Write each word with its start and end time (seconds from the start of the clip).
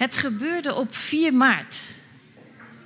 Het 0.00 0.16
gebeurde 0.16 0.74
op 0.74 0.94
4 0.94 1.34
maart. 1.34 1.76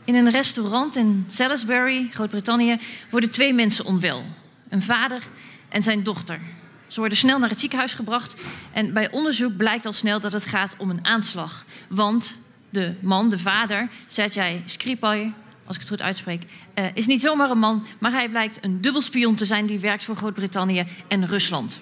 In 0.04 0.14
een 0.14 0.30
restaurant 0.30 0.96
in 0.96 1.26
Salisbury, 1.28 2.08
Groot-Brittannië, 2.12 2.78
worden 3.10 3.30
twee 3.30 3.52
mensen 3.52 3.84
onwel. 3.84 4.24
Een 4.68 4.82
vader 4.82 5.22
en 5.68 5.82
zijn 5.82 6.02
dochter. 6.02 6.40
Ze 6.86 7.00
worden 7.00 7.18
snel 7.18 7.38
naar 7.38 7.48
het 7.48 7.60
ziekenhuis 7.60 7.94
gebracht 7.94 8.34
en 8.72 8.92
bij 8.92 9.10
onderzoek 9.10 9.56
blijkt 9.56 9.86
al 9.86 9.92
snel 9.92 10.20
dat 10.20 10.32
het 10.32 10.44
gaat 10.44 10.74
om 10.78 10.90
een 10.90 11.04
aanslag. 11.04 11.64
Want 11.88 12.38
de 12.70 12.94
man, 13.00 13.30
de 13.30 13.38
vader, 13.38 13.88
Sergei 14.06 14.62
Skripal, 14.64 15.32
als 15.66 15.74
ik 15.74 15.80
het 15.80 15.90
goed 15.90 16.02
uitspreek, 16.02 16.42
uh, 16.74 16.84
is 16.94 17.06
niet 17.06 17.20
zomaar 17.20 17.50
een 17.50 17.58
man, 17.58 17.86
maar 17.98 18.12
hij 18.12 18.28
blijkt 18.28 18.58
een 18.60 18.80
dubbelspion 18.80 19.34
te 19.34 19.44
zijn 19.44 19.66
die 19.66 19.78
werkt 19.78 20.04
voor 20.04 20.16
Groot-Brittannië 20.16 20.86
en 21.08 21.26
Rusland. 21.26 21.80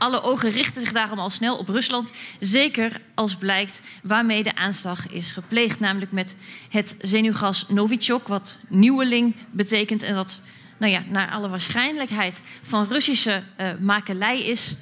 Alle 0.00 0.22
ogen 0.22 0.50
richten 0.50 0.80
zich 0.80 0.92
daarom 0.92 1.18
al 1.18 1.30
snel 1.30 1.56
op 1.56 1.68
Rusland. 1.68 2.10
Zeker 2.38 3.00
als 3.14 3.36
blijkt 3.36 3.80
waarmee 4.02 4.42
de 4.42 4.54
aanslag 4.54 5.10
is 5.10 5.32
gepleegd. 5.32 5.80
Namelijk 5.80 6.12
met 6.12 6.34
het 6.68 6.96
zenuwgas 6.98 7.68
Novichok, 7.68 8.28
wat 8.28 8.56
nieuweling 8.68 9.34
betekent. 9.50 10.02
En 10.02 10.14
dat 10.14 10.38
nou 10.76 10.92
ja, 10.92 11.02
naar 11.08 11.30
alle 11.30 11.48
waarschijnlijkheid 11.48 12.40
van 12.62 12.86
Russische 12.88 13.42
uh, 13.60 13.70
makelij 13.80 14.42
is. 14.42 14.74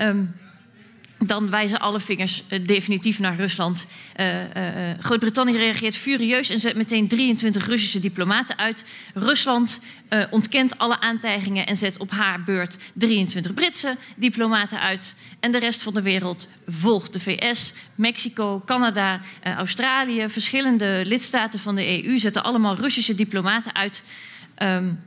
Um, 0.00 0.34
dan 1.28 1.50
wijzen 1.50 1.80
alle 1.80 2.00
vingers 2.00 2.42
uh, 2.48 2.64
definitief 2.64 3.18
naar 3.18 3.36
Rusland. 3.36 3.86
Uh, 4.20 4.40
uh, 4.40 4.44
Groot-Brittannië 5.00 5.56
reageert 5.56 5.96
furieus 5.96 6.50
en 6.50 6.60
zet 6.60 6.76
meteen 6.76 7.08
23 7.08 7.66
Russische 7.66 8.00
diplomaten 8.00 8.58
uit. 8.58 8.84
Rusland 9.14 9.80
ontkent 10.30 10.78
alle 10.78 11.00
aantijgingen 11.00 11.66
en 11.66 11.76
zet 11.76 11.96
op 11.96 12.10
haar 12.10 12.42
beurt 12.42 12.76
23 12.94 13.54
Britse 13.54 13.96
diplomaten 14.16 14.80
uit. 14.80 15.14
En 15.40 15.52
de 15.52 15.58
rest 15.58 15.82
van 15.82 15.94
de 15.94 16.02
wereld 16.02 16.48
volgt 16.66 17.12
de 17.12 17.20
VS, 17.20 17.72
Mexico, 17.94 18.62
Canada, 18.66 19.20
Australië. 19.42 20.28
Verschillende 20.28 21.02
lidstaten 21.04 21.60
van 21.60 21.74
de 21.74 22.04
EU 22.04 22.18
zetten 22.18 22.42
allemaal 22.42 22.76
Russische 22.76 23.14
diplomaten 23.14 23.74
uit. 23.74 24.02
Um, 24.62 25.00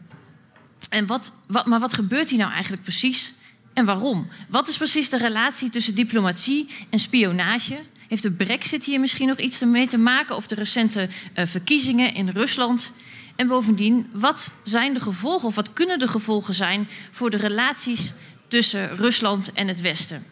en 0.90 1.06
wat, 1.06 1.32
wat, 1.48 1.66
maar 1.66 1.80
wat 1.80 1.94
gebeurt 1.94 2.30
hier 2.30 2.40
nou 2.40 2.52
eigenlijk 2.52 2.84
precies? 2.84 3.34
En 3.76 3.86
waarom? 3.86 4.28
Wat 4.50 4.68
is 4.68 4.78
precies 4.78 5.10
de 5.10 5.18
relatie 5.18 5.70
tussen 5.70 5.96
diplomatie 5.96 6.70
en 6.90 7.00
spionage? 7.00 7.80
Heeft 8.08 8.24
de 8.24 8.32
brexit 8.32 8.84
hier 8.84 9.00
misschien 9.00 9.28
nog 9.28 9.38
iets 9.38 9.60
mee 9.60 9.88
te 9.88 9.98
maken? 9.98 10.36
Of 10.36 10.48
de 10.48 10.56
recente 10.56 11.10
uh, 11.36 11.46
verkiezingen 11.46 12.14
in 12.14 12.30
Rusland? 12.30 12.92
En 13.36 13.48
bovendien, 13.48 14.10
wat 14.12 14.50
zijn 14.64 14.94
de 14.94 15.00
gevolgen 15.00 15.48
of 15.48 15.56
wat 15.56 15.74
kunnen 15.74 16.00
de 16.00 16.08
gevolgen 16.08 16.54
zijn 16.54 16.88
voor 17.12 17.30
de 17.30 17.38
relaties 17.38 18.14
tussen 18.48 18.98
Rusland 18.98 19.54
en 19.54 19.68
het 19.68 19.82
Westen? 19.82 20.26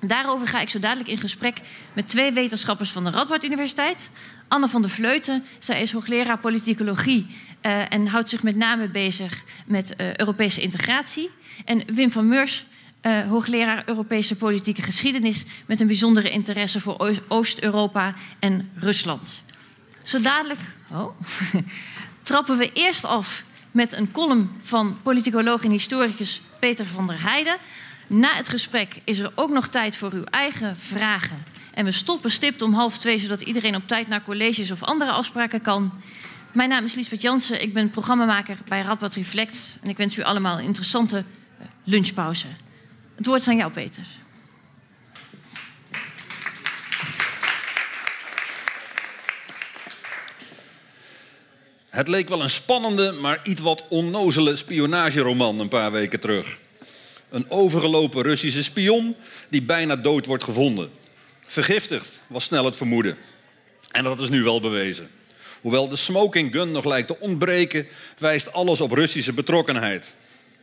Daarover 0.00 0.48
ga 0.48 0.60
ik 0.60 0.68
zo 0.68 0.78
dadelijk 0.78 1.08
in 1.08 1.18
gesprek 1.18 1.60
met 1.92 2.08
twee 2.08 2.32
wetenschappers 2.32 2.90
van 2.90 3.04
de 3.04 3.10
Radboud 3.10 3.44
Universiteit. 3.44 4.10
Anne 4.48 4.68
van 4.68 4.82
der 4.82 4.90
Vleuten, 4.90 5.44
zij 5.58 5.82
is 5.82 5.92
hoogleraar 5.92 6.38
politicologie 6.38 7.26
uh, 7.66 7.92
en 7.92 8.06
houdt 8.06 8.28
zich 8.28 8.42
met 8.42 8.56
name 8.56 8.88
bezig 8.88 9.42
met 9.66 9.94
uh, 9.96 10.16
Europese 10.16 10.60
integratie. 10.60 11.30
En 11.64 11.82
Wim 11.94 12.10
van 12.10 12.28
Meurs, 12.28 12.66
uh, 13.02 13.28
hoogleraar 13.28 13.82
Europese 13.86 14.36
politieke 14.36 14.82
geschiedenis 14.82 15.44
met 15.66 15.80
een 15.80 15.86
bijzondere 15.86 16.30
interesse 16.30 16.80
voor 16.80 17.16
Oost-Europa 17.28 18.14
en 18.38 18.70
Rusland. 18.74 19.42
Zo 20.02 20.20
dadelijk 20.20 20.60
oh, 20.90 21.20
trappen 22.22 22.58
we 22.58 22.72
eerst 22.72 23.04
af 23.04 23.44
met 23.70 23.96
een 23.96 24.12
column 24.12 24.50
van 24.60 24.98
politicoloog 25.02 25.64
en 25.64 25.70
historicus 25.70 26.42
Peter 26.60 26.86
van 26.86 27.06
der 27.06 27.22
Heijden. 27.22 27.56
Na 28.06 28.34
het 28.34 28.48
gesprek 28.48 29.00
is 29.04 29.18
er 29.18 29.32
ook 29.34 29.50
nog 29.50 29.68
tijd 29.68 29.96
voor 29.96 30.12
uw 30.12 30.24
eigen 30.24 30.76
vragen. 30.78 31.44
En 31.74 31.84
we 31.84 31.92
stoppen 31.92 32.30
stipt 32.30 32.62
om 32.62 32.72
half 32.72 32.98
twee, 32.98 33.18
zodat 33.18 33.40
iedereen 33.40 33.76
op 33.76 33.88
tijd 33.88 34.08
naar 34.08 34.22
colleges 34.22 34.70
of 34.70 34.82
andere 34.82 35.10
afspraken 35.10 35.60
kan. 35.60 35.92
Mijn 36.56 36.68
naam 36.68 36.84
is 36.84 36.94
Liesbeth 36.94 37.22
Jansen, 37.22 37.62
ik 37.62 37.72
ben 37.72 37.90
programmamaker 37.90 38.58
bij 38.68 38.82
Radboud 38.82 39.14
Reflect. 39.14 39.76
En 39.82 39.88
ik 39.88 39.96
wens 39.96 40.16
u 40.16 40.22
allemaal 40.22 40.58
een 40.58 40.64
interessante 40.64 41.24
lunchpauze. 41.84 42.46
Het 43.14 43.26
woord 43.26 43.40
is 43.40 43.48
aan 43.48 43.56
jou, 43.56 43.72
Peter. 43.72 44.02
Het 51.90 52.08
leek 52.08 52.28
wel 52.28 52.42
een 52.42 52.50
spannende, 52.50 53.12
maar 53.12 53.40
iets 53.44 53.60
wat 53.60 53.84
onnozele 53.88 54.56
spionageroman 54.56 55.60
een 55.60 55.68
paar 55.68 55.92
weken 55.92 56.20
terug. 56.20 56.58
Een 57.28 57.50
overgelopen 57.50 58.22
Russische 58.22 58.62
spion 58.62 59.16
die 59.48 59.62
bijna 59.62 59.96
dood 59.96 60.26
wordt 60.26 60.44
gevonden. 60.44 60.90
Vergiftigd 61.46 62.20
was 62.26 62.44
snel 62.44 62.64
het 62.64 62.76
vermoeden. 62.76 63.16
En 63.90 64.04
dat 64.04 64.18
is 64.18 64.28
nu 64.28 64.42
wel 64.42 64.60
bewezen. 64.60 65.10
Hoewel 65.60 65.88
de 65.88 65.96
smoking 65.96 66.52
gun 66.52 66.70
nog 66.70 66.84
lijkt 66.84 67.08
te 67.08 67.20
ontbreken, 67.20 67.86
wijst 68.18 68.52
alles 68.52 68.80
op 68.80 68.92
Russische 68.92 69.32
betrokkenheid. 69.32 70.14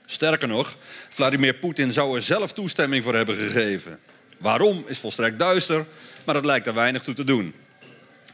Sterker 0.06 0.48
nog, 0.48 0.76
Vladimir 1.10 1.54
Poetin 1.54 1.94
zou 1.94 2.16
er 2.16 2.22
zelf 2.22 2.54
toestemming 2.54 3.04
voor 3.04 3.16
hebben 3.16 3.36
gegeven. 3.36 4.00
Waarom 4.38 4.84
is 4.88 5.00
volstrekt 5.00 5.40
duister, 5.40 5.86
maar 6.26 6.36
het 6.36 6.46
lijkt 6.46 6.68
er 6.68 6.74
weinig 6.74 7.04
toe 7.04 7.14
te 7.14 7.24
doen. 7.24 7.54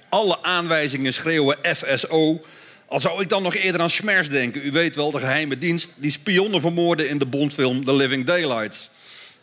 Alle 0.10 0.44
aanwijzingen 0.44 1.14
schreeuwen 1.14 1.58
FSO. 1.76 2.42
Al 2.86 3.00
zou 3.00 3.22
ik 3.22 3.30
dan 3.30 3.44
nog 3.44 3.56
eerder 3.56 3.82
aan 3.82 3.90
Schmers 3.90 4.30
denken. 4.30 4.66
U 4.66 4.72
weet 4.72 4.96
wel, 4.96 5.12
de 5.12 5.20
geheime 5.20 5.58
dienst 5.58 5.92
die 5.96 6.12
spionnen 6.12 6.62
vermoordde 6.62 7.08
in 7.08 7.18
de 7.18 7.26
Bondfilm 7.26 7.86
The 7.86 7.94
Living 7.94 8.26
Daylights. 8.26 8.90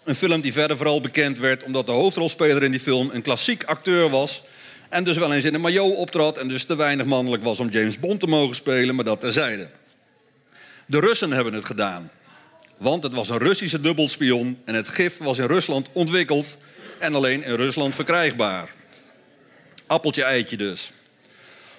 Een 0.05 0.15
film 0.15 0.41
die 0.41 0.53
verder 0.53 0.77
vooral 0.77 1.01
bekend 1.01 1.39
werd 1.39 1.63
omdat 1.63 1.87
de 1.87 1.93
hoofdrolspeler 1.93 2.63
in 2.63 2.71
die 2.71 2.81
film 2.81 3.11
een 3.13 3.23
klassiek 3.23 3.65
acteur 3.65 4.09
was. 4.09 4.43
En 4.89 5.05
dus 5.05 5.17
wel 5.17 5.33
eens 5.33 5.45
in 5.45 5.55
een 5.55 5.61
maillot 5.61 5.97
optrad 5.97 6.39
en 6.39 6.49
dus 6.49 6.65
te 6.65 6.77
weinig 6.77 7.07
mannelijk 7.07 7.43
was 7.43 7.61
om 7.61 7.69
James 7.69 7.99
Bond 7.99 8.21
te 8.21 8.27
mogen 8.27 8.57
spelen, 8.57 8.95
maar 8.95 9.05
dat 9.05 9.21
terzijde. 9.21 9.69
De 10.87 11.01
Russen 11.01 11.31
hebben 11.31 11.53
het 11.53 11.65
gedaan. 11.65 12.11
Want 12.77 13.03
het 13.03 13.13
was 13.13 13.29
een 13.29 13.39
Russische 13.39 13.81
dubbelspion 13.81 14.59
en 14.65 14.75
het 14.75 14.89
gif 14.89 15.19
was 15.19 15.39
in 15.39 15.47
Rusland 15.47 15.89
ontwikkeld 15.93 16.57
en 16.99 17.15
alleen 17.15 17.45
in 17.45 17.55
Rusland 17.55 17.95
verkrijgbaar. 17.95 18.71
Appeltje 19.87 20.23
eitje 20.23 20.57
dus. 20.57 20.93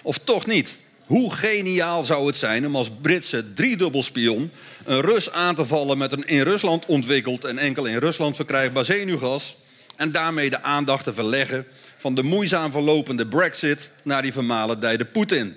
Of 0.01 0.17
toch 0.17 0.45
niet? 0.45 0.81
Hoe 1.05 1.33
geniaal 1.33 2.03
zou 2.03 2.27
het 2.27 2.37
zijn 2.37 2.65
om 2.65 2.75
als 2.75 2.91
Britse 3.01 3.53
driedubbelspion 3.53 4.51
een 4.85 5.01
Rus 5.01 5.31
aan 5.31 5.55
te 5.55 5.65
vallen 5.65 5.97
met 5.97 6.11
een 6.11 6.27
in 6.27 6.41
Rusland 6.41 6.85
ontwikkeld 6.85 7.45
en 7.45 7.57
enkel 7.57 7.85
in 7.85 7.97
Rusland 7.97 8.35
verkrijgbaar 8.35 8.85
zenuwgas 8.85 9.57
en 9.97 10.11
daarmee 10.11 10.49
de 10.49 10.61
aandacht 10.61 11.03
te 11.03 11.13
verleggen 11.13 11.65
van 11.97 12.15
de 12.15 12.23
moeizaam 12.23 12.71
verlopende 12.71 13.27
Brexit 13.27 13.89
naar 14.03 14.21
die 14.21 14.33
vermalendijde 14.33 15.05
Poetin. 15.05 15.55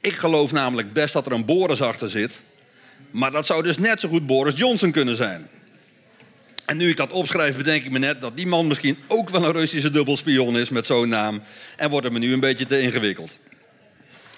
Ik 0.00 0.12
geloof 0.12 0.52
namelijk 0.52 0.92
best 0.92 1.12
dat 1.12 1.26
er 1.26 1.32
een 1.32 1.44
Boris 1.44 1.82
achter 1.82 2.08
zit, 2.08 2.42
maar 3.10 3.30
dat 3.30 3.46
zou 3.46 3.62
dus 3.62 3.78
net 3.78 4.00
zo 4.00 4.08
goed 4.08 4.26
Boris 4.26 4.58
Johnson 4.58 4.90
kunnen 4.90 5.16
zijn. 5.16 5.48
En 6.66 6.76
nu 6.76 6.88
ik 6.88 6.96
dat 6.96 7.10
opschrijf, 7.10 7.56
bedenk 7.56 7.84
ik 7.84 7.90
me 7.90 7.98
net 7.98 8.20
dat 8.20 8.36
die 8.36 8.46
man 8.46 8.66
misschien 8.66 8.98
ook 9.06 9.30
wel 9.30 9.44
een 9.44 9.52
Russische 9.52 9.90
dubbelspion 9.90 10.58
is 10.58 10.70
met 10.70 10.86
zo'n 10.86 11.08
naam. 11.08 11.42
En 11.76 11.90
wordt 11.90 12.04
het 12.04 12.12
me 12.14 12.18
nu 12.18 12.32
een 12.32 12.40
beetje 12.40 12.66
te 12.66 12.80
ingewikkeld. 12.80 13.38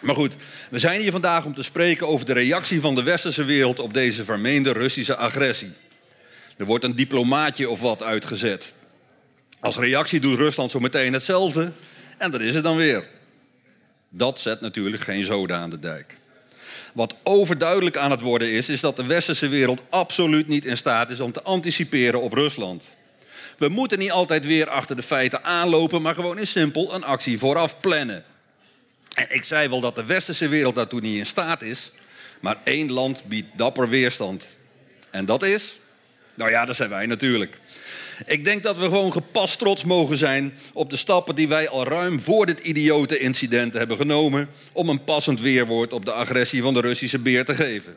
Maar 0.01 0.15
goed, 0.15 0.37
we 0.71 0.79
zijn 0.79 1.01
hier 1.01 1.13
vandaag 1.13 1.45
om 1.45 1.55
te 1.55 1.63
spreken 1.63 2.09
over 2.09 2.27
de 2.27 2.33
reactie 2.33 2.81
van 2.81 2.95
de 2.95 3.03
westerse 3.03 3.45
wereld 3.45 3.79
op 3.79 3.95
deze 3.95 4.25
vermeende 4.25 4.73
Russische 4.73 5.17
agressie. 5.17 5.73
Er 6.57 6.65
wordt 6.65 6.85
een 6.85 6.95
diplomaatje 6.95 7.69
of 7.71 7.81
wat 7.81 8.03
uitgezet. 8.03 8.73
Als 9.61 9.77
reactie 9.77 10.21
doet 10.21 10.39
Rusland 10.39 10.71
zo 10.71 10.81
meteen 10.81 11.13
hetzelfde 11.13 11.73
en 12.19 12.31
dat 12.31 12.41
is 12.41 12.55
het 12.55 12.65
dan 12.65 12.77
weer. 12.77 13.09
Dat 14.09 14.41
zet 14.41 14.61
natuurlijk 14.61 15.03
geen 15.03 15.25
zoden 15.25 15.57
aan 15.57 15.71
de 15.71 15.79
dijk. 15.79 16.17
Wat 16.93 17.15
overduidelijk 17.23 17.97
aan 17.97 18.11
het 18.11 18.21
worden 18.21 18.51
is, 18.51 18.69
is 18.69 18.81
dat 18.81 18.97
de 18.97 19.07
westerse 19.07 19.49
wereld 19.49 19.81
absoluut 19.91 20.49
niet 20.49 20.65
in 20.65 20.77
staat 20.77 21.11
is 21.11 21.21
om 21.21 21.33
te 21.33 21.43
anticiperen 21.43 22.21
op 22.21 22.33
Rusland. 22.33 22.85
We 23.57 23.69
moeten 23.69 23.99
niet 23.99 24.11
altijd 24.11 24.47
weer 24.47 24.69
achter 24.69 24.97
de 24.97 25.03
feiten 25.03 25.45
aanlopen, 25.45 26.03
maar 26.03 26.15
gewoon 26.15 26.39
in 26.39 26.47
simpel 26.47 26.95
een 26.95 27.05
actie 27.05 27.39
vooraf 27.39 27.81
plannen. 27.81 28.25
En 29.15 29.27
ik 29.29 29.45
zei 29.45 29.69
wel 29.69 29.81
dat 29.81 29.97
de 29.97 30.05
westerse 30.05 30.49
wereld 30.49 30.75
daartoe 30.75 31.01
niet 31.01 31.19
in 31.19 31.27
staat 31.27 31.63
is, 31.63 31.93
maar 32.41 32.57
één 32.65 32.93
land 32.93 33.25
biedt 33.25 33.59
dapper 33.59 33.89
weerstand. 33.89 34.57
En 35.11 35.25
dat 35.25 35.43
is? 35.43 35.79
Nou 36.35 36.51
ja, 36.51 36.65
dat 36.65 36.77
zijn 36.77 36.91
wij 36.91 37.07
natuurlijk. 37.07 37.59
Ik 38.27 38.45
denk 38.45 38.63
dat 38.63 38.77
we 38.77 38.85
gewoon 38.85 39.13
gepast 39.13 39.59
trots 39.59 39.85
mogen 39.85 40.17
zijn 40.17 40.55
op 40.73 40.91
de 40.91 40.97
stappen 40.97 41.35
die 41.35 41.49
wij 41.49 41.69
al 41.69 41.85
ruim 41.85 42.21
voor 42.21 42.47
dit 42.47 42.61
idiote 42.61 43.19
incident 43.19 43.75
hebben 43.75 43.97
genomen 43.97 44.49
om 44.73 44.89
een 44.89 45.05
passend 45.05 45.41
weerwoord 45.41 45.93
op 45.93 46.05
de 46.05 46.13
agressie 46.13 46.63
van 46.63 46.75
de 46.75 46.81
Russische 46.81 47.19
beer 47.19 47.45
te 47.45 47.55
geven. 47.55 47.97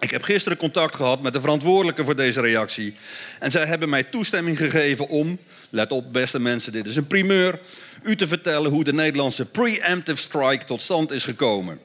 Ik 0.00 0.10
heb 0.10 0.22
gisteren 0.22 0.58
contact 0.58 0.96
gehad 0.96 1.22
met 1.22 1.32
de 1.32 1.40
verantwoordelijke 1.40 2.04
voor 2.04 2.16
deze 2.16 2.40
reactie. 2.40 2.94
En 3.38 3.50
zij 3.50 3.66
hebben 3.66 3.88
mij 3.88 4.02
toestemming 4.02 4.56
gegeven 4.56 5.08
om, 5.08 5.38
let 5.70 5.92
op 5.92 6.12
beste 6.12 6.40
mensen, 6.40 6.72
dit 6.72 6.86
is 6.86 6.96
een 6.96 7.06
primeur, 7.06 7.60
u 8.02 8.16
te 8.16 8.26
vertellen 8.26 8.70
hoe 8.70 8.84
de 8.84 8.92
Nederlandse 8.92 9.44
preemptive 9.44 10.20
strike 10.20 10.64
tot 10.64 10.82
stand 10.82 11.10
is 11.10 11.24
gekomen. 11.24 11.80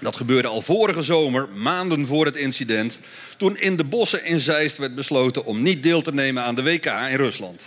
Dat 0.00 0.16
gebeurde 0.16 0.48
al 0.48 0.60
vorige 0.60 1.02
zomer, 1.02 1.48
maanden 1.54 2.06
voor 2.06 2.24
het 2.24 2.36
incident, 2.36 2.98
toen 3.36 3.56
in 3.56 3.76
de 3.76 3.84
bossen 3.84 4.24
in 4.24 4.40
Zeist 4.40 4.76
werd 4.76 4.94
besloten 4.94 5.44
om 5.44 5.62
niet 5.62 5.82
deel 5.82 6.02
te 6.02 6.12
nemen 6.12 6.42
aan 6.42 6.54
de 6.54 6.62
WK 6.62 6.84
in 6.84 7.16
Rusland. 7.16 7.60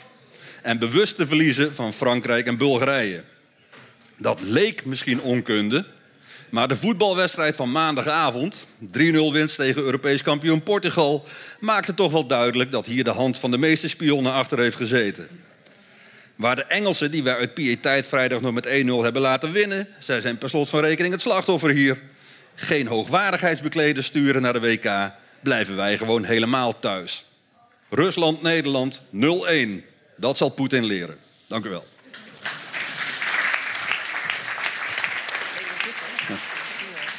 en 0.62 0.80
bewust 0.80 1.15
te 1.15 1.27
verliezen 1.27 1.75
van 1.75 1.94
Frankrijk 1.94 2.47
en 2.47 2.57
Bulgarije. 2.57 3.24
Dat 4.18 4.39
leek 4.41 4.85
misschien 4.85 5.21
onkunde, 5.21 5.85
maar 6.50 6.68
de 6.68 6.75
voetbalwedstrijd 6.75 7.56
van 7.56 7.71
maandagavond, 7.71 8.56
3-0 8.85 8.89
winst 9.31 9.56
tegen 9.56 9.81
Europees 9.81 10.21
kampioen 10.21 10.63
Portugal, 10.63 11.25
maakte 11.59 11.94
toch 11.94 12.12
wel 12.12 12.27
duidelijk 12.27 12.71
dat 12.71 12.85
hier 12.85 13.03
de 13.03 13.09
hand 13.09 13.39
van 13.39 13.51
de 13.51 13.57
meeste 13.57 13.88
spionnen 13.88 14.33
achter 14.33 14.59
heeft 14.59 14.77
gezeten. 14.77 15.27
Waar 16.35 16.56
de 16.56 16.65
Engelsen, 16.65 17.12
die 17.12 17.24
wij 17.24 17.35
uit 17.35 17.53
pietijd 17.53 18.07
vrijdag 18.07 18.41
nog 18.41 18.53
met 18.53 18.68
1-0 18.68 18.69
hebben 18.69 19.21
laten 19.21 19.51
winnen, 19.51 19.88
zij 20.00 20.21
zijn 20.21 20.38
per 20.38 20.50
slot 20.50 20.69
van 20.69 20.80
rekening 20.80 21.13
het 21.13 21.21
slachtoffer 21.21 21.69
hier. 21.69 21.97
Geen 22.55 22.88
hoogwaardigheidsbekleders 22.88 24.05
sturen 24.05 24.41
naar 24.41 24.53
de 24.53 24.59
WK, 24.59 25.11
blijven 25.41 25.75
wij 25.75 25.97
gewoon 25.97 26.23
helemaal 26.23 26.79
thuis. 26.79 27.25
Rusland-Nederland 27.89 29.01
0-1. 29.01 29.07
Dat 30.15 30.38
zal 30.38 30.50
Poetin 30.50 30.85
leren. 30.85 31.17
Dank 31.47 31.65
u 31.65 31.69
wel. 31.69 31.85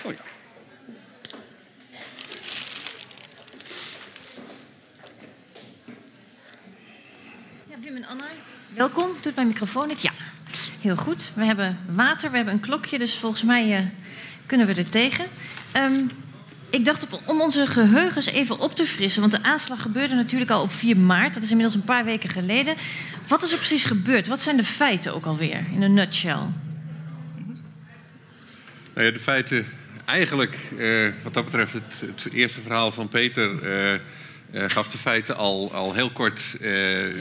Oh 0.03 0.13
ja. 0.13 0.19
Ja, 7.69 7.77
Wim 7.81 8.05
Anna, 8.05 8.25
welkom. 8.75 9.11
Doet 9.21 9.35
mijn 9.35 9.47
microfoon 9.47 9.89
het? 9.89 10.03
Ja, 10.03 10.13
heel 10.81 10.97
goed. 10.97 11.31
We 11.35 11.45
hebben 11.45 11.79
water, 11.89 12.31
we 12.31 12.37
hebben 12.37 12.55
een 12.55 12.61
klokje, 12.61 12.99
dus 12.99 13.15
volgens 13.15 13.43
mij 13.43 13.79
uh, 13.79 13.87
kunnen 14.47 14.67
we 14.67 14.75
er 14.75 14.89
tegen. 14.89 15.27
Um, 15.77 16.11
ik 16.75 16.85
dacht 16.85 17.03
op, 17.03 17.23
om 17.25 17.41
onze 17.41 17.67
geheugens 17.67 18.27
even 18.27 18.59
op 18.59 18.75
te 18.75 18.87
frissen, 18.87 19.21
want 19.21 19.33
de 19.33 19.43
aanslag 19.43 19.83
gebeurde 19.83 20.15
natuurlijk 20.15 20.51
al 20.51 20.63
op 20.63 20.73
4 20.73 20.97
maart. 20.97 21.35
Dat 21.35 21.43
is 21.43 21.51
inmiddels 21.51 21.77
een 21.77 21.85
paar 21.85 22.05
weken 22.05 22.29
geleden. 22.29 22.75
Wat 23.29 23.43
is 23.43 23.53
er 23.53 23.57
precies 23.57 23.85
gebeurd? 23.85 24.27
Wat 24.27 24.41
zijn 24.41 24.57
de 24.57 24.65
feiten 24.65 25.15
ook 25.15 25.27
alweer, 25.27 25.65
in 25.73 25.83
een 25.83 25.95
nutshell? 25.95 26.39
Nou 28.95 29.07
ja, 29.07 29.11
de 29.11 29.21
feiten, 29.21 29.67
eigenlijk, 30.05 30.57
uh, 30.77 31.13
wat 31.23 31.35
dat 31.35 31.45
betreft, 31.45 31.73
het, 31.73 32.05
het, 32.15 32.33
eerste 32.33 32.61
verhaal 32.61 32.93
van 32.93 33.09
Peter 33.09 33.63
uh, 33.63 33.93
uh, 33.93 34.69
gaf 34.69 34.89
de 34.89 34.99
feiten 34.99 35.37
al, 35.37 35.73
al 35.73 35.95
heel 35.95 36.11
kort 36.11 36.43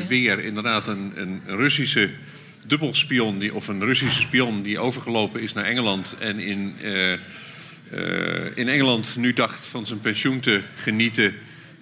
weer. 0.08 0.40
Inderdaad, 0.40 0.88
een, 0.88 1.14
een 1.16 1.42
Russische 1.46 2.10
dubbelspion, 2.68 3.40
die, 3.40 3.56
of 3.56 3.68
een 3.68 3.84
Russische 3.84 4.22
spion 4.22 4.62
die 4.62 4.80
overgelopen 4.80 5.42
is 5.42 5.54
naar 5.54 5.66
Engeland 5.66 6.16
en 6.20 6.40
in 6.40 6.76
uh, 6.84 7.18
in 8.56 8.70
Engeland 8.70 9.16
nu 9.16 9.34
dacht 9.34 9.66
van 9.66 9.88
zijn 9.88 10.00
pensioen 10.00 10.40
te 10.40 10.62
genieten. 10.76 11.36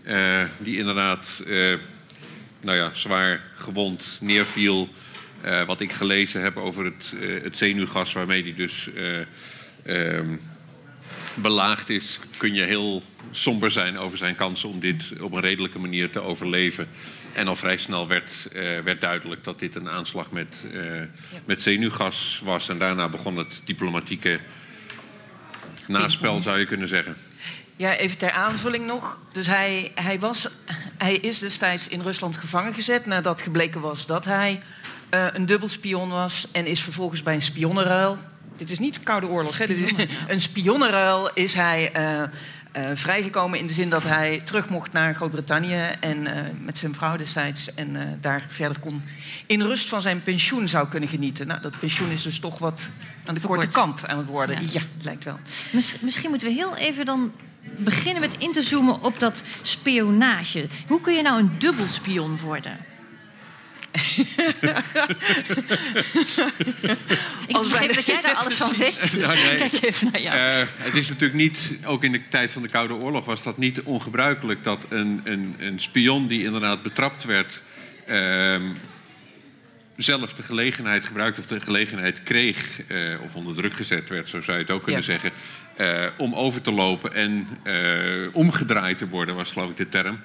Uh, 0.07 0.43
die 0.57 0.77
inderdaad 0.77 1.43
nou 2.61 2.77
ja, 2.77 2.91
zwaar 2.93 3.43
gewond 3.55 4.17
neerviel. 4.21 4.89
wat 5.65 5.81
ik 5.81 5.91
gelezen 5.91 6.41
heb 6.41 6.57
over 6.57 6.85
het, 6.85 7.13
het 7.43 7.57
zenuwgas 7.57 8.13
waarmee 8.13 8.43
hij 8.43 8.53
dus 8.55 8.89
ehm, 9.85 10.35
belaagd 11.35 11.89
is, 11.89 12.19
kun 12.37 12.53
je 12.53 12.63
heel 12.63 13.03
somber 13.31 13.71
zijn 13.71 13.97
over 13.97 14.17
zijn 14.17 14.35
kansen 14.35 14.69
om 14.69 14.79
dit 14.79 15.03
op 15.21 15.31
een 15.31 15.41
redelijke 15.41 15.79
manier 15.79 16.09
te 16.09 16.19
overleven. 16.19 16.87
En 17.33 17.47
al 17.47 17.55
vrij 17.55 17.77
snel 17.77 18.07
werd, 18.07 18.47
werd 18.83 19.01
duidelijk 19.01 19.43
dat 19.43 19.59
dit 19.59 19.75
een 19.75 19.89
aanslag 19.89 20.31
met, 20.31 20.55
met 21.45 21.61
zenuwgas 21.61 22.41
was. 22.43 22.69
En 22.69 22.77
daarna 22.77 23.09
begon 23.09 23.37
het 23.37 23.61
diplomatieke 23.65 24.39
naspel 25.87 26.41
zou 26.41 26.59
je 26.59 26.65
kunnen 26.65 26.87
zeggen. 26.87 27.15
Ja, 27.75 27.95
even 27.95 28.17
ter 28.17 28.31
aanvulling 28.31 28.85
nog. 28.85 29.19
Dus 29.31 29.47
hij, 29.47 29.91
hij, 29.95 30.19
was, 30.19 30.47
hij 30.97 31.15
is 31.15 31.39
destijds 31.39 31.87
in 31.87 32.01
Rusland 32.01 32.37
gevangen 32.37 32.73
gezet 32.73 33.05
nadat 33.05 33.41
gebleken 33.41 33.81
was 33.81 34.05
dat 34.05 34.25
hij 34.25 34.61
uh, 35.13 35.27
een 35.33 35.45
dubbelspion 35.45 36.09
was 36.09 36.47
en 36.51 36.65
is 36.65 36.81
vervolgens 36.81 37.23
bij 37.23 37.33
een 37.33 37.41
spionnenruil. 37.41 38.17
Dit 38.57 38.69
is 38.69 38.79
niet 38.79 38.99
Koude 38.99 39.27
Oorlog, 39.27 39.57
hè? 39.57 39.67
Dit 39.67 39.77
is, 39.77 39.93
een 40.27 40.39
spionnenruil 40.39 41.33
is 41.33 41.53
hij 41.53 41.95
uh, 41.97 42.21
uh, 42.21 42.89
vrijgekomen 42.93 43.59
in 43.59 43.67
de 43.67 43.73
zin 43.73 43.89
dat 43.89 44.03
hij 44.03 44.41
terug 44.43 44.69
mocht 44.69 44.91
naar 44.91 45.15
Groot-Brittannië 45.15 45.87
en 45.99 46.27
met 46.63 46.77
zijn 46.77 46.93
vrouw 46.93 47.17
destijds 47.17 47.73
en 47.73 48.17
daar 48.21 48.45
verder 48.47 48.79
kon 48.79 49.03
in 49.45 49.61
rust 49.61 49.89
van 49.89 50.01
zijn 50.01 50.21
pensioen 50.21 50.67
zou 50.67 50.87
kunnen 50.87 51.09
genieten. 51.09 51.47
Nou, 51.47 51.61
dat 51.61 51.79
pensioen 51.79 52.09
is 52.09 52.21
dus 52.21 52.39
toch 52.39 52.59
wat 52.59 52.89
aan 53.25 53.35
de 53.35 53.41
korte 53.41 53.67
kant 53.67 54.07
aan 54.07 54.17
het 54.17 54.27
worden. 54.27 54.61
Ja, 54.61 54.67
ja 54.71 54.81
lijkt 55.01 55.23
wel. 55.23 55.39
Misschien 56.01 56.29
moeten 56.29 56.47
we 56.47 56.53
heel 56.53 56.75
even 56.75 57.05
dan 57.05 57.31
beginnen 57.77 58.21
met 58.21 58.37
in 58.37 58.51
te 58.51 58.61
zoomen 58.61 59.03
op 59.03 59.19
dat 59.19 59.43
spionage. 59.61 60.67
Hoe 60.87 61.01
kun 61.01 61.13
je 61.13 61.21
nou 61.21 61.39
een 61.39 61.55
dubbelspion 61.57 62.39
worden? 62.39 62.77
Ik 67.47 67.57
begreep 67.57 67.93
dat 67.93 68.05
jij 68.05 68.21
daar 68.21 68.35
alles 68.35 68.55
van 68.55 68.77
weet. 68.77 69.15
Ja, 69.17 69.33
nee. 69.33 69.55
Kijk 69.55 69.81
even 69.81 70.09
naar 70.11 70.21
jou. 70.21 70.37
Uh, 70.37 70.67
het 70.77 70.95
is 70.95 71.09
natuurlijk 71.09 71.39
niet, 71.39 71.71
ook 71.85 72.03
in 72.03 72.11
de 72.11 72.27
tijd 72.27 72.51
van 72.51 72.61
de 72.61 72.67
Koude 72.67 72.93
Oorlog 72.93 73.25
was 73.25 73.43
dat 73.43 73.57
niet 73.57 73.81
ongebruikelijk 73.81 74.63
dat 74.63 74.85
een, 74.89 75.21
een, 75.23 75.55
een 75.59 75.79
spion 75.79 76.27
die 76.27 76.43
inderdaad 76.43 76.81
betrapt 76.81 77.23
werd. 77.23 77.61
Uh, 78.07 78.55
zelf 80.03 80.33
de 80.33 80.43
gelegenheid 80.43 81.05
gebruikte 81.05 81.39
of 81.39 81.45
de 81.47 81.61
gelegenheid 81.61 82.23
kreeg, 82.23 82.81
uh, 82.87 83.21
of 83.23 83.35
onder 83.35 83.55
druk 83.55 83.73
gezet 83.73 84.09
werd, 84.09 84.29
zo 84.29 84.41
zou 84.41 84.57
je 84.57 84.63
het 84.63 84.71
ook 84.71 84.83
kunnen 84.83 85.01
ja. 85.01 85.07
zeggen, 85.07 85.31
uh, 85.79 86.05
om 86.17 86.35
over 86.35 86.61
te 86.61 86.71
lopen 86.71 87.13
en 87.13 87.47
uh, 87.63 88.27
omgedraaid 88.31 88.97
te 88.97 89.07
worden, 89.07 89.35
was 89.35 89.51
geloof 89.51 89.69
ik 89.69 89.77
de 89.77 89.89
term. 89.89 90.19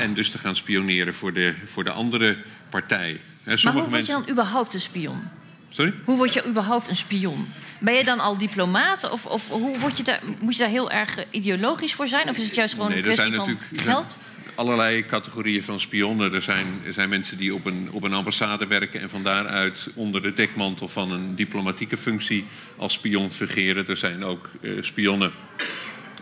En 0.00 0.14
dus 0.14 0.30
te 0.30 0.38
gaan 0.38 0.56
spioneren 0.56 1.14
voor 1.14 1.32
de, 1.32 1.54
voor 1.64 1.84
de 1.84 1.90
andere 1.90 2.36
partij. 2.68 3.20
maar 3.44 3.72
hoe 3.72 3.88
word 3.88 4.06
je 4.06 4.12
dan 4.12 4.28
überhaupt 4.30 4.74
een 4.74 4.80
spion? 4.80 5.22
Sorry? 5.68 5.94
Hoe 6.04 6.16
word 6.16 6.34
je 6.34 6.46
überhaupt 6.46 6.88
een 6.88 6.96
spion? 6.96 7.48
Ben 7.80 7.94
je 7.94 8.04
dan 8.04 8.20
al 8.20 8.36
diplomaat? 8.36 9.10
Of, 9.10 9.26
of 9.26 9.48
hoe 9.48 9.78
word 9.78 9.96
je 9.96 10.02
daar, 10.02 10.20
moet 10.40 10.52
je 10.52 10.58
daar 10.58 10.70
heel 10.70 10.90
erg 10.90 11.16
ideologisch 11.30 11.94
voor 11.94 12.08
zijn? 12.08 12.28
Of 12.28 12.36
is 12.36 12.44
het 12.44 12.54
juist 12.54 12.74
gewoon 12.74 12.88
nee, 12.88 12.98
een 12.98 13.02
kwestie 13.02 13.34
van 13.34 13.58
geld? 13.74 14.16
allerlei 14.58 15.04
categorieën 15.04 15.62
van 15.62 15.80
spionnen. 15.80 16.32
Er 16.32 16.42
zijn, 16.42 16.66
er 16.84 16.92
zijn 16.92 17.08
mensen 17.08 17.38
die 17.38 17.54
op 17.54 17.64
een, 17.64 17.88
op 17.92 18.02
een 18.02 18.12
ambassade 18.12 18.66
werken 18.66 19.00
en 19.00 19.10
van 19.10 19.22
daaruit 19.22 19.88
onder 19.94 20.22
de 20.22 20.34
dekmantel 20.34 20.88
van 20.88 21.12
een 21.12 21.34
diplomatieke 21.34 21.96
functie 21.96 22.44
als 22.76 22.92
spion 22.92 23.30
fungeren. 23.30 23.86
Er 23.86 23.96
zijn 23.96 24.24
ook 24.24 24.48
uh, 24.60 24.82
spionnen 24.82 25.32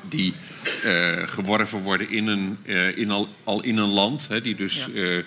die 0.08 0.34
uh, 0.84 1.12
geworven 1.26 1.80
worden 1.80 2.10
in 2.10 2.26
een, 2.26 2.58
uh, 2.64 2.98
in 2.98 3.10
al, 3.10 3.28
al 3.44 3.62
in 3.62 3.76
een 3.76 3.88
land, 3.88 4.28
hè, 4.28 4.40
die 4.40 4.54
dus 4.54 4.86
ja. 4.92 5.22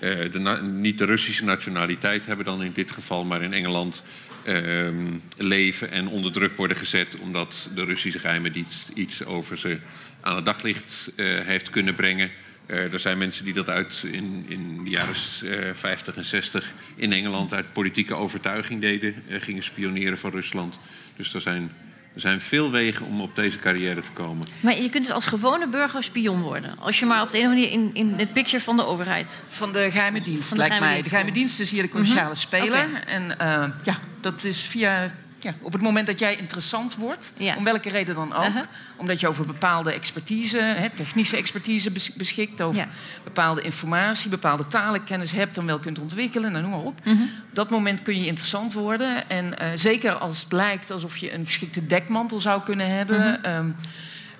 de, 0.00 0.60
niet 0.62 0.98
de 0.98 1.04
Russische 1.04 1.44
nationaliteit 1.44 2.26
hebben 2.26 2.44
dan 2.44 2.62
in 2.62 2.72
dit 2.72 2.90
geval, 2.90 3.24
maar 3.24 3.42
in 3.42 3.52
Engeland 3.52 4.02
ehm, 4.44 5.06
leven 5.36 5.90
en 5.90 6.08
onder 6.08 6.32
druk 6.32 6.56
worden 6.56 6.76
gezet 6.76 7.16
omdat 7.18 7.68
de 7.74 7.84
Russische 7.84 8.18
geheime 8.18 8.50
dienst 8.50 8.88
iets 8.94 9.24
over 9.24 9.58
ze 9.58 9.78
aan 10.20 10.36
het 10.36 10.44
daglicht 10.44 11.10
heeft 11.44 11.70
kunnen 11.70 11.94
brengen. 11.94 12.30
Uh, 12.70 12.92
er 12.92 12.98
zijn 12.98 13.18
mensen 13.18 13.44
die 13.44 13.54
dat 13.54 13.68
uit 13.68 14.04
in, 14.12 14.44
in 14.48 14.84
de 14.84 14.90
jaren 14.90 15.14
uh, 15.42 15.68
eh, 15.68 15.74
50 15.74 16.16
en 16.16 16.24
60 16.24 16.72
in 16.96 17.12
Engeland 17.12 17.52
uit 17.52 17.72
politieke 17.72 18.14
overtuiging 18.14 18.80
deden, 18.80 19.14
uh, 19.28 19.40
gingen 19.40 19.62
spioneren 19.62 20.18
van 20.18 20.30
Rusland. 20.30 20.78
Dus 21.16 21.34
er 21.34 21.40
zijn, 21.40 21.72
er 22.14 22.20
zijn 22.20 22.40
veel 22.40 22.70
wegen 22.70 23.06
om 23.06 23.20
op 23.20 23.36
deze 23.36 23.58
carrière 23.58 24.00
te 24.00 24.10
komen. 24.10 24.46
Maar 24.60 24.82
je 24.82 24.90
kunt 24.90 25.04
dus 25.04 25.14
als 25.14 25.26
gewone 25.26 25.68
burger 25.68 26.02
spion 26.02 26.40
worden, 26.40 26.78
als 26.78 26.98
je 26.98 27.06
maar 27.06 27.22
op 27.22 27.30
de 27.30 27.38
een 27.38 27.44
of 27.44 27.50
andere 27.50 27.68
manier 27.68 27.90
in, 27.94 28.08
in 28.08 28.18
het 28.18 28.32
picture 28.32 28.62
van 28.62 28.76
de 28.76 28.86
overheid. 28.86 29.42
Van 29.46 29.72
de 29.72 29.90
geheime 29.90 30.22
dienst, 30.22 30.48
van 30.48 30.56
de 30.56 30.62
lijkt 30.62 30.74
geheime 30.74 30.86
mij. 30.86 30.94
Dienst. 30.94 31.04
De 31.04 31.16
geheime 31.16 31.32
dienst 31.32 31.60
is 31.60 31.70
hier 31.70 31.82
de 31.82 31.88
commerciële 31.88 32.20
mm 32.20 32.26
-hmm. 32.26 32.36
speler. 32.36 32.88
Okay. 32.88 33.02
En 33.02 33.36
ja, 33.82 33.98
dat 34.20 34.44
is 34.44 34.60
via 34.60 35.10
ja, 35.42 35.54
op 35.60 35.72
het 35.72 35.82
moment 35.82 36.06
dat 36.06 36.18
jij 36.18 36.36
interessant 36.36 36.96
wordt, 36.96 37.32
ja. 37.36 37.56
om 37.56 37.64
welke 37.64 37.90
reden 37.90 38.14
dan 38.14 38.32
ook, 38.32 38.44
uh 38.44 38.54
-huh. 38.54 38.62
omdat 38.96 39.20
je 39.20 39.28
over 39.28 39.46
bepaalde 39.46 39.92
expertise, 39.92 40.58
hè, 40.58 40.90
technische 40.90 41.36
expertise 41.36 41.92
beschikt, 42.16 42.62
over 42.62 42.80
ja. 42.80 42.88
bepaalde 43.24 43.60
informatie, 43.60 44.30
bepaalde 44.30 44.66
talenkennis 44.66 45.32
hebt, 45.32 45.54
dan 45.54 45.66
wel 45.66 45.78
kunt 45.78 45.98
ontwikkelen, 45.98 46.52
nou, 46.52 46.62
noem 46.62 46.72
maar 46.72 46.80
op. 46.80 47.00
Uh 47.04 47.12
-huh. 47.12 47.22
Op 47.22 47.54
dat 47.54 47.70
moment 47.70 48.02
kun 48.02 48.18
je 48.18 48.26
interessant 48.26 48.72
worden. 48.72 49.28
En 49.28 49.44
uh, 49.44 49.68
zeker 49.74 50.12
als 50.12 50.42
het 50.42 50.52
lijkt 50.52 50.90
alsof 50.90 51.16
je 51.16 51.34
een 51.34 51.46
geschikte 51.46 51.86
dekmantel 51.86 52.40
zou 52.40 52.62
kunnen 52.62 52.96
hebben. 52.96 53.20
Uh 53.20 53.42
-huh. 53.42 53.56
um, 53.56 53.76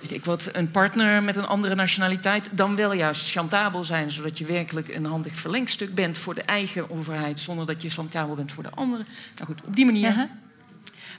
weet 0.01 0.11
ik 0.11 0.25
wat, 0.25 0.49
een 0.53 0.71
partner 0.71 1.23
met 1.23 1.35
een 1.35 1.45
andere 1.45 1.75
nationaliteit, 1.75 2.49
dan 2.51 2.75
wel 2.75 2.93
juist 2.93 3.31
chantabel 3.31 3.83
zijn, 3.83 4.11
zodat 4.11 4.37
je 4.37 4.45
werkelijk 4.45 4.87
een 4.87 5.05
handig 5.05 5.35
verlengstuk 5.35 5.95
bent 5.95 6.17
voor 6.17 6.35
de 6.35 6.41
eigen 6.41 6.89
overheid, 6.89 7.39
zonder 7.39 7.65
dat 7.65 7.81
je 7.81 7.89
chantabel 7.89 8.35
bent 8.35 8.51
voor 8.51 8.63
de 8.63 8.71
andere. 8.71 9.03
Nou 9.35 9.45
goed, 9.45 9.61
op 9.65 9.75
die 9.75 9.85
manier. 9.85 10.29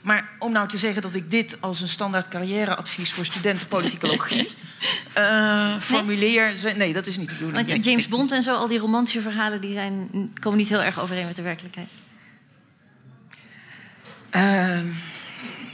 Maar 0.01 0.29
om 0.39 0.51
nou 0.51 0.67
te 0.67 0.77
zeggen 0.77 1.01
dat 1.01 1.15
ik 1.15 1.31
dit 1.31 1.57
als 1.59 1.81
een 1.81 1.87
standaard 1.87 2.27
carrièreadvies 2.27 3.11
voor 3.11 3.25
studenten 3.25 3.67
politicologie 3.67 4.49
uh, 5.17 5.79
formuleer. 5.79 6.55
Nee? 6.63 6.75
nee? 6.75 6.93
dat 6.93 7.07
is 7.07 7.17
niet 7.17 7.29
de 7.29 7.35
bedoeling. 7.35 7.67
Want 7.67 7.85
James 7.85 8.07
Bond 8.07 8.31
en 8.31 8.43
zo, 8.43 8.55
al 8.55 8.67
die 8.67 8.79
romantische 8.79 9.21
verhalen, 9.21 9.61
die 9.61 9.73
zijn, 9.73 10.09
komen 10.39 10.57
niet 10.57 10.69
heel 10.69 10.83
erg 10.83 10.99
overeen 10.99 11.25
met 11.25 11.35
de 11.35 11.41
werkelijkheid. 11.41 11.89
Uh, 14.35 14.79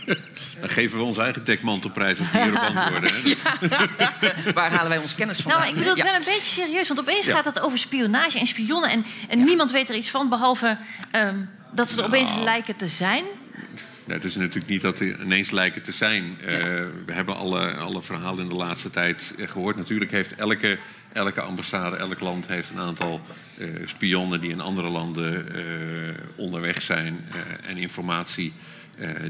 Dan 0.60 0.70
geven 0.70 0.98
we 0.98 1.04
onze 1.04 1.22
eigen 1.22 1.44
dekmantelprijs 1.46 2.20
op 2.20 2.26
die 2.32 2.60
antwoorden. 2.70 3.12
Hè? 3.14 4.54
Waar 4.54 4.72
halen 4.72 4.90
wij 4.90 4.98
ons 4.98 5.16
kennis 5.16 5.40
van? 5.40 5.52
Nou, 5.52 5.68
ik 5.68 5.74
bedoel 5.74 5.94
het 5.94 6.04
wel 6.04 6.16
een 6.16 6.24
beetje 6.26 6.62
serieus. 6.62 6.88
Want 6.88 7.00
opeens 7.00 7.28
gaat 7.28 7.46
het 7.46 7.60
over 7.60 7.78
spionage 7.78 8.40
en 8.40 8.46
spionnen. 8.46 8.90
En, 8.90 9.06
en 9.28 9.44
niemand 9.44 9.72
weet 9.72 9.90
er 9.90 9.96
iets 9.96 10.10
van, 10.10 10.30
behalve 10.30 10.78
ehm, 11.12 11.38
dat 11.72 11.90
ze 11.90 11.98
er 11.98 12.06
opeens 12.06 12.36
lijken 12.36 12.76
te 12.76 12.88
zijn. 12.88 13.24
Nou, 14.10 14.22
het 14.22 14.30
is 14.30 14.38
natuurlijk 14.38 14.68
niet 14.68 14.82
dat 14.82 15.00
er 15.00 15.22
ineens 15.22 15.52
lijken 15.52 15.82
te 15.82 15.92
zijn. 15.92 16.38
Uh, 16.42 16.48
we 17.06 17.14
hebben 17.14 17.36
alle, 17.36 17.74
alle 17.74 18.02
verhalen 18.02 18.44
in 18.44 18.50
de 18.50 18.56
laatste 18.56 18.90
tijd 18.90 19.34
eh, 19.38 19.48
gehoord. 19.48 19.76
Natuurlijk 19.76 20.12
heeft 20.12 20.36
elke, 20.36 20.78
elke 21.14 21.42
ambassade, 21.42 21.96
elk 21.96 22.20
land 22.20 22.48
heeft 22.48 22.70
een 22.70 22.80
aantal 22.80 23.22
uh, 23.58 23.68
spionnen 23.86 24.42
die 24.42 24.50
in 24.50 24.60
andere 24.60 24.90
landen 24.90 25.48
onderweg 26.36 26.82
zijn 26.82 27.26
en 27.68 27.78
informatie 27.78 28.54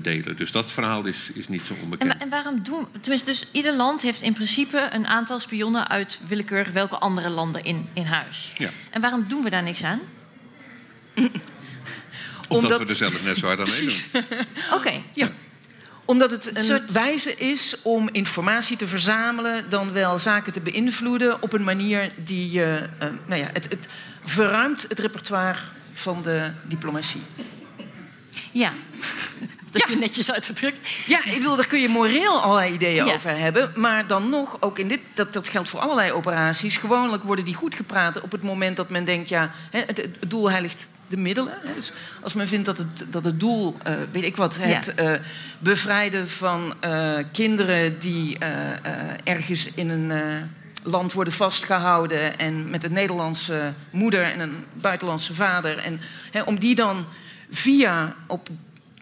delen. 0.01 0.37
Dus 0.37 0.51
dat 0.51 0.71
verhaal 0.71 1.05
is, 1.05 1.31
is 1.33 1.47
niet 1.47 1.65
zo 1.65 1.75
onbekend. 1.83 2.13
En, 2.13 2.19
en, 2.19 2.29
waarom 2.29 2.63
doen. 2.63 2.87
Tenminste, 2.99 3.29
dus 3.29 3.47
ieder 3.51 3.75
land 3.75 4.01
heeft 4.01 4.21
in 4.21 4.33
principe 4.33 4.89
een 4.91 5.07
aantal 5.07 5.39
spionnen 5.39 5.87
uit 5.87 6.19
willekeurig 6.27 6.71
welke 6.71 6.97
andere 6.97 7.29
landen 7.29 7.63
in, 7.63 7.89
in 7.93 8.05
huis. 8.05 8.53
Ja. 8.57 8.69
En 8.89 9.01
waarom 9.01 9.25
doen 9.27 9.43
we 9.43 9.49
daar 9.49 9.63
niks 9.63 9.83
aan? 9.83 9.99
Omdat, 12.49 12.79
we 12.79 12.85
er 12.85 12.95
zelf 12.95 13.23
net 13.23 13.37
zo 13.37 13.45
hard 13.45 13.59
aan 13.59 13.67
meedoen. 13.69 14.23
Oké. 14.77 15.01
Ja. 15.13 15.31
Omdat 16.05 16.31
het 16.31 16.57
een 16.57 16.63
soort 16.63 16.91
wijze 16.91 17.35
is 17.35 17.75
om 17.81 18.09
informatie 18.11 18.77
te 18.77 18.87
verzamelen, 18.87 19.69
dan 19.69 19.91
wel 19.91 20.19
zaken 20.19 20.53
te 20.53 20.61
beïnvloeden 20.61 21.41
op 21.41 21.53
een 21.53 21.63
manier 21.63 22.11
die 22.15 22.51
je. 22.51 22.89
Uh, 23.03 23.07
nou 23.25 23.41
ja, 23.41 23.47
het, 23.53 23.69
het 23.69 23.87
verruimt 24.23 24.85
het 24.87 24.99
repertoire 24.99 25.59
van 25.93 26.21
de 26.21 26.51
diplomatie. 26.63 27.21
Ja. 28.51 28.73
Dat 29.71 29.87
ja. 29.87 29.93
je 29.93 29.99
netjes 29.99 30.31
uitgedrukt. 30.31 30.89
Ja, 31.05 31.25
ik 31.25 31.33
bedoel, 31.33 31.55
daar 31.55 31.67
kun 31.67 31.81
je 31.81 31.89
moreel 31.89 32.41
allerlei 32.41 32.73
ideeën 32.73 33.13
over 33.13 33.37
hebben. 33.37 33.71
Maar 33.75 34.07
dan 34.07 34.29
nog, 34.29 34.57
ook 34.59 34.79
in 34.79 34.87
dit, 34.87 34.99
dat, 35.13 35.33
dat 35.33 35.49
geldt 35.49 35.69
voor 35.69 35.79
allerlei 35.79 36.11
operaties. 36.11 36.75
Gewoonlijk 36.75 37.23
worden 37.23 37.45
die 37.45 37.53
goed 37.53 37.75
gepraat 37.75 38.21
op 38.21 38.31
het 38.31 38.43
moment 38.43 38.77
dat 38.77 38.89
men 38.89 39.05
denkt: 39.05 39.29
ja, 39.29 39.51
het, 39.71 39.97
het 39.97 40.17
doel 40.27 40.49
heiligt 40.49 40.87
de 41.09 41.17
middelen. 41.17 41.53
Dus 41.75 41.91
als 42.21 42.33
men 42.33 42.47
vindt 42.47 42.65
dat 42.65 42.77
het, 42.77 43.05
dat 43.09 43.25
het 43.25 43.39
doel, 43.39 43.77
uh, 43.87 43.93
weet 44.11 44.23
ik 44.23 44.35
wat, 44.35 44.57
het 44.59 44.93
uh, 44.99 45.11
bevrijden 45.59 46.29
van 46.29 46.73
uh, 46.85 47.13
kinderen 47.31 47.99
die 47.99 48.37
ergens 49.23 49.73
in 49.73 49.89
een 49.89 50.11
land 50.83 51.13
worden 51.13 51.33
vastgehouden 51.33 52.37
en 52.37 52.69
met 52.69 52.83
een 52.83 52.93
Nederlandse 52.93 53.73
moeder 53.91 54.23
en 54.23 54.39
een 54.39 54.65
buitenlandse 54.73 55.33
vader, 55.33 55.77
en 55.77 56.01
hè, 56.31 56.41
om 56.41 56.59
die 56.59 56.75
dan 56.75 57.05
via 57.49 58.15
op 58.27 58.49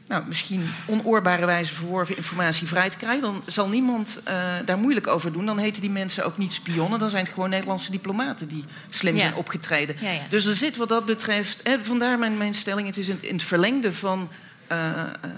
nou, 0.07 0.23
misschien 0.27 0.69
onoorbare 0.85 1.45
wijze 1.45 1.73
verworven 1.73 2.17
informatie 2.17 2.67
vrij 2.67 2.89
te 2.89 2.97
krijgen, 2.97 3.21
dan 3.21 3.43
zal 3.45 3.69
niemand 3.69 4.21
uh, 4.27 4.33
daar 4.65 4.77
moeilijk 4.77 5.07
over 5.07 5.31
doen. 5.31 5.45
Dan 5.45 5.57
heten 5.57 5.81
die 5.81 5.89
mensen 5.89 6.25
ook 6.25 6.37
niet 6.37 6.51
spionnen, 6.51 6.99
dan 6.99 7.09
zijn 7.09 7.23
het 7.23 7.33
gewoon 7.33 7.49
Nederlandse 7.49 7.91
diplomaten 7.91 8.47
die 8.47 8.65
slim 8.89 9.17
zijn 9.17 9.35
opgetreden. 9.35 9.95
Ja, 9.99 10.11
ja. 10.11 10.21
Dus 10.29 10.45
er 10.45 10.53
zit 10.53 10.77
wat 10.77 10.89
dat 10.89 11.05
betreft, 11.05 11.59
hè, 11.63 11.79
vandaar 11.83 12.19
mijn, 12.19 12.37
mijn 12.37 12.53
stelling, 12.53 12.87
het 12.87 12.97
is 12.97 13.09
in, 13.09 13.17
in 13.21 13.33
het 13.33 13.43
verlengde 13.43 13.93
van 13.93 14.29
uh, 14.71 14.77
uh, 14.87 15.31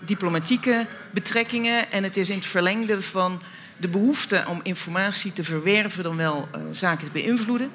diplomatieke 0.00 0.86
betrekkingen 1.10 1.92
en 1.92 2.02
het 2.02 2.16
is 2.16 2.28
in 2.28 2.36
het 2.36 2.46
verlengde 2.46 3.02
van 3.02 3.42
de 3.76 3.88
behoefte 3.88 4.44
om 4.48 4.60
informatie 4.62 5.32
te 5.32 5.44
verwerven, 5.44 6.04
dan 6.04 6.16
wel 6.16 6.48
zaken 6.72 7.04
te 7.04 7.12
beïnvloeden. 7.12 7.70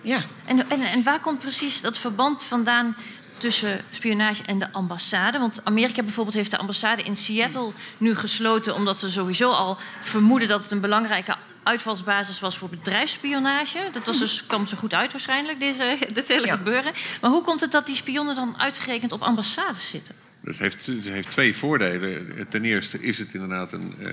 Ja. 0.00 0.24
En, 0.44 0.70
en, 0.70 0.80
en 0.80 1.02
waar 1.02 1.20
komt 1.20 1.38
precies 1.38 1.80
dat 1.80 1.98
verband 1.98 2.44
vandaan 2.44 2.96
tussen 3.38 3.80
spionage 3.90 4.42
en 4.46 4.58
de 4.58 4.72
ambassade. 4.72 5.38
Want 5.38 5.60
Amerika 5.64 6.02
bijvoorbeeld 6.02 6.36
heeft 6.36 6.50
de 6.50 6.58
ambassade 6.58 7.02
in 7.02 7.16
Seattle 7.16 7.70
nu 7.98 8.14
gesloten... 8.14 8.74
omdat 8.74 8.98
ze 8.98 9.10
sowieso 9.10 9.50
al 9.50 9.76
vermoeden 10.00 10.48
dat 10.48 10.62
het 10.62 10.70
een 10.70 10.80
belangrijke 10.80 11.36
uitvalsbasis 11.66 12.40
was 12.40 12.58
voor 12.58 12.68
bedrijfsspionage. 12.68 13.88
Dat 13.92 14.06
was 14.06 14.18
dus, 14.18 14.46
kwam 14.46 14.66
zo 14.66 14.76
goed 14.76 14.94
uit 14.94 15.12
waarschijnlijk, 15.12 15.60
deze, 15.60 15.98
dit 16.14 16.28
hele 16.28 16.48
gebeuren. 16.48 16.92
Maar 17.20 17.30
hoe 17.30 17.42
komt 17.42 17.60
het 17.60 17.72
dat 17.72 17.86
die 17.86 17.94
spionnen 17.94 18.34
dan 18.34 18.54
uitgerekend 18.58 19.12
op 19.12 19.22
ambassades 19.22 19.88
zitten? 19.88 20.14
Dat 20.40 20.58
heeft, 20.58 20.90
twee 21.30 21.56
voordelen. 21.56 22.48
Ten 22.48 22.64
eerste 22.64 23.00
is 23.00 23.18
het 23.18 23.34
inderdaad 23.34 23.72
een, 23.72 23.94
uh, 23.98 24.08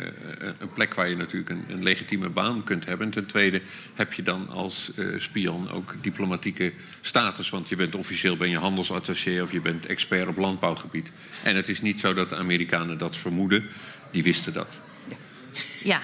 een 0.60 0.74
plek 0.74 0.94
waar 0.94 1.10
je 1.10 1.16
natuurlijk 1.16 1.50
een, 1.50 1.66
een, 1.68 1.84
legitieme 1.84 2.30
baan 2.30 2.64
kunt 2.64 2.86
hebben. 2.86 3.10
ten 3.10 3.26
tweede 3.26 3.62
heb 3.94 4.14
je 4.14 4.24
dan 4.24 4.50
als 4.50 4.92
uh, 4.96 5.20
spion 5.20 5.72
ook 5.72 5.96
diplomatieke 6.02 6.74
status. 7.02 7.50
Want 7.50 7.70
je 7.70 7.76
bent 7.76 7.96
officieel 7.96 8.38
ben 8.38 8.50
je 8.50 8.58
handelsattaché 8.58 9.42
of 9.42 9.52
je 9.52 9.62
bent 9.62 9.86
expert 9.86 10.28
op 10.28 10.38
landbouwgebied. 10.38 11.12
En 11.44 11.56
het 11.56 11.70
is 11.70 11.82
niet 11.82 12.00
zo 12.00 12.14
dat 12.14 12.30
de 12.30 12.36
Amerikanen 12.36 12.98
dat 12.98 13.18
vermoeden. 13.18 13.70
Die 14.12 14.24
wisten 14.24 14.54
dat. 14.54 14.80
Ja, 15.84 16.02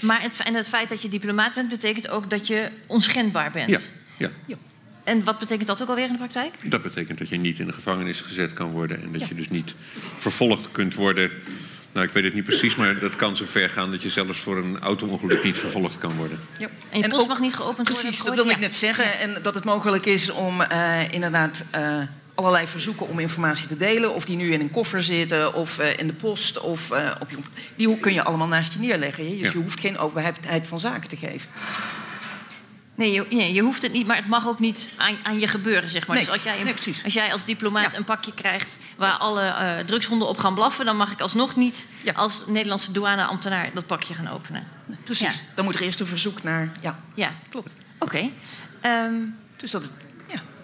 maar 0.00 0.22
het, 0.22 0.40
en 0.44 0.54
het 0.54 0.68
feit 0.68 0.88
dat 0.88 1.02
je 1.02 1.08
diplomaat 1.08 1.54
bent, 1.54 1.68
betekent 1.68 2.08
ook 2.08 2.30
dat 2.30 2.46
je 2.46 2.70
onschendbaar 2.86 3.50
bent. 3.50 3.70
Ja, 3.70 3.78
ja. 4.16 4.30
ja. 4.46 4.56
En 5.04 5.24
wat 5.24 5.38
betekent 5.38 5.66
dat 5.66 5.82
ook 5.82 5.88
alweer 5.88 6.06
in 6.06 6.12
de 6.12 6.18
praktijk? 6.18 6.70
Dat 6.70 6.82
betekent 6.82 7.18
dat 7.18 7.28
je 7.28 7.36
niet 7.36 7.58
in 7.58 7.66
de 7.66 7.72
gevangenis 7.72 8.20
gezet 8.20 8.52
kan 8.52 8.70
worden 8.70 9.02
en 9.02 9.12
dat 9.12 9.28
je 9.28 9.34
dus 9.34 9.48
niet 9.48 9.74
vervolgd 10.16 10.70
kunt 10.70 10.94
worden. 10.94 11.30
Nou, 11.92 12.06
ik 12.08 12.12
weet 12.12 12.24
het 12.24 12.34
niet 12.34 12.44
precies, 12.44 12.76
maar 12.76 12.98
dat 12.98 13.16
kan 13.16 13.36
zo 13.36 13.44
ver 13.48 13.70
gaan 13.70 13.90
dat 13.90 14.02
je 14.02 14.10
zelfs 14.10 14.38
voor 14.38 14.56
een 14.56 14.78
auto-ongeluk 14.78 15.44
niet 15.44 15.58
vervolgd 15.58 15.98
kan 15.98 16.16
worden. 16.16 16.38
Ja. 16.58 16.68
En 16.90 17.00
je 17.00 17.08
post 17.08 17.28
mag 17.28 17.40
niet 17.40 17.54
geopend 17.54 17.84
precies, 17.84 18.02
worden. 18.02 18.10
Precies, 18.10 18.24
dat 18.24 18.34
wilde 18.34 18.50
ik 18.50 18.58
net 18.58 18.74
zeggen. 18.74 19.18
En 19.18 19.42
dat 19.42 19.54
het 19.54 19.64
mogelijk 19.64 20.06
is 20.06 20.30
om 20.30 20.60
uh, 20.60 21.12
inderdaad 21.12 21.64
uh, 21.74 22.02
allerlei 22.36 22.66
verzoeken 22.66 23.08
om 23.08 23.18
informatie 23.18 23.66
te 23.66 23.76
delen. 23.76 24.14
Of 24.14 24.24
die 24.24 24.36
nu 24.36 24.52
in 24.52 24.60
een 24.60 24.70
koffer 24.70 25.02
zitten, 25.02 25.54
of 25.54 25.80
uh, 25.80 25.96
in 25.96 26.06
de 26.06 26.12
post, 26.12 26.60
of 26.60 26.90
op 27.20 27.30
je... 27.30 27.36
Die 27.76 27.98
kun 27.98 28.12
je 28.12 28.22
allemaal 28.22 28.46
naast 28.46 28.72
je 28.72 28.78
neerleggen. 28.78 29.24
Hè? 29.30 29.36
Dus 29.36 29.52
je 29.52 29.58
hoeft 29.58 29.80
geen 29.80 29.98
openheid 29.98 30.66
van 30.66 30.80
zaken 30.80 31.08
te 31.08 31.16
geven. 31.16 31.50
Nee 32.96 33.12
je, 33.12 33.52
je, 33.52 33.60
hoeft 33.60 33.82
het 33.82 33.92
niet, 33.92 34.06
maar 34.06 34.16
het 34.16 34.26
mag 34.26 34.46
ook 34.46 34.58
niet 34.58 34.88
aan, 34.96 35.16
aan 35.22 35.38
je 35.38 35.46
gebeuren, 35.46 35.90
zeg 35.90 36.06
maar. 36.06 36.16
Nee, 36.16 36.24
dus 36.24 36.34
als 36.34 36.42
jij, 36.42 36.62
nee, 36.62 36.74
als 37.04 37.12
jij 37.12 37.32
als 37.32 37.44
diplomaat 37.44 37.96
een 37.96 38.04
pakje 38.04 38.34
krijgt 38.34 38.78
waar 38.96 39.12
alle 39.12 39.42
uh, 39.42 39.78
drugshonden 39.78 40.28
op 40.28 40.38
gaan 40.38 40.54
blaffen, 40.54 40.84
dan 40.84 40.96
mag 40.96 41.12
ik 41.12 41.20
alsnog 41.20 41.56
niet 41.56 41.86
als 42.14 42.42
Nederlandse 42.46 42.92
douaneambtenaar 42.92 43.70
dat 43.74 43.86
pakje 43.86 44.14
gaan 44.14 44.28
openen. 44.28 44.66
precies. 45.04 45.44
Dan 45.54 45.64
moet 45.64 45.74
er 45.74 45.82
eerst 45.82 46.00
een 46.00 46.06
verzoek 46.06 46.42
naar. 46.42 46.72
Ja, 46.80 46.98
ja. 47.14 47.34
klopt. 47.48 47.74
Oké. 47.98 48.16
Okay. 48.16 48.22
Um, 48.22 48.32
ehm, 48.80 49.14
dus 49.56 49.70
dat 49.70 49.82
het 49.82 49.92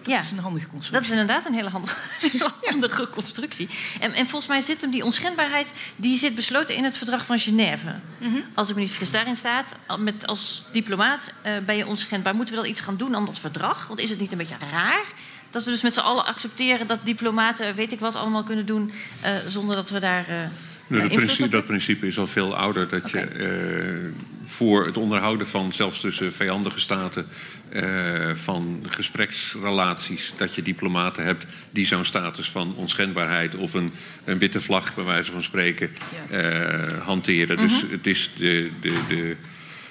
dat 0.02 0.14
ja. 0.14 0.20
is 0.20 0.30
een 0.30 0.38
handige 0.38 0.66
constructie. 0.66 0.92
Dat 0.92 1.02
is 1.02 1.10
inderdaad 1.10 1.46
een 1.46 1.54
hele 1.54 1.68
handige, 1.68 1.96
handige 2.70 3.08
constructie. 3.10 3.68
En, 4.00 4.12
en, 4.12 4.26
volgens 4.26 4.46
mij 4.46 4.60
zit 4.60 4.80
hem 4.80 4.90
die 4.90 5.04
onschendbaarheid... 5.04 5.72
die 5.96 6.16
zit 6.16 6.34
besloten 6.34 6.74
in 6.74 6.84
het 6.84 6.96
verdrag 6.96 7.26
van 7.26 7.38
Genève. 7.38 7.94
-hmm. 8.18 8.44
Als 8.54 8.68
ik 8.68 8.74
me 8.74 8.80
niet 8.80 8.90
vergis, 8.90 9.10
daarin 9.10 9.36
staat... 9.36 9.76
Met, 9.98 10.26
als 10.26 10.64
diplomaat 10.72 11.32
uh, 11.46 11.52
ben 11.66 11.76
je 11.76 11.86
onschendbaar. 11.86 12.34
Moeten 12.34 12.54
we 12.54 12.60
wel 12.60 12.70
iets 12.70 12.80
gaan 12.80 12.96
doen 12.96 13.16
aan 13.16 13.24
dat 13.24 13.38
verdrag? 13.38 13.86
Want 13.86 14.00
is 14.00 14.10
het 14.10 14.20
niet 14.20 14.32
een 14.32 14.38
beetje 14.38 14.56
raar... 14.72 15.04
dat 15.50 15.64
we 15.64 15.70
dus 15.70 15.82
met 15.82 15.94
z'n 15.94 16.00
allen 16.00 16.26
accepteren... 16.26 16.86
dat 16.86 16.98
diplomaten 17.04 17.74
weet 17.74 17.92
ik 17.92 18.00
wat 18.00 18.16
allemaal 18.16 18.42
kunnen 18.44 18.66
doen... 18.66 18.92
Uh, 19.24 19.30
zonder 19.46 19.76
dat 19.76 19.90
we 19.90 20.00
daar... 20.00 20.30
Uh, 20.30 21.00
dat, 21.00 21.08
principe, 21.08 21.48
dat, 21.48 21.64
principe, 21.64 22.06
is 22.06 22.18
al 22.18 22.26
veel 22.26 22.56
ouder. 22.56 22.88
Dat 22.88 23.10
je 23.10 23.28
uh, 23.34 24.31
voor 24.44 24.86
het 24.86 24.96
onderhouden 24.96 25.48
van, 25.48 25.72
zelfs 25.72 26.00
tussen 26.00 26.32
vijandige 26.32 26.80
staten, 26.80 27.26
uh, 27.70 28.34
van 28.34 28.86
gespreksrelaties, 28.88 30.32
dat 30.36 30.54
je 30.54 30.62
diplomaten 30.62 31.24
hebt 31.24 31.46
die 31.70 31.86
zo'n 31.86 32.04
status 32.04 32.50
van 32.50 32.74
onschendbaarheid 32.76 33.56
of 33.56 33.74
een, 33.74 33.92
een 34.24 34.38
witte 34.38 34.60
vlag, 34.60 34.94
bij 34.94 35.04
wijze 35.04 35.32
van 35.32 35.42
spreken, 35.42 35.90
uh, 36.30 37.04
hanteren. 37.04 37.56
Mm 37.56 37.62
-hmm. 37.62 37.68
Dus 37.68 37.82
mhm. 37.82 37.92
het 37.92 38.06
is 38.06 38.30
de, 38.36 38.70
de, 38.80 39.00
de, 39.08 39.36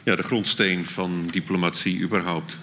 ja, 0.03 0.15
de 0.15 0.23
grondsteen 0.23 0.85
van 0.85 1.27
diplomatie 1.31 1.99
überhaupt. 1.99 2.57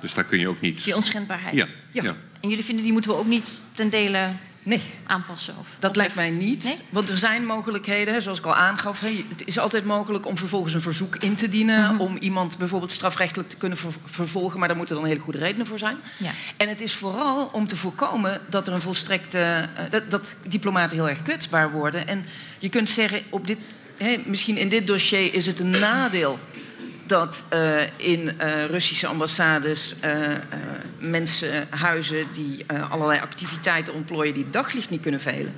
Dus 0.00 0.14
daar 0.14 0.24
kun 0.24 0.38
je 0.38 0.48
ook 0.48 0.60
niet. 0.60 0.84
Die 0.84 0.96
onschendbaarheid. 0.96 1.54
Ja. 1.54 1.66
ja. 1.90 2.02
ja. 2.02 2.16
En 2.40 2.48
jullie 2.48 2.64
vinden 2.64 2.84
die 2.84 2.92
moeten 2.92 3.10
we 3.10 3.16
ook 3.16 3.26
niet 3.26 3.60
ten 3.72 3.90
dele 3.90 4.28
nee. 4.62 4.82
aanpassen? 5.06 5.54
Of 5.58 5.68
dat 5.78 5.96
lijkt 5.96 6.14
mij 6.14 6.30
niet. 6.30 6.84
Want 6.90 7.08
er 7.08 7.18
zijn 7.18 7.46
mogelijkheden, 7.46 8.22
zoals 8.22 8.38
ik 8.38 8.46
al 8.46 8.54
aangaf. 8.54 9.00
het 9.00 9.46
is 9.46 9.58
altijd 9.58 9.84
mogelijk 9.84 10.26
om 10.26 10.38
vervolgens 10.38 10.74
een 10.74 10.80
verzoek 10.80 11.16
in 11.16 11.34
te 11.34 11.48
dienen. 11.48 11.92
Mhm. 11.92 12.00
Om 12.00 12.16
iemand 12.16 12.58
bijvoorbeeld 12.58 12.90
strafrechtelijk 12.92 13.48
te 13.48 13.56
kunnen 13.56 13.78
vervolgen. 14.04 14.58
Maar 14.58 14.68
daar 14.68 14.76
moeten 14.76 14.94
dan 14.94 15.04
hele 15.04 15.20
goede 15.20 15.38
redenen 15.38 15.66
voor 15.66 15.78
zijn. 15.78 15.96
Ja. 16.16 16.30
En 16.56 16.68
het 16.68 16.80
is 16.80 16.94
vooral 16.94 17.50
om 17.52 17.66
te 17.66 17.76
voorkomen 17.76 18.40
dat 18.48 18.66
er 18.66 18.72
een 18.72 18.80
volstrekte. 18.80 19.68
Uh, 19.78 19.90
dat, 19.90 20.10
dat, 20.10 20.34
diplomaten 20.48 20.96
heel 20.96 21.08
erg 21.08 21.22
kwetsbaar 21.22 21.70
worden. 21.70 22.08
En 22.08 22.24
je 22.58 22.68
kunt 22.68 22.90
zeggen, 22.90 23.22
op 23.30 23.46
dit, 23.46 23.58
misschien 24.24 24.56
in 24.56 24.68
dit 24.68 24.86
dossier 24.86 25.34
is 25.34 25.46
het 25.46 25.58
een 25.58 25.70
nadeel 25.70 26.38
dat 27.06 27.44
uh, 27.52 27.80
in 27.96 28.20
uh, 28.40 28.64
Russische 28.64 29.06
ambassades 29.06 29.94
uh, 30.04 30.10
mensen 31.02 31.66
huizen 31.70 32.26
die 32.32 32.66
allerlei 32.88 33.20
activiteiten 33.20 33.94
ontplooien 33.94 34.34
die 34.34 34.42
het 34.42 34.52
daglicht 34.52 34.90
niet 34.90 35.00
kunnen 35.00 35.20
velen. 35.20 35.54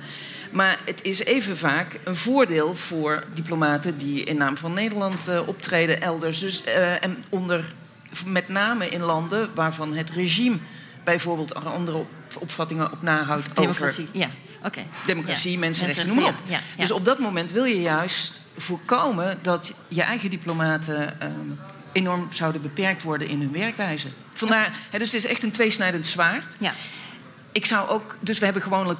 Maar 0.51 0.79
het 0.85 1.03
is 1.03 1.23
even 1.23 1.57
vaak 1.57 1.99
een 2.03 2.15
voordeel 2.15 2.75
voor 2.75 3.23
diplomaten 3.33 3.97
die 3.97 4.23
in 4.23 4.37
naam 4.37 4.57
van 4.57 4.73
Nederland 4.73 5.29
optreden 5.45 6.01
elders. 6.01 6.39
Dus, 6.39 6.63
en 7.01 7.17
onder, 7.29 7.73
met 8.25 8.49
name 8.49 8.89
in 8.89 9.01
landen 9.01 9.49
waarvan 9.53 9.93
het 9.93 10.09
regime 10.09 10.57
bijvoorbeeld 11.03 11.55
andere 11.55 12.05
opvattingen 12.39 12.91
op 12.91 13.01
nahoudt 13.01 13.55
Democratie, 13.55 14.03
over 14.03 14.19
ja. 14.19 14.29
Okay. 14.63 14.87
democratie, 15.05 15.51
ja. 15.51 15.59
mensenrechten, 15.59 16.07
noem 16.07 16.15
maar 16.15 16.27
op. 16.27 16.35
Dus 16.77 16.91
op 16.91 17.05
dat 17.05 17.19
moment 17.19 17.51
wil 17.51 17.63
je 17.63 17.81
juist 17.81 18.41
voorkomen 18.57 19.39
dat 19.41 19.73
je 19.87 20.01
eigen 20.01 20.29
diplomaten 20.29 21.19
ehm, 21.21 21.31
enorm 21.91 22.27
zouden 22.31 22.61
beperkt 22.61 23.03
worden 23.03 23.27
in 23.27 23.39
hun 23.39 23.51
werkwijze. 23.51 24.07
Vandaar, 24.37 24.75
dus 24.91 25.11
het 25.11 25.13
is 25.13 25.25
echt 25.25 25.43
een 25.43 25.51
tweesnijdend 25.51 26.05
zwaard. 26.05 26.55
Ja. 26.57 26.73
Ik 27.51 27.65
zou 27.65 27.89
ook, 27.89 28.17
dus 28.19 28.39
we 28.39 28.45
hebben 28.45 28.63
gewoonlijk 28.63 28.99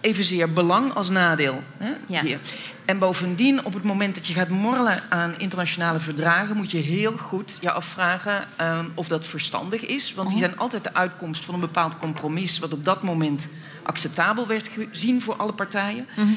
evenzeer 0.00 0.52
belang 0.52 0.94
als 0.94 1.08
nadeel 1.08 1.62
hè, 1.76 1.92
ja. 2.06 2.22
hier. 2.22 2.38
En 2.84 2.98
bovendien, 2.98 3.64
op 3.64 3.74
het 3.74 3.82
moment 3.82 4.14
dat 4.14 4.26
je 4.26 4.34
gaat 4.34 4.48
morrelen 4.48 5.02
aan 5.08 5.38
internationale 5.38 6.00
verdragen, 6.00 6.56
moet 6.56 6.70
je 6.70 6.78
heel 6.78 7.16
goed 7.16 7.58
je 7.60 7.70
afvragen 7.70 8.44
ehm, 8.56 8.86
of 8.94 9.08
dat 9.08 9.26
verstandig 9.26 9.86
is. 9.86 10.14
Want 10.14 10.28
die 10.28 10.38
mhm. 10.38 10.46
zijn 10.46 10.58
altijd 10.58 10.84
de 10.84 10.94
uitkomst 10.94 11.44
van 11.44 11.54
een 11.54 11.60
bepaald 11.60 11.98
compromis, 11.98 12.58
wat 12.58 12.72
op 12.72 12.84
dat 12.84 13.02
moment 13.02 13.48
acceptabel 13.82 14.46
werd 14.46 14.70
gezien 14.90 15.22
voor 15.22 15.36
alle 15.36 15.52
partijen. 15.52 16.08
Mm 16.16 16.36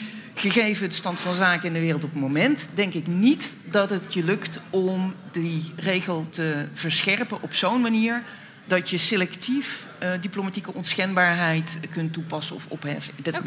Gegeven 0.51 0.89
de 0.89 0.95
stand 0.95 1.19
van 1.19 1.33
zaken 1.33 1.67
in 1.67 1.73
de 1.73 1.79
wereld 1.79 2.03
op 2.03 2.11
het 2.11 2.21
moment, 2.21 2.69
denk 2.75 2.93
ik 2.93 3.07
niet 3.07 3.57
dat 3.65 3.89
het 3.89 4.13
je 4.13 4.23
lukt 4.23 4.59
om 4.69 5.13
die 5.31 5.73
regel 5.75 6.27
te 6.29 6.67
verscherpen 6.73 7.41
op 7.41 7.53
zo'n 7.53 7.81
manier 7.81 8.23
dat 8.65 8.89
je 8.89 8.97
selectief 8.97 9.87
uh, 10.03 10.09
diplomatieke 10.21 10.73
onschendbaarheid 10.73 11.79
kunt 11.91 12.13
toepassen 12.13 12.55
of 12.55 12.65
opheffen. 12.67 13.13
Dat 13.21 13.41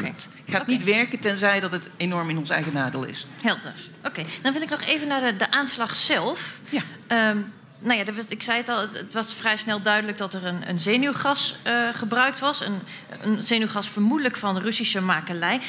gaat 0.45 0.67
niet 0.67 0.83
werken 0.83 1.19
tenzij 1.19 1.59
dat 1.59 1.71
het 1.71 1.89
enorm 1.97 2.29
in 2.29 2.37
ons 2.37 2.49
eigen 2.49 2.73
nadeel 2.73 3.03
is. 3.03 3.27
Helder. 3.41 3.73
Oké, 4.03 4.23
dan 4.41 4.53
wil 4.53 4.61
ik 4.61 4.69
nog 4.69 4.81
even 4.81 5.07
naar 5.07 5.21
de, 5.21 5.35
de 5.35 5.51
aanslag 5.51 5.95
zelf. 5.95 6.59
Ja. 6.69 6.81
Um, 7.29 7.53
nou 7.79 7.97
ja, 7.97 8.05
ik 8.27 8.43
zei 8.43 8.57
het 8.57 8.69
al, 8.69 8.79
het 8.93 9.13
was 9.13 9.33
vrij 9.33 9.57
snel 9.57 9.81
duidelijk 9.81 10.17
dat 10.17 10.33
er 10.33 10.45
een, 10.45 10.69
een 10.69 10.79
zenuwgas 10.79 11.55
uh, 11.67 11.89
gebruikt 11.93 12.39
was. 12.39 12.65
Een, 12.65 12.79
een, 13.21 13.41
zenuwgas 13.41 13.89
vermoedelijk 13.89 14.37
van 14.37 14.57
Russische 14.57 15.01
makelij. 15.01 15.59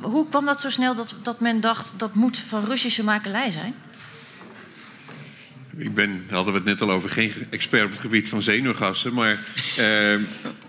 Hoe 0.00 0.28
kwam 0.28 0.44
dat 0.44 0.60
zo 0.60 0.70
snel 0.70 0.94
dat, 0.94 1.14
dat 1.22 1.40
men 1.40 1.60
dacht 1.60 1.92
dat 1.96 2.14
moet 2.14 2.38
van 2.38 2.64
Russische 2.64 3.04
makelij 3.04 3.50
zijn? 3.50 3.74
Ik 5.76 5.94
ben, 5.94 6.26
hadden 6.30 6.52
we 6.52 6.58
het 6.58 6.68
net 6.68 6.80
al 6.80 6.90
over, 6.90 7.10
geen 7.10 7.32
expert 7.50 7.84
op 7.84 7.90
het 7.90 8.00
gebied 8.00 8.28
van 8.28 8.42
zenuwgassen. 8.42 9.14
Maar 9.14 9.38
uh, 9.78 10.18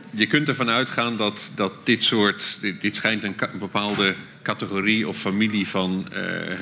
je 0.09 0.27
kunt 0.27 0.47
ervan 0.47 0.69
uitgaan 0.69 1.17
dat, 1.17 1.49
dat 1.55 1.73
dit 1.83 2.03
soort. 2.03 2.57
Dit, 2.79 2.95
schijnt 2.95 3.23
een, 3.23 3.35
een, 3.37 3.59
bepaalde 3.59 4.15
categorie 4.41 5.07
of 5.07 5.17
familie 5.17 5.67
van 5.67 6.07
uh, 6.13 6.59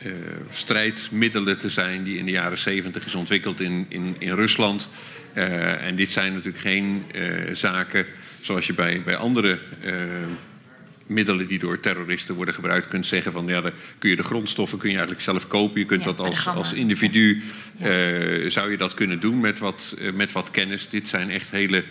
verwanten. 0.00 0.46
strijdmiddelen 0.50 1.58
te 1.58 1.68
zijn 1.68 2.02
die 2.02 2.18
in 2.18 2.24
de 2.24 2.30
jaren 2.30 2.58
70 2.58 3.06
is 3.06 3.14
ontwikkeld 3.14 3.60
in, 3.60 3.86
in, 3.88 4.16
in 4.18 4.34
Rusland. 4.34 4.88
en 5.32 5.96
dit 5.96 6.10
zijn 6.10 6.32
natuurlijk 6.32 6.62
geen 6.62 7.04
zaken 7.52 8.06
zoals 8.40 8.66
je 8.66 8.74
bij, 8.74 9.02
bij 9.02 9.16
andere 9.16 9.58
middelen 11.06 11.46
die 11.46 11.58
door 11.58 11.80
terroristen 11.80 12.34
worden 12.34 12.54
gebruikt 12.54 12.88
kunt 12.88 13.06
zeggen 13.06 13.32
van 13.32 13.46
ja, 13.46 13.60
dan 13.60 13.72
kun 13.98 14.10
je 14.10 14.16
de 14.16 14.22
grondstoffen 14.22 14.78
kun 14.78 14.88
je 14.88 14.96
eigenlijk 14.96 15.24
zelf 15.24 15.48
kopen. 15.48 15.80
Je 15.80 15.86
kunt 15.86 16.04
dat 16.04 16.18
als, 16.18 16.46
als 16.46 16.72
individu 16.72 17.42
zou 18.48 18.70
je 18.70 18.76
dat 18.76 18.94
kunnen 18.94 19.20
doen 19.20 19.40
met 19.40 19.58
wat, 19.58 19.94
met 20.14 20.32
wat 20.32 20.50
kennis. 20.50 20.88
Dit 20.88 21.08
zijn 21.08 21.30
echt 21.30 21.50
hele 21.50 21.84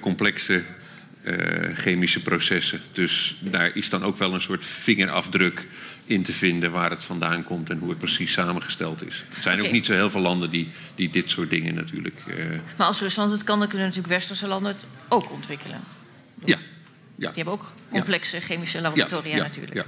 complexe 0.00 0.62
chemische 1.74 2.22
processen. 2.22 2.80
Dus 2.92 3.36
daar 3.40 3.76
is 3.76 3.90
dan 3.90 4.04
ook 4.04 4.16
wel 4.16 4.34
een 4.34 4.40
soort 4.40 4.66
vingerafdruk 4.66 5.66
in 6.04 6.22
te 6.22 6.32
vinden 6.32 6.70
waar 6.70 6.90
het 6.90 7.04
vandaan 7.04 7.44
komt 7.44 7.70
en 7.70 7.78
hoe 7.78 7.88
het 7.88 7.98
precies 7.98 8.32
samengesteld 8.32 9.06
is. 9.06 9.24
Er 9.36 9.42
zijn 9.42 9.62
ook 9.62 9.70
niet 9.70 9.86
zo 9.86 9.92
heel 9.92 10.10
veel 10.10 10.20
landen 10.20 10.50
die, 10.50 10.68
die 10.94 11.10
dit 11.10 11.30
soort 11.30 11.50
dingen 11.50 11.74
natuurlijk. 11.74 12.20
Maar 12.76 12.86
als 12.86 13.00
Rusland 13.00 13.32
het 13.32 13.44
kan, 13.44 13.58
dan 13.58 13.68
kunnen 13.68 13.86
natuurlijk 13.86 14.14
westerse 14.14 14.46
landen 14.46 14.72
het 14.72 14.84
ook 15.08 15.32
ontwikkelen. 15.32 15.80
Ja, 16.44 16.58
ja. 17.16 17.26
Die 17.26 17.28
hebben 17.34 17.52
ook 17.54 17.74
complexe 17.90 18.40
chemische 18.40 18.80
laboratoria 18.80 19.36
natuurlijk. 19.36 19.86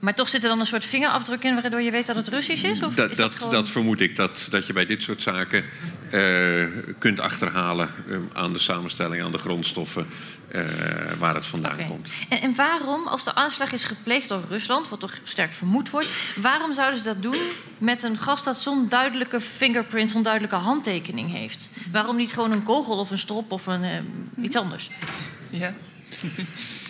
Maar 0.00 0.14
toch 0.14 0.28
zit 0.28 0.42
er 0.42 0.48
dan 0.48 0.60
een 0.60 0.66
soort 0.66 0.84
vingerafdruk 0.84 1.44
in 1.44 1.54
waardoor 1.54 1.80
je 1.80 1.90
weet 1.90 2.06
dat 2.06 2.16
het 2.16 2.28
Russisch 2.28 2.64
is? 2.64 2.82
Of 2.82 2.94
dat, 2.94 3.10
is 3.10 3.16
dat, 3.16 3.36
dat, 3.50 3.68
vermoed 3.68 4.00
ik, 4.00 4.16
dat, 4.16 4.46
dat 4.50 4.66
je 4.66 4.72
bij 4.72 4.86
dit 4.86 5.02
soort 5.02 5.22
zaken 5.22 5.64
uh, 6.12 6.66
kunt 6.98 7.20
achterhalen 7.20 7.90
uh, 8.06 8.18
aan 8.32 8.52
de 8.52 8.58
samenstelling, 8.58 9.22
aan 9.22 9.32
de 9.32 9.38
grondstoffen, 9.38 10.06
uh, 10.54 10.62
waar 11.18 11.34
het 11.34 11.46
vandaan 11.46 11.72
okay. 11.72 11.86
komt. 11.86 12.10
En, 12.28 12.40
en, 12.40 12.54
waarom, 12.54 13.06
als 13.06 13.24
de 13.24 13.34
aanslag 13.34 13.72
is 13.72 13.84
gepleegd 13.84 14.28
door 14.28 14.42
Rusland, 14.48 14.88
wat 14.88 15.00
toch 15.00 15.14
sterk 15.22 15.52
vermoed 15.52 15.90
wordt, 15.90 16.08
waarom 16.36 16.72
zouden 16.72 16.98
ze 16.98 17.04
dat 17.04 17.22
doen 17.22 17.40
met 17.78 18.02
een 18.02 18.18
gas 18.18 18.44
dat 18.44 18.56
zo'n 18.56 18.88
duidelijke 18.88 19.40
fingerprint, 19.40 20.10
zo'n 20.10 20.22
duidelijke 20.22 20.56
handtekening 20.56 21.30
heeft? 21.32 21.68
Waarom 21.92 22.16
niet 22.16 22.32
gewoon 22.32 22.52
een 22.52 22.62
kogel 22.62 22.98
of 22.98 23.10
een 23.10 23.18
strop 23.18 23.52
of 23.52 23.66
een, 23.66 23.84
iets 24.42 24.56
anders? 24.56 24.90
Ja. 25.50 25.74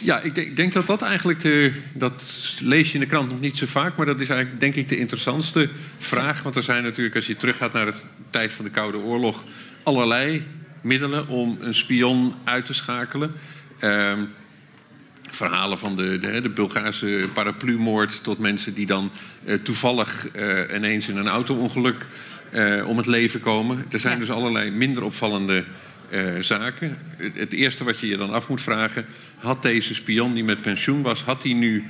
Ja, 0.03 0.21
ik 0.21 0.35
denk, 0.35 0.57
denk, 0.57 0.73
dat 0.73 0.87
dat 0.87 1.03
eigenlijk 1.03 1.41
de. 1.41 1.73
Dat 1.93 2.23
lees 2.61 2.89
je 2.89 2.95
in 2.95 3.01
de 3.01 3.07
krant 3.07 3.29
nog 3.29 3.41
niet 3.41 3.57
zo 3.57 3.67
vaak, 3.67 3.97
maar 3.97 4.07
dat 4.07 4.21
is 4.21 4.29
eigenlijk 4.29 4.61
denk 4.61 4.75
ik 4.75 4.89
de 4.89 4.99
interessantste 4.99 5.69
vraag. 5.99 6.43
Want 6.43 6.57
er 6.57 6.63
zijn 6.63 6.83
natuurlijk, 6.83 7.17
als 7.17 7.27
je 7.27 7.37
teruggaat 7.37 7.73
naar 7.73 7.87
de 7.87 7.95
tijd 8.31 8.53
van 8.53 8.65
de 8.65 8.71
Koude 8.71 8.99
Oorlog, 8.99 9.45
allerlei 9.83 10.47
middelen 10.81 11.29
om 11.29 11.59
een 11.61 11.75
spion 11.75 12.35
uit 12.45 12.67
te 12.67 12.75
schakelen. 12.75 13.33
Ehm, 13.79 14.25
verhalen 15.31 15.79
van 15.79 15.97
de, 15.97 16.19
de, 16.19 16.41
de 16.41 16.49
Bulgaarse 16.49 17.29
paraplumoord 17.33 18.23
tot 18.23 18.39
mensen 18.39 18.75
die 18.75 18.87
dan 18.87 19.11
eh, 19.45 19.55
toevallig 19.55 20.29
eh, 20.29 20.77
ineens 20.77 21.09
in 21.09 21.17
een 21.17 21.29
auto-ongeluk 21.29 22.07
eh, 22.51 22.89
om 22.89 22.97
het 22.97 23.07
leven 23.07 23.41
komen. 23.41 23.85
Er 23.91 24.01
zijn 24.01 24.19
dus 24.19 24.31
allerlei 24.31 24.71
minder 24.71 25.03
opvallende 25.03 25.65
uh, 26.11 26.43
zaken. 26.43 26.99
Het 27.17 27.53
eerste 27.53 27.85
wat 27.85 28.01
je 28.01 28.07
je 28.07 28.17
dan 28.17 28.31
af 28.31 28.49
moet 28.49 28.61
vragen... 28.61 29.07
had 29.37 29.63
deze 29.63 29.95
spion 29.95 30.35
die 30.35 30.45
met 30.45 30.61
pensioen 30.61 31.03
was... 31.03 31.23
had 31.23 31.43
hij 31.43 31.53
nu 31.53 31.85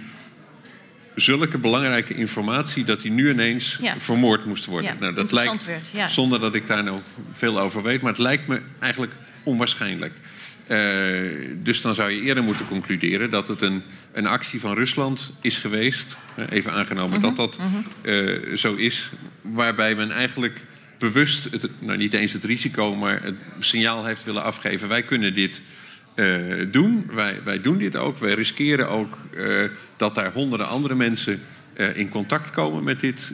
zulke 1.15 1.59
belangrijke 1.59 2.15
informatie... 2.15 2.85
dat 2.85 3.03
hij 3.03 3.11
nu 3.11 3.31
ineens 3.31 3.79
vermoord 3.99 4.45
moest 4.45 4.65
worden? 4.65 4.91
Ja, 4.91 5.01
nou, 5.01 5.15
dat 5.15 5.33
lijkt, 5.33 5.65
werd, 5.65 5.87
ja. 5.93 6.09
zonder 6.09 6.41
dat 6.41 6.55
ik 6.55 6.67
daar 6.67 6.85
nou 6.85 6.99
veel 7.33 7.61
over 7.61 7.83
weet... 7.83 8.01
maar 8.01 8.13
het 8.13 8.21
lijkt 8.21 8.47
me 8.47 8.61
eigenlijk 8.79 9.13
onwaarschijnlijk. 9.43 10.15
Uh, 10.69 10.79
dus 11.57 11.81
dan 11.81 11.95
zou 11.95 12.11
je 12.11 12.21
eerder 12.21 12.43
moeten 12.43 12.67
concluderen 12.67 13.31
dat 13.31 13.49
het 13.49 13.63
een, 13.63 13.83
een 14.13 14.27
actie 14.27 14.61
van 14.61 14.75
Rusland 14.75 15.33
is 15.41 15.59
geweest. 15.59 16.17
Even 16.49 16.73
aangenomen 16.73 17.21
dat 17.21 17.31
mhm, 17.31 17.37
dat 17.37 17.59
uh, 18.03 18.57
zo 18.57 18.75
is. 18.75 19.11
Waarbij 19.43 19.95
men 19.95 20.11
eigenlijk 20.11 20.65
bewust, 21.01 21.45
het, 21.51 21.69
nou 21.79 21.99
niet 21.99 22.15
eens 22.15 22.33
het 22.33 22.45
risico, 22.45 22.95
maar 22.95 23.23
het 23.23 23.35
signaal 23.59 24.05
heeft 24.05 24.25
willen 24.25 24.43
afgeven. 24.43 24.89
Wij 24.89 25.03
kunnen 25.03 25.35
dit 25.35 25.61
uh, 26.15 26.67
doen. 26.71 27.07
Wij, 27.13 27.41
wij 27.45 27.61
doen 27.61 27.79
dit 27.79 27.97
ook. 27.97 28.19
Wij 28.19 28.35
riskeren 28.35 28.89
ook 28.89 29.19
uh, 29.35 29.69
dat 29.97 30.15
daar 30.15 30.33
honderden 30.33 30.69
andere 30.69 30.95
mensen 30.95 31.43
uh, 31.77 31.97
in 31.97 32.09
contact 32.09 32.51
komen 32.51 32.85
met 32.85 33.01
dit, 33.01 33.33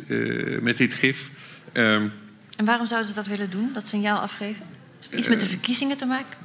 met 0.61 0.77
dit 0.77 0.95
gif. 0.95 1.31
Um, 1.73 2.13
en 2.57 2.65
waarom 2.65 2.87
zouden 2.87 3.09
ze 3.09 3.15
dat 3.15 3.27
willen 3.27 3.51
doen, 3.51 3.71
dat 3.73 3.89
signaal 3.89 4.21
afgeven? 4.21 4.65
Is 5.01 5.07
het 5.07 5.15
iets 5.15 5.29
met 5.29 5.41
de 5.41 5.47
verkiezingen 5.47 5.97
te 5.97 6.07
maken? 6.07 6.37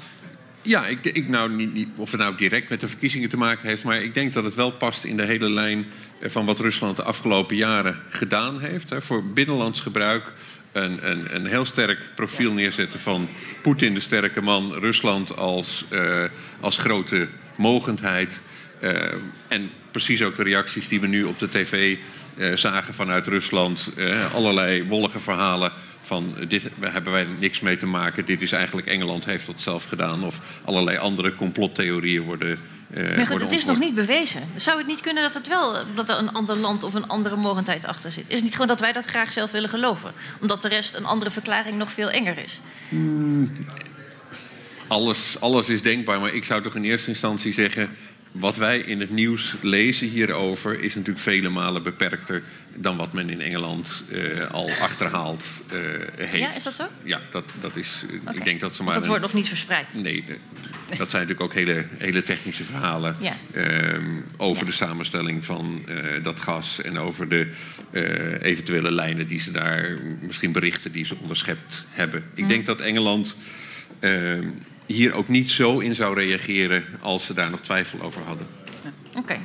Ja, 0.61 0.87
ik, 0.87 1.05
ik 1.05 1.27
nou 1.27 1.65
niet, 1.65 1.87
of 1.95 2.11
het 2.11 2.19
nou 2.19 2.35
direct 2.35 2.69
met 2.69 2.79
de 2.79 2.87
verkiezingen 2.87 3.29
te 3.29 3.37
maken 3.37 3.67
heeft, 3.67 3.83
maar 3.83 4.01
ik 4.01 4.13
denk 4.13 4.33
dat 4.33 4.43
het 4.43 4.55
wel 4.55 4.71
past 4.71 5.03
in 5.03 5.17
de 5.17 5.25
hele 5.25 5.49
lijn 5.49 5.85
van 6.21 6.45
wat 6.45 6.59
Rusland 6.59 6.97
de 6.97 7.03
afgelopen 7.03 7.55
jaren 7.55 8.01
gedaan 8.09 8.59
heeft. 8.59 8.89
Hè, 8.89 9.01
voor 9.01 9.25
binnenlands 9.25 9.81
gebruik 9.81 10.33
een, 10.71 11.09
een, 11.11 11.35
een 11.35 11.45
heel 11.45 11.65
sterk 11.65 12.11
profiel 12.15 12.53
neerzetten 12.53 12.99
van 12.99 13.29
Poetin, 13.61 13.93
de 13.93 13.99
sterke 13.99 14.41
man, 14.41 14.73
Rusland 14.73 15.37
als, 15.37 15.85
uh, 15.89 16.23
als 16.59 16.77
grote 16.77 17.27
mogendheid. 17.55 18.41
Uh, 18.83 18.91
en 19.47 19.69
precies 19.91 20.21
ook 20.21 20.35
de 20.35 20.43
reacties 20.43 20.87
die 20.87 20.99
we 20.99 21.07
nu 21.07 21.23
op 21.23 21.39
de 21.39 21.49
tv 21.49 21.97
uh, 22.35 22.55
zagen 22.55 22.93
vanuit 22.93 23.27
Rusland. 23.27 23.89
allerlei 24.33 24.87
wollige 24.87 25.19
verhalen 25.19 25.71
van 26.01 26.35
dit 26.47 26.63
hebben 26.79 27.11
wij 27.11 27.27
niks 27.39 27.59
mee 27.59 27.77
te 27.77 27.85
maken. 27.85 28.25
Dit 28.25 28.41
is 28.41 28.51
eigenlijk 28.51 28.87
Engeland 28.87 29.25
heeft 29.25 29.45
dat 29.45 29.61
zelf 29.61 29.85
gedaan. 29.85 30.23
Of 30.23 30.39
allerlei 30.65 30.97
andere 30.97 31.35
complottheorieën 31.35 32.23
worden 32.23 32.59
uh, 32.93 33.17
maar 33.17 33.27
goed, 33.27 33.41
het 33.41 33.51
is 33.51 33.65
nog 33.65 33.79
niet 33.79 33.93
bewezen. 33.93 34.41
Zou 34.55 34.77
het 34.77 34.87
niet 34.87 35.01
kunnen 35.01 35.23
dat, 35.23 35.33
het 35.33 35.47
wel, 35.47 35.85
dat 35.95 36.09
er 36.09 36.17
een 36.17 36.31
ander 36.31 36.57
land 36.57 36.83
of 36.83 36.93
een 36.93 37.07
andere 37.07 37.35
mogendheid 37.35 37.85
achter 37.85 38.11
zit? 38.11 38.23
Is 38.27 38.35
het 38.35 38.43
niet 38.43 38.51
gewoon 38.51 38.67
dat 38.67 38.79
wij 38.79 38.91
dat 38.91 39.05
graag 39.05 39.31
zelf 39.31 39.51
willen 39.51 39.69
geloven? 39.69 40.13
Omdat 40.41 40.61
de 40.61 40.67
rest 40.67 40.95
een 40.95 41.05
andere 41.05 41.31
verklaring 41.31 41.77
nog 41.77 41.91
veel 41.91 42.09
enger 42.09 42.37
is? 42.37 42.59
Hmm. 42.89 43.51
alles, 44.87 45.39
alles 45.39 45.69
is 45.69 45.81
denkbaar, 45.81 46.19
maar 46.19 46.33
ik 46.33 46.43
zou 46.43 46.61
toch 46.61 46.75
in 46.75 46.83
eerste 46.83 47.09
instantie 47.09 47.53
zeggen... 47.53 47.89
wat 48.31 48.57
wij 48.57 48.79
in 48.79 48.99
het 48.99 49.09
nieuws 49.09 49.55
lezen 49.61 50.07
hierover 50.07 50.79
is 50.83 50.95
natuurlijk 50.95 51.23
vele 51.23 51.49
malen 51.49 51.83
beperkter 51.83 52.43
dan 52.75 52.97
wat 52.97 53.13
men 53.13 53.29
in 53.29 53.41
Engeland 53.41 54.03
uh, 54.09 54.51
al 54.51 54.69
achterhaald 54.81 55.63
uh, 55.73 55.79
heeft. 56.15 56.37
Ja, 56.37 56.55
is 56.55 56.63
dat 56.63 56.73
zo? 56.73 56.87
Ja, 57.03 57.21
dat, 57.31 57.43
dat 57.61 57.75
is. 57.75 58.05
Okay. 58.21 58.35
Ik 58.35 58.43
denk 58.43 58.59
dat 58.59 58.75
ze 58.75 58.83
maar. 58.83 58.93
Dat 58.93 59.05
wordt 59.05 59.21
nog 59.21 59.33
niet 59.33 59.47
verspreid. 59.47 59.93
Nee, 59.93 60.23
de, 60.27 60.37
dat 60.97 61.09
zijn 61.09 61.27
natuurlijk 61.27 61.41
ook 61.41 61.53
hele, 61.53 61.85
hele 61.97 62.23
technische 62.23 62.63
verhalen 62.63 63.15
ja. 63.19 63.35
uh, 63.53 64.17
over 64.37 64.63
ja. 64.63 64.69
de 64.69 64.75
samenstelling 64.75 65.45
van 65.45 65.85
dat 66.21 66.39
gas 66.39 66.81
en 66.81 66.99
over 66.99 67.27
de 67.27 67.51
eventuele 68.41 68.91
lijnen 68.91 69.27
die 69.27 69.39
ze 69.39 69.51
daar, 69.51 69.97
misschien 70.21 70.51
berichten 70.51 70.91
die 70.91 71.05
ze 71.05 71.15
onderschept 71.21 71.85
hebben. 71.89 72.23
Ik 72.33 72.43
mm. 72.43 72.49
denk 72.49 72.65
dat 72.65 72.81
Engeland 72.81 73.35
ehm, 73.99 74.47
hier 74.93 75.13
ook 75.13 75.27
niet 75.27 75.51
zo 75.51 75.79
in 75.79 75.95
zou 75.95 76.15
reageren 76.15 76.85
als 76.99 77.25
ze 77.25 77.33
daar 77.33 77.49
nog 77.49 77.61
twijfel 77.61 78.01
over 78.01 78.21
hadden. 78.21 78.47
Oké. 79.17 79.39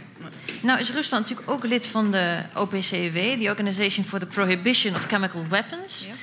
Nou 0.63 0.79
is 0.79 0.93
Rusland 0.93 1.23
natuurlijk 1.23 1.51
ook 1.51 1.67
lid 1.67 1.87
van 1.87 2.11
de 2.11 2.43
OPCW, 2.55 3.41
de 3.41 3.47
Organization 3.49 4.05
for 4.05 4.19
the 4.19 4.27
Prohibition 4.27 4.95
of 4.95 5.07
Chemical 5.07 5.45
Weapons. 5.49 6.07
Ja. 6.07 6.15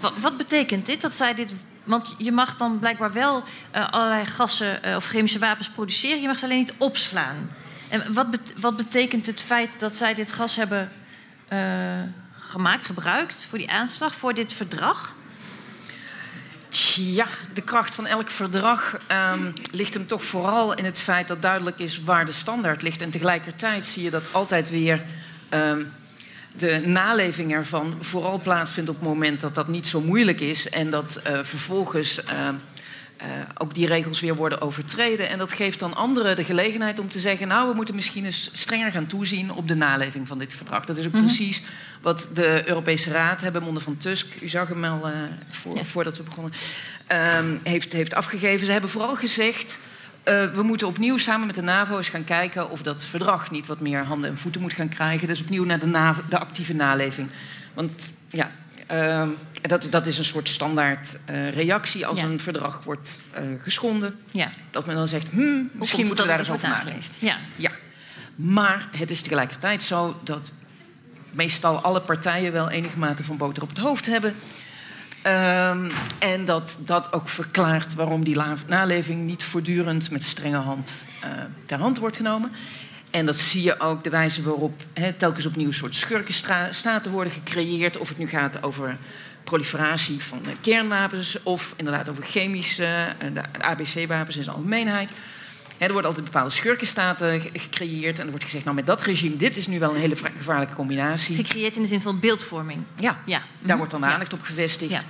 Wat, 0.00 0.12
wat, 0.20 0.36
betekent 0.36 0.86
dit? 0.86 1.00
Dat 1.00 1.14
zij 1.14 1.34
dit. 1.34 1.54
Want 1.84 2.14
je 2.18 2.32
mag 2.32 2.56
dan 2.56 2.78
blijkbaar 2.78 3.12
wel 3.12 3.42
uh, 3.74 3.92
allerlei 3.92 4.26
gassen 4.26 4.80
uh, 4.84 4.96
of 4.96 5.06
chemische 5.06 5.38
wapens 5.38 5.70
produceren, 5.70 6.20
je 6.20 6.26
mag 6.26 6.38
ze 6.38 6.44
alleen 6.44 6.58
niet 6.58 6.74
opslaan. 6.78 7.50
En 7.88 8.12
wat, 8.12 8.30
bet 8.30 8.52
wat 8.60 8.76
betekent 8.76 9.26
het 9.26 9.40
feit 9.40 9.80
dat 9.80 9.96
zij 9.96 10.14
dit 10.14 10.32
gas 10.32 10.56
hebben 10.56 10.90
uh, 11.52 11.58
gemaakt, 12.32 12.86
gebruikt 12.86 13.46
voor 13.48 13.58
die 13.58 13.70
aanslag, 13.70 14.14
voor 14.14 14.34
dit 14.34 14.52
verdrag? 14.52 15.14
Ja, 16.96 17.26
de 17.54 17.62
kracht 17.62 17.94
van 17.94 18.06
elk 18.06 18.28
verdrag 18.28 18.96
um, 19.32 19.52
ligt 19.70 19.94
hem 19.94 20.06
toch 20.06 20.24
vooral 20.24 20.74
in 20.74 20.84
het 20.84 20.98
feit 20.98 21.28
dat 21.28 21.42
duidelijk 21.42 21.78
is 21.78 22.02
waar 22.02 22.26
de 22.26 22.32
standaard 22.32 22.82
ligt. 22.82 23.02
En 23.02 23.10
tegelijkertijd 23.10 23.86
zie 23.86 24.02
je 24.02 24.10
dat 24.10 24.24
altijd 24.32 24.70
weer 24.70 25.02
um, 25.50 25.92
de 26.56 26.80
naleving 26.84 27.52
ervan 27.52 27.96
vooral 28.00 28.38
plaatsvindt 28.38 28.90
op 28.90 28.96
het 28.96 29.08
moment 29.08 29.40
dat 29.40 29.54
dat 29.54 29.68
niet 29.68 29.86
zo 29.86 30.00
moeilijk 30.00 30.40
is. 30.40 30.68
En 30.68 30.90
dat 30.90 31.22
uh, 31.26 31.38
vervolgens 31.42 32.20
uh, 32.24 32.48
uh, 33.22 33.26
ook 33.58 33.74
die 33.74 33.86
regels 33.86 34.20
weer 34.20 34.34
worden 34.34 34.60
overtreden. 34.60 35.28
En 35.28 35.38
dat 35.38 35.52
geeft 35.52 35.78
dan 35.78 35.94
anderen 35.94 36.36
de 36.36 36.44
gelegenheid 36.44 36.98
om 36.98 37.08
te 37.08 37.18
zeggen: 37.18 37.48
Nou, 37.48 37.68
we 37.68 37.74
moeten 37.74 37.94
misschien 37.94 38.24
eens 38.24 38.50
strenger 38.52 38.92
gaan 38.92 39.06
toezien 39.06 39.52
op 39.52 39.68
de 39.68 39.74
naleving 39.74 40.28
van 40.28 40.38
dit 40.38 40.54
verdrag. 40.54 40.84
Dat 40.84 40.96
is 40.96 41.06
ook 41.06 41.12
mm 41.12 41.18
-hmm. 41.18 41.26
precies 41.26 41.62
wat 42.00 42.30
de 42.34 42.62
Europese 42.68 43.10
Raad, 43.10 43.40
hebben 43.40 43.62
monden 43.62 43.82
van 43.82 43.96
Tusk, 43.96 44.40
u 44.40 44.48
zag 44.48 44.68
hem 44.68 44.84
al 44.84 45.08
uh, 45.08 45.16
voor, 45.48 45.76
ja. 45.76 45.84
voordat 45.84 46.16
we 46.16 46.22
begonnen, 46.22 46.52
um, 47.38 47.60
heeft, 47.62 47.92
heeft 47.92 48.14
afgegeven. 48.14 48.66
Ze 48.66 48.72
hebben 48.72 48.90
vooral 48.90 49.14
gezegd. 49.14 49.78
Uh, 50.28 50.52
we 50.52 50.62
moeten 50.62 50.86
opnieuw 50.86 51.16
samen 51.16 51.46
met 51.46 51.54
de 51.54 51.62
NAVO 51.62 51.96
eens 51.96 52.08
gaan 52.08 52.24
kijken 52.24 52.70
of 52.70 52.82
dat 52.82 53.02
verdrag 53.02 53.50
niet 53.50 53.66
wat 53.66 53.80
meer 53.80 54.04
handen 54.04 54.30
en 54.30 54.38
voeten 54.38 54.60
moet 54.60 54.72
gaan 54.72 54.88
krijgen. 54.88 55.28
Dus 55.28 55.40
opnieuw 55.40 55.64
naar 55.64 55.78
de, 55.78 55.86
NAVO, 55.86 56.22
de 56.28 56.38
actieve 56.38 56.74
naleving. 56.74 57.28
Want 57.74 57.92
uh, 58.92 59.28
dat, 59.62 59.86
dat 59.90 60.06
is 60.06 60.18
een 60.18 60.24
soort 60.24 60.48
standaard 60.48 61.18
uh, 61.30 61.50
reactie 61.50 62.06
als 62.06 62.18
ja. 62.18 62.24
een 62.24 62.40
verdrag 62.40 62.84
wordt 62.84 63.20
uh, 63.38 63.62
geschonden. 63.62 64.14
Ja. 64.30 64.50
Dat 64.70 64.86
men 64.86 64.94
dan 64.94 65.08
zegt, 65.08 65.30
hmm, 65.30 65.70
misschien 65.72 66.06
moeten 66.06 66.24
we 66.24 66.30
daar 66.30 66.38
eens 66.38 66.50
over 66.50 66.68
nadenken. 66.68 67.02
Ja. 67.18 67.36
ja. 67.56 67.70
Maar 68.34 68.88
het 68.96 69.10
is 69.10 69.20
tegelijkertijd 69.20 69.82
zo 69.82 70.20
dat 70.22 70.50
meestal 71.30 71.80
alle 71.80 72.00
partijen 72.00 72.52
wel 72.52 72.70
enige 72.70 72.98
mate 72.98 73.24
van 73.24 73.36
boter 73.36 73.62
op 73.62 73.68
het 73.68 73.78
hoofd 73.78 74.06
hebben. 74.06 74.34
Um, 75.26 75.90
en 76.18 76.44
dat 76.44 76.78
dat 76.80 77.12
ook 77.12 77.28
verklaart 77.28 77.94
waarom 77.94 78.24
die 78.24 78.38
naleving 78.66 79.24
niet 79.24 79.42
voortdurend 79.42 80.10
met 80.10 80.24
strenge 80.24 80.56
hand 80.56 81.06
uh, 81.24 81.30
ter 81.66 81.78
hand 81.78 81.98
wordt 81.98 82.16
genomen. 82.16 82.52
En 83.14 83.26
dat 83.26 83.38
zie 83.38 83.62
je 83.62 83.80
ook 83.80 84.04
de 84.04 84.10
wijze 84.10 84.42
waarop 84.42 84.82
he, 84.92 85.12
telkens 85.12 85.46
opnieuw 85.46 85.66
een 85.66 85.74
soort 85.74 85.94
schurkenstaten 85.94 87.10
worden 87.10 87.32
gecreëerd. 87.32 87.96
Of 87.96 88.08
het 88.08 88.18
nu 88.18 88.26
gaat 88.26 88.62
over 88.62 88.96
proliferatie 89.44 90.22
van 90.22 90.40
kernwapens 90.60 91.42
of 91.42 91.74
inderdaad 91.76 92.08
over 92.08 92.24
chemische, 92.24 93.14
de 93.32 93.42
ABC-wapens 93.60 94.36
in 94.36 94.42
zijn 94.42 94.56
algemeenheid. 94.56 95.10
er 95.78 95.92
worden 95.92 96.10
altijd 96.10 96.24
bepaalde 96.24 96.50
schurkenstaten 96.50 97.40
gecreëerd. 97.40 98.18
En 98.18 98.24
er 98.24 98.30
wordt 98.30 98.44
gezegd, 98.44 98.64
nou 98.64 98.76
met 98.76 98.86
dat 98.86 99.02
regime, 99.02 99.36
dit 99.36 99.56
is 99.56 99.66
nu 99.66 99.78
wel 99.78 99.90
een 99.90 100.00
hele 100.00 100.16
gevaarlijke 100.16 100.74
combinatie. 100.74 101.36
Gecreëerd 101.36 101.76
in 101.76 101.82
de 101.82 101.88
zin 101.88 102.00
van 102.00 102.20
beeldvorming. 102.20 102.82
Ja, 103.00 103.18
ja. 103.26 103.42
daar 103.60 103.76
wordt 103.76 103.92
dan 103.92 104.04
aandacht 104.04 104.30
ja. 104.30 104.36
op 104.36 104.44
gevestigd. 104.44 104.92
Ja. 104.92 105.02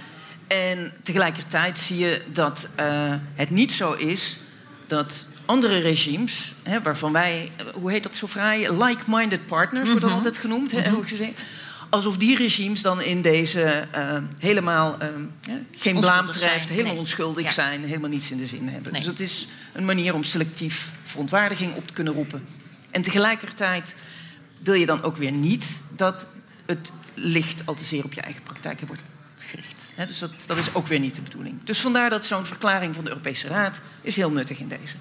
En 0.47 0.93
tegelijkertijd 1.03 1.79
zie 1.79 1.99
je 1.99 2.23
dat 2.33 2.69
uh, 2.81 3.15
het 3.35 3.51
niet 3.51 3.73
zo 3.73 3.93
is 3.93 4.39
dat 4.87 5.27
andere 5.47 5.79
regimes, 5.79 6.53
hè, 6.63 6.83
waarvan 6.83 7.13
wij, 7.13 7.51
hoe 7.75 7.91
heet 7.91 8.03
dat 8.03 8.17
zo 8.17 8.27
fraai, 8.27 8.71
like-minded 8.71 9.47
partners 9.47 9.85
mm 9.85 9.91
-hmm. 9.91 10.01
worden 10.01 10.17
altijd 10.17 10.39
genoemd, 10.39 10.73
mm 10.73 10.79
-hmm. 10.79 11.05
hè, 11.19 11.33
alsof 11.95 12.17
die 12.17 12.37
regimes 12.37 12.83
dan 12.83 13.03
in 13.03 13.23
deze 13.23 13.89
uh, 13.95 14.19
helemaal 14.39 15.03
uh, 15.03 15.09
ja, 15.41 15.59
geen 15.73 16.01
blaam 16.01 16.31
treft, 16.31 16.69
helemaal 16.69 16.91
nee. 16.91 17.01
onschuldig 17.01 17.45
ja. 17.45 17.51
zijn, 17.51 17.85
helemaal 17.85 18.11
niets 18.11 18.31
in 18.31 18.37
de 18.37 18.47
zin 18.47 18.69
hebben. 18.69 18.93
Nee. 18.93 19.01
Dus 19.01 19.11
het 19.11 19.21
is 19.21 19.49
een 19.73 19.85
manier 19.85 20.15
om 20.15 20.23
selectief 20.23 20.93
verontwaardiging 21.03 21.75
op 21.75 21.87
te 21.87 21.93
kunnen 21.93 22.13
roepen. 22.13 22.45
En 22.91 23.03
tegelijkertijd 23.03 23.95
wil 24.59 24.75
je 24.75 24.87
dan 24.87 25.03
ook 25.03 25.17
weer 25.17 25.33
niet 25.33 25.83
dat 25.97 26.27
het 26.67 26.93
licht 27.15 27.63
al 27.65 27.75
te 27.75 27.85
zeer 27.85 28.05
op 28.05 28.13
je 28.13 28.21
eigen 28.21 28.43
praktijken 28.43 28.87
wordt 28.87 29.03
gericht. 29.45 29.85
He, 29.95 30.07
dus 30.07 30.19
dat, 30.19 30.31
dat, 30.47 30.57
is 30.57 30.75
ook 30.75 30.87
weer 30.87 30.99
niet 30.99 31.15
de 31.15 31.21
bedoeling. 31.21 31.65
Dus 31.65 31.81
vandaar 31.81 32.11
dat 32.11 32.25
zo'n 32.25 32.47
verklaring 32.47 32.95
van 32.95 33.05
de 33.05 33.11
Europese 33.11 33.49
Raad 33.49 33.81
is 34.03 34.17
heel 34.17 34.31
nuttig 34.31 34.59
in 34.59 34.69
deze. 34.69 34.95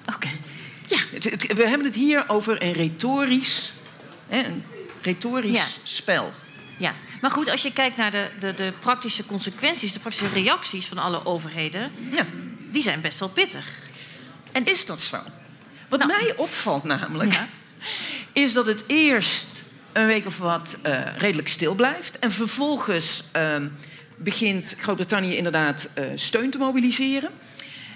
Oké. 0.00 0.14
Okay. 0.14 0.40
Ja, 0.86 0.98
het, 1.10 1.24
het, 1.24 1.52
we 1.52 1.68
hebben 1.68 1.86
het 1.86 1.94
hier 1.94 2.28
over 2.28 2.62
een 2.62 2.72
retorisch, 2.72 3.72
een 4.28 4.64
retorisch 5.02 5.56
ja. 5.56 5.66
spel. 5.82 6.30
Ja, 6.78 6.94
maar 7.20 7.30
goed, 7.30 7.50
als 7.50 7.62
je 7.62 7.72
kijkt 7.72 7.96
naar 7.96 8.10
de, 8.10 8.28
de, 8.40 8.54
de, 8.54 8.72
praktische 8.80 9.26
consequenties, 9.26 9.92
de 9.92 9.98
praktische 9.98 10.32
reacties 10.32 10.86
van 10.86 10.98
alle 10.98 11.24
overheden, 11.24 11.92
ja. 12.10 12.26
die 12.70 12.82
zijn 12.82 13.00
best 13.00 13.18
wel 13.18 13.28
pittig. 13.28 13.66
En 14.52 14.64
is 14.64 14.86
dat 14.86 15.00
zo? 15.00 15.18
Wat 15.88 15.98
nou. 15.98 16.12
mij 16.12 16.34
opvalt 16.36 16.84
namelijk, 16.84 17.32
ja. 17.32 17.48
is 18.32 18.52
dat 18.52 18.66
het 18.66 18.84
eerst 18.86 19.67
een 19.98 20.06
week 20.06 20.26
of 20.26 20.38
wat 20.38 20.78
uh, 20.86 21.00
redelijk 21.16 21.48
stil 21.48 21.74
blijft. 21.74 22.18
En 22.18 22.32
vervolgens 22.32 23.24
uh, 23.36 23.56
begint 24.16 24.76
Groot-Brittannië 24.80 25.36
inderdaad 25.36 25.88
uh, 25.98 26.04
steun 26.14 26.50
te 26.50 26.58
mobiliseren. 26.58 27.30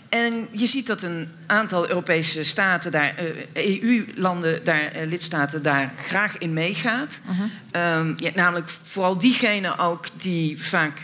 En 0.08 0.48
je 0.50 0.66
ziet 0.66 0.86
dat 0.86 1.02
een 1.02 1.28
aantal 1.46 1.88
Europese 1.88 2.42
staten, 2.42 2.92
daar, 2.92 3.14
EU-landen, 3.52 4.64
daar, 4.64 4.92
lidstaten, 5.06 5.62
daar 5.62 5.92
graag 5.96 6.38
in 6.38 6.52
meegaat. 6.52 7.20
-huh. 7.26 7.98
Um, 7.98 8.14
ja, 8.18 8.30
namelijk 8.34 8.68
vooral 8.82 9.18
diegenen 9.18 9.78
ook 9.78 10.06
die 10.16 10.62
vaak, 10.62 10.98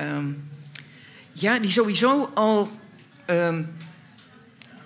um, 0.00 0.50
ja, 1.32 1.58
die 1.58 1.70
sowieso 1.70 2.30
al 2.34 2.70
um, 3.26 3.72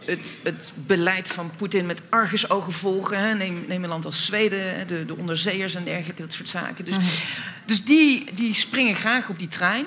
het, 0.06 0.40
het, 0.42 0.72
beleid 0.86 1.28
van 1.28 1.50
Poetin 1.56 1.86
met 1.86 2.00
argusogen 2.08 2.72
volgen. 2.72 3.18
Hè. 3.18 3.34
Neem, 3.34 3.64
neem, 3.68 3.82
een 3.82 3.88
land 3.88 4.04
als 4.04 4.26
Zweden, 4.26 4.88
de, 4.88 5.04
de 5.04 5.16
onderzeeërs 5.16 5.74
en 5.74 5.84
dergelijke, 5.84 6.22
dat 6.22 6.32
soort 6.32 6.48
zaken. 6.48 6.84
Dus, 6.84 6.96
-huh. 6.96 7.04
dus 7.66 7.84
die, 7.84 8.34
die 8.34 8.54
springen 8.54 8.94
graag 8.94 9.28
op 9.28 9.38
die 9.38 9.48
trein. 9.48 9.84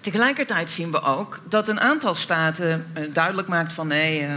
Tegelijkertijd 0.00 0.70
zien 0.70 0.90
we 0.90 1.00
ook 1.00 1.40
dat 1.48 1.68
een 1.68 1.80
aantal 1.80 2.14
staten 2.14 2.86
uh, 2.98 3.14
duidelijk 3.14 3.48
maakt 3.48 3.72
van 3.72 3.86
nee, 3.86 4.22
uh, 4.22 4.34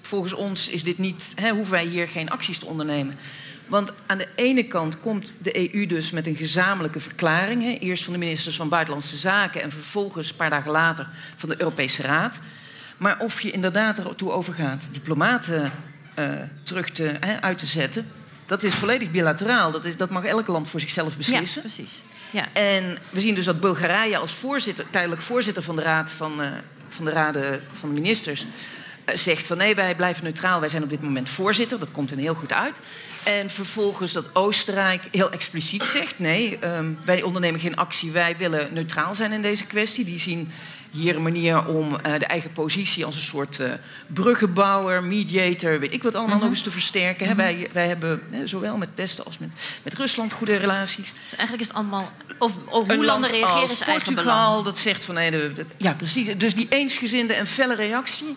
volgens 0.00 0.32
ons 0.32 0.68
is 0.68 0.82
dit 0.82 0.98
niet, 0.98 1.32
hè, 1.34 1.50
hoeven 1.50 1.72
wij 1.72 1.84
hier 1.84 2.08
geen 2.08 2.30
acties 2.30 2.58
te 2.58 2.66
ondernemen. 2.66 3.18
Want 3.66 3.92
aan 4.06 4.18
de 4.18 4.28
ene 4.36 4.62
kant 4.62 5.00
komt 5.00 5.34
de 5.42 5.74
EU 5.74 5.86
dus 5.86 6.10
met 6.10 6.26
een 6.26 6.36
gezamenlijke 6.36 7.00
verklaring. 7.00 7.62
Hè, 7.62 7.70
eerst 7.70 8.04
van 8.04 8.12
de 8.12 8.18
ministers 8.18 8.56
van 8.56 8.68
Buitenlandse 8.68 9.16
Zaken 9.16 9.62
en 9.62 9.70
vervolgens 9.70 10.30
een 10.30 10.36
paar 10.36 10.50
dagen 10.50 10.70
later 10.70 11.08
van 11.36 11.48
de 11.48 11.54
Europese 11.58 12.02
Raad. 12.02 12.38
Maar 12.98 13.18
of 13.18 13.40
je 13.40 13.50
inderdaad 13.50 13.98
ertoe 13.98 14.30
overgaat 14.30 14.88
diplomaten 14.92 15.72
uh, 16.18 16.28
terug 16.62 16.90
te, 16.90 17.16
uit 17.40 17.58
te 17.58 17.66
zetten, 17.66 18.10
dat 18.46 18.62
is 18.62 18.74
volledig 18.74 19.10
bilateraal. 19.10 19.70
Dat, 19.70 19.84
is, 19.84 19.96
dat 19.96 20.10
mag 20.10 20.24
elk 20.24 20.46
land 20.46 20.68
voor 20.68 20.80
zichzelf 20.80 21.16
beslissen. 21.16 21.62
Ja, 21.62 21.68
precies. 21.68 22.02
Ja. 22.30 22.48
En 22.52 22.98
we 23.10 23.20
zien 23.20 23.34
dus 23.34 23.44
dat 23.44 23.60
Bulgarije 23.60 24.16
als 24.16 24.32
voorzitter, 24.32 24.84
tijdelijk 24.90 25.22
voorzitter 25.22 25.62
van 25.62 25.76
de 25.76 25.82
Raad 25.82 26.10
van, 26.10 26.40
uh, 26.40 26.46
van 26.88 27.04
de 27.04 27.10
Raden 27.10 27.62
van 27.72 27.88
de 27.88 28.00
Ministers. 28.00 28.46
Zegt 29.14 29.46
van 29.46 29.56
nee, 29.56 29.74
wij 29.74 29.94
blijven 29.94 30.24
neutraal, 30.24 30.60
wij 30.60 30.68
zijn 30.68 30.82
op 30.82 30.90
dit 30.90 31.02
moment 31.02 31.30
voorzitter. 31.30 31.78
Dat 31.78 31.90
komt 31.90 32.10
er 32.10 32.16
heel 32.16 32.34
goed 32.34 32.52
uit. 32.52 32.76
En 33.24 33.50
vervolgens 33.50 34.12
dat 34.12 34.34
Oostenrijk 34.34 35.02
heel 35.10 35.30
expliciet 35.30 35.82
zegt: 35.82 36.18
nee, 36.18 36.66
um, 36.66 36.98
wij 37.04 37.22
ondernemen 37.22 37.60
geen 37.60 37.76
actie, 37.76 38.10
wij 38.10 38.36
willen 38.36 38.74
neutraal 38.74 39.14
zijn 39.14 39.32
in 39.32 39.42
deze 39.42 39.64
kwestie. 39.64 40.04
Die 40.04 40.18
zien 40.18 40.50
hier 40.90 41.16
een 41.16 41.22
manier 41.22 41.66
om 41.66 41.92
uh, 41.92 42.18
de 42.18 42.26
eigen 42.26 42.52
positie 42.52 43.04
als 43.04 43.16
een 43.16 43.22
soort 43.22 43.58
uh, 43.58 43.72
bruggenbouwer, 44.06 45.02
mediator, 45.04 45.80
weet 45.80 45.92
ik 45.92 46.02
wat 46.02 46.14
allemaal 46.14 46.34
mm 46.34 46.40
-hmm. 46.40 46.40
nog 46.40 46.58
eens 46.58 46.66
te 46.66 46.70
versterken. 46.70 47.22
Mm 47.22 47.28
-hmm. 47.28 47.36
wij, 47.36 47.68
wij 47.72 47.86
hebben 47.88 48.22
uh, 48.30 48.38
zowel 48.44 48.76
met 48.76 48.88
het 48.88 48.98
Westen 48.98 49.24
als 49.24 49.38
met, 49.38 49.48
met 49.82 49.94
Rusland 49.94 50.32
goede 50.32 50.56
relaties. 50.56 51.12
Dus 51.12 51.38
eigenlijk 51.38 51.60
is 51.60 51.68
het 51.68 51.76
allemaal. 51.76 52.12
Of, 52.38 52.52
of 52.66 52.88
hoe 52.88 53.04
landen 53.04 53.30
reageren 53.30 53.70
is 53.70 53.80
eigen 53.80 54.14
Portugal, 54.14 54.62
dat 54.62 54.78
zegt 54.78 55.04
van 55.04 55.14
nee, 55.14 55.52
ja 55.76 55.92
precies. 55.92 56.36
Dus 56.36 56.54
die 56.54 56.66
eensgezinde 56.68 57.34
en 57.34 57.46
felle 57.46 57.74
reactie, 57.74 58.36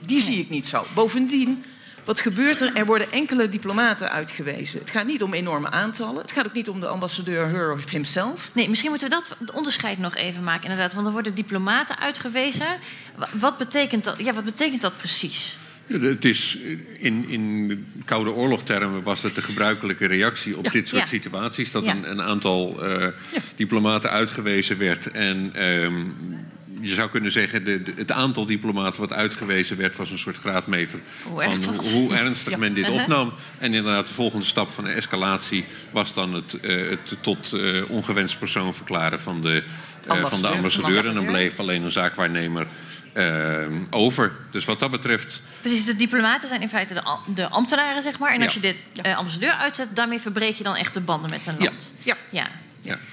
Die 0.00 0.22
zie 0.22 0.38
ik 0.38 0.50
niet 0.50 0.66
zo. 0.66 0.86
Bovendien, 0.94 1.64
wat 2.06 2.20
gebeurt 2.20 2.60
er? 2.60 2.74
Er 2.74 2.86
worden 2.86 3.12
enkele 3.12 3.48
diplomaten 3.48 4.10
uitgewezen. 4.10 4.78
Het 4.80 4.90
gaat 4.90 5.06
niet 5.06 5.22
om 5.22 5.34
enorme 5.34 5.70
aantallen. 5.70 6.22
Het 6.22 6.32
gaat 6.32 6.46
ook 6.46 6.52
niet 6.52 6.68
om 6.68 6.80
de 6.80 6.86
ambassadeur 6.86 7.48
her 7.48 7.72
of 7.72 7.90
himself. 7.90 8.50
Nee, 8.52 8.68
misschien 8.68 8.90
moeten 8.90 9.08
we 9.08 9.14
dat 9.14 9.54
onderscheid 9.54 9.98
nog 9.98 10.16
even 10.16 10.44
maken, 10.44 10.62
inderdaad. 10.62 10.94
Want 10.94 11.06
er 11.06 11.12
worden 11.12 11.34
diplomaten 11.34 11.98
uitgewezen. 11.98 12.66
Wat 13.32 13.58
betekent 13.58 14.04
dat, 14.04 14.14
ja, 14.18 14.32
wat 14.32 14.44
betekent 14.44 14.80
dat 14.80 14.96
precies? 14.96 15.56
Ja, 15.86 15.98
het 15.98 16.24
is 16.24 16.58
in, 16.98 17.28
in 17.28 17.86
Koude 18.04 18.30
Oorlogtermen 18.30 19.02
was 19.02 19.22
het 19.22 19.34
de 19.34 19.42
gebruikelijke 19.42 20.06
reactie 20.06 20.56
op 20.56 20.72
dit 20.72 20.88
soort 20.88 21.08
situaties. 21.08 21.70
Dat 21.70 21.86
een, 21.86 22.10
een, 22.10 22.22
aantal 22.22 22.88
uh, 22.88 23.06
diplomaten 23.56 24.10
uitgewezen 24.10 24.78
werd. 24.78 25.10
En 25.10 25.64
um, 25.64 26.14
je 26.88 26.94
zou 26.94 27.10
kunnen 27.10 27.32
zeggen, 27.32 27.64
de, 27.64 27.82
het 27.96 28.12
aantal 28.12 28.46
diplomaten 28.46 29.00
wat 29.00 29.12
uitgewezen 29.12 29.76
werd, 29.76 29.96
was 29.96 30.10
een 30.10 30.18
soort 30.18 30.36
graadmeter 30.36 30.98
van 31.20 31.32
hoe, 31.92 32.14
ernstig 32.14 32.56
men 32.56 32.74
dit 32.74 32.84
uh-huh. 32.88 33.00
opnam. 33.00 33.32
En 33.58 33.74
inderdaad, 33.74 34.06
de 34.06 34.14
volgende 34.14 34.46
stap 34.46 34.70
van 34.70 34.84
de 34.84 34.90
escalatie 34.90 35.64
was 35.90 36.14
dan 36.14 36.34
het, 36.34 36.56
uh, 36.62 36.90
het 36.90 37.16
tot 37.20 37.52
uh, 37.52 37.90
ongewenst 37.90 38.38
persoon 38.38 38.74
verklaren 38.74 39.20
van 39.20 39.42
de, 39.42 39.64
uh, 40.06 40.24
van 40.24 40.40
de 40.40 40.48
ambassadeur. 40.48 41.08
En 41.08 41.14
dan 41.14 41.26
bleef 41.26 41.58
alleen 41.58 41.82
een 41.82 41.90
zaakwaarnemer 41.90 42.66
over. 43.90 44.32
Dus 44.50 44.64
wat 44.64 44.78
dat 44.78 44.90
betreft. 44.90 45.42
Precies, 45.60 45.84
de 45.84 45.96
diplomaten 45.96 46.48
zijn 46.48 46.62
in 46.62 46.68
feite 46.68 46.94
de, 46.94 47.02
de 47.34 47.48
ambtenaren, 47.48 48.02
zeg 48.02 48.18
maar. 48.18 48.32
En 48.32 48.42
als 48.42 48.54
je 48.54 48.60
de 48.60 49.16
ambassadeur 49.16 49.52
uitzet, 49.52 49.88
daarmee 49.96 50.20
verbreek 50.20 50.54
je 50.54 50.64
dan 50.64 50.76
echt 50.76 50.94
de 50.94 51.00
banden 51.00 51.30
met 51.30 51.46
een 51.46 51.54
land. 51.58 51.90
ja. 52.02 52.16
ja. 52.30 52.40
Ja. 52.42 52.48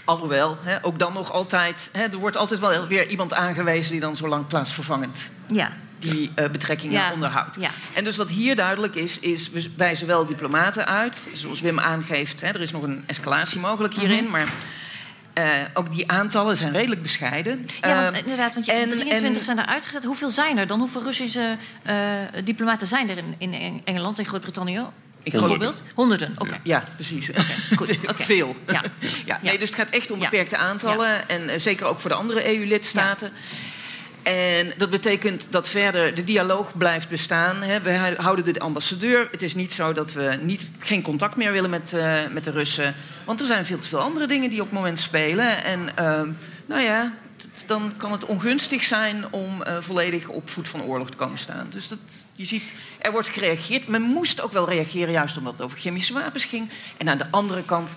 Alhoewel, 0.06 0.58
hè, 0.62 0.86
ook 0.86 1.00
dan 1.00 1.14
nog 1.14 1.32
altijd... 1.32 1.90
Hè, 1.92 2.04
er 2.04 2.18
wordt 2.18 2.38
altijd 2.38 2.60
wel 2.60 2.88
weer 2.88 3.08
iemand 3.08 3.34
aangewezen... 3.34 3.92
die 3.92 4.02
dan 4.02 4.16
zo 4.16 4.28
lang 4.28 4.48
plaatsvervangend 4.48 5.30
ja. 5.48 5.72
die 6.00 6.32
uh, 6.36 6.50
betrekkingen 6.50 6.94
ja. 6.94 7.14
onderhoudt. 7.14 7.58
Ja. 7.60 7.70
En 7.94 8.04
dus 8.04 8.18
wat 8.18 8.30
hier 8.30 8.56
duidelijk 8.56 8.96
is, 8.96 9.20
is... 9.20 9.50
we 9.50 9.70
wijzen 9.78 10.08
wel 10.08 10.26
diplomaten 10.26 10.88
uit. 10.88 11.28
Zoals 11.34 11.62
Wim 11.62 11.80
aangeeft, 11.80 12.42
hè, 12.42 12.48
er 12.48 12.62
is 12.62 12.72
nog 12.72 12.84
een 12.84 13.04
escalatie 13.06 13.60
mogelijk 13.60 13.94
hierin. 13.94 14.24
Mm 14.24 14.32
Maar 14.32 14.48
uh, 15.38 15.46
ook 15.74 15.92
die 15.92 16.12
aantallen 16.12 16.58
zijn 16.58 16.74
redelijk 16.74 17.02
bescheiden. 17.02 17.66
Ja, 17.82 18.04
want, 18.04 18.16
uh, 18.16 18.22
inderdaad, 18.22 18.54
want 18.54 18.66
je 18.66 18.72
en, 18.72 18.90
23 18.90 19.38
en, 19.38 19.44
zijn 19.44 19.60
er 19.60 19.66
uitgezet. 19.66 20.04
Hoeveel 20.04 20.30
zijn 20.30 20.58
er 20.58 20.68
dan? 20.68 20.80
Hoeveel 20.80 21.04
Russische 21.04 21.58
uh, 21.88 21.94
diplomaten 22.44 22.88
zijn 22.88 23.10
er 23.10 23.18
in, 23.38 23.54
in 23.54 23.82
Engeland, 23.86 24.20
in 24.20 24.26
Groot-Brittannië? 24.26 24.86
Ik 25.24 25.34
voorbeeld? 25.38 25.84
Honderden, 25.96 26.34
oké. 26.38 26.60
Ja, 26.64 26.84
precies. 26.96 27.30
Okay, 27.30 27.46
goed. 27.78 28.00
Veel. 28.14 28.56
Ja. 28.68 28.84
ja. 29.26 29.40
Nee, 29.42 29.60
dus 29.60 29.70
het 29.70 29.78
gaat 29.78 29.90
echt 29.90 30.12
om 30.12 30.20
beperkte 30.20 30.58
aantallen. 30.58 31.30
En 31.30 31.50
uh, 31.50 31.54
zeker 31.58 31.86
ook 31.86 32.00
voor 32.00 32.10
de 32.10 32.16
andere 32.16 32.58
EU-lidstaten. 32.58 33.32
En 34.24 34.74
dat 34.78 34.90
betekent 34.90 35.48
dat 35.50 35.70
verder 35.70 36.16
de 36.16 36.24
dialoog 36.24 36.78
blijft 36.78 37.10
bestaan. 37.10 37.62
Hè. 37.62 37.82
We 37.82 38.16
houden 38.18 38.54
de 38.54 38.60
ambassadeur. 38.60 39.28
Het 39.32 39.42
is 39.42 39.56
niet 39.56 39.72
zo 39.72 39.94
dat 39.94 40.14
we 40.14 40.38
niet, 40.42 40.66
geen 40.80 41.02
contact 41.02 41.36
meer 41.36 41.52
willen 41.52 41.70
met, 41.70 41.92
uh, 41.96 42.20
met 42.32 42.44
de 42.44 42.52
Russen. 42.52 42.96
Want 43.26 43.42
er 43.42 43.48
zijn 43.48 43.66
veel 43.66 43.78
te 43.78 43.88
veel 43.88 44.00
andere 44.00 44.28
dingen 44.28 44.50
die 44.50 44.62
op 44.62 44.66
het 44.66 44.76
moment 44.76 45.00
spelen. 45.00 45.64
En 45.64 45.80
uh, 46.00 46.22
nou 46.66 46.82
ja, 46.82 47.14
dan 47.68 47.94
kan 47.98 48.12
het 48.12 48.26
ongunstig 48.26 48.84
zijn 48.84 49.32
om 49.32 49.62
uh, 49.62 49.78
volledig 49.80 50.28
op 50.28 50.50
voet 50.50 50.68
van 50.68 50.82
oorlog 50.82 51.10
te 51.10 51.18
komen 51.18 51.38
staan. 51.38 51.68
Dus 51.70 51.88
dat, 51.88 52.00
je 52.36 52.46
ziet, 52.46 52.74
er 53.00 53.12
wordt 53.12 53.28
gereageerd. 53.28 53.88
Men 53.88 54.02
moest 54.02 54.42
ook 54.42 54.52
wel 54.52 54.70
reageren, 54.70 55.12
juist 55.12 55.38
omdat 55.38 55.54
het 55.54 55.62
over 55.62 55.80
chemische 55.80 56.14
wapens 56.14 56.46
ging. 56.46 56.70
En 56.98 57.10
aan 57.10 57.18
de 57.18 57.32
andere 57.32 57.64
kant, 57.64 57.96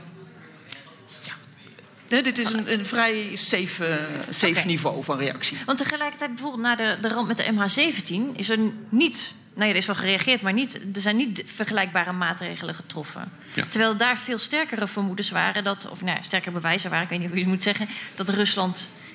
ja, 2.09 2.23
dit 2.23 2.39
is 2.39 2.53
een, 2.53 2.73
een 2.73 2.87
vrij 2.87 3.37
safe, 3.37 3.89
uh, 3.89 3.95
safe 4.31 4.53
okay. 4.53 4.65
niveau 4.65 5.05
van 5.05 5.19
reactie. 5.19 5.57
Want 5.67 5.79
tegelijkertijd, 5.79 6.31
bijvoorbeeld 6.31 6.63
na 6.63 6.77
de, 6.77 6.99
de 7.01 7.09
ramp 7.09 7.27
met 7.27 7.37
de 7.37 7.45
MH17, 7.45 8.37
is 8.37 8.49
er 8.49 8.59
niet 8.89 9.35
nou 9.55 9.69
ja, 9.69 9.75
er 9.75 9.81
is 9.81 9.87
wel 9.87 9.97
gereageerd, 9.97 10.43
maar 10.43 10.53
niet, 10.53 10.81
er 10.95 11.01
zijn 11.01 11.17
niet 11.17 11.43
vergelijkbare 11.47 12.13
maatregelen 12.13 12.75
getroffen. 12.75 13.33
Ja. 13.53 13.65
Terwijl 13.69 13.97
daar 13.97 14.19
veel 14.19 14.39
sterkere 14.39 14.87
vermoedens 14.87 15.31
waren, 15.31 15.65
dat, 15.65 15.89
of 15.91 16.03
nou, 16.03 16.19
sterker 16.23 16.53
bewijzen 16.53 16.91
waren, 16.91 17.05
ik 17.05 17.11
weet 17.11 17.19
niet 17.19 17.29
hoe 17.29 17.39
je 17.39 17.45
het 17.45 17.53
moet 17.53 17.63
zeggen, 17.63 17.89
dat 18.15 18.29
Rusland 18.29 18.77
uh, 18.79 19.06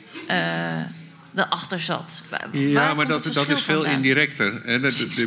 erachter 1.36 1.80
zat. 1.80 2.21
ja, 2.52 2.93
maar 2.93 3.08
dat, 3.08 3.34
dat 3.34 3.50
is 3.50 3.62
veel 3.62 3.86
indirecter. 3.86 4.65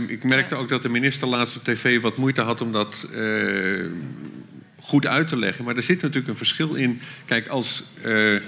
ik 0.08 0.24
merkte 0.24 0.54
ook 0.54 0.68
dat 0.68 0.82
de 0.82 0.88
minister 0.88 1.28
laatst 1.28 1.56
op 1.56 1.64
tv 1.64 2.00
wat 2.00 2.16
moeite 2.16 2.40
had 2.40 2.60
om 2.60 2.72
dat 2.72 3.06
uh, 3.12 3.86
goed 4.80 5.06
uit 5.06 5.28
te 5.28 5.36
leggen. 5.36 5.64
Maar 5.64 5.76
er 5.76 5.82
zit 5.82 6.02
natuurlijk 6.02 6.28
een 6.28 6.36
verschil 6.36 6.74
in. 6.74 7.00
Kijk, 7.24 7.48
als, 7.48 7.82
uh, 8.04 8.40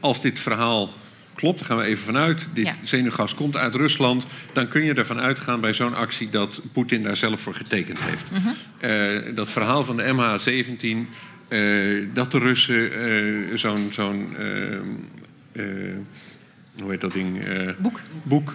als 0.00 0.20
dit 0.20 0.40
verhaal 0.40 0.92
klopt, 1.34 1.58
daar 1.58 1.68
gaan 1.68 1.76
we 1.76 1.84
even 1.84 2.04
vanuit. 2.04 2.48
Dit 2.54 2.64
ja. 2.64 2.74
zenuwgas 2.82 3.34
komt 3.34 3.56
uit 3.56 3.74
Rusland. 3.74 4.26
Dan 4.52 4.68
kun 4.68 4.84
je 4.84 4.94
ervan 4.94 5.20
uitgaan 5.20 5.60
bij 5.60 5.72
zo'n 5.72 5.94
actie 5.94 6.30
dat 6.30 6.60
Poetin 6.72 7.02
daar 7.02 7.16
zelf 7.16 7.40
voor 7.40 7.54
getekend 7.54 7.98
heeft. 8.00 8.30
Uh 8.32 8.38
-huh. 8.80 9.36
dat 9.36 9.50
verhaal 9.50 9.84
van 9.84 9.96
de 9.96 10.02
MH17. 10.02 11.18
Uh, 11.48 12.06
dat 12.14 12.32
de 12.32 12.38
Russen 12.38 13.58
zo'n 13.58 13.88
zo'n 13.92 14.36
uh, 14.40 14.78
hoe 15.52 16.90
heet 16.90 17.00
dat 17.00 17.12
ding? 17.12 17.44
boek. 17.78 18.00
Boek. 18.22 18.54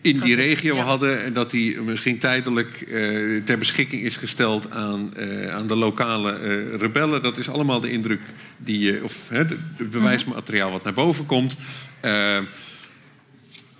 in 0.00 0.20
die 0.20 0.34
regio 0.34 0.76
hadden 0.76 1.22
en 1.24 1.32
dat 1.32 1.50
die 1.50 1.80
misschien 1.80 2.18
tijdelijk 2.18 2.72
ter 3.44 3.58
beschikking 3.58 4.02
is 4.02 4.16
gesteld 4.16 4.70
aan, 4.70 5.10
aan 5.50 5.66
de 5.66 5.76
lokale 5.76 6.36
rebellen. 6.76 7.22
Dat 7.22 7.38
is 7.38 7.48
allemaal 7.48 7.80
de 7.80 7.90
indruk 7.90 8.20
die 8.56 9.04
of 9.04 9.28
het 9.28 9.56
bewijsmateriaal 9.90 10.70
wat 10.70 10.84
naar 10.84 10.94
boven 10.94 11.26
komt. 11.26 11.56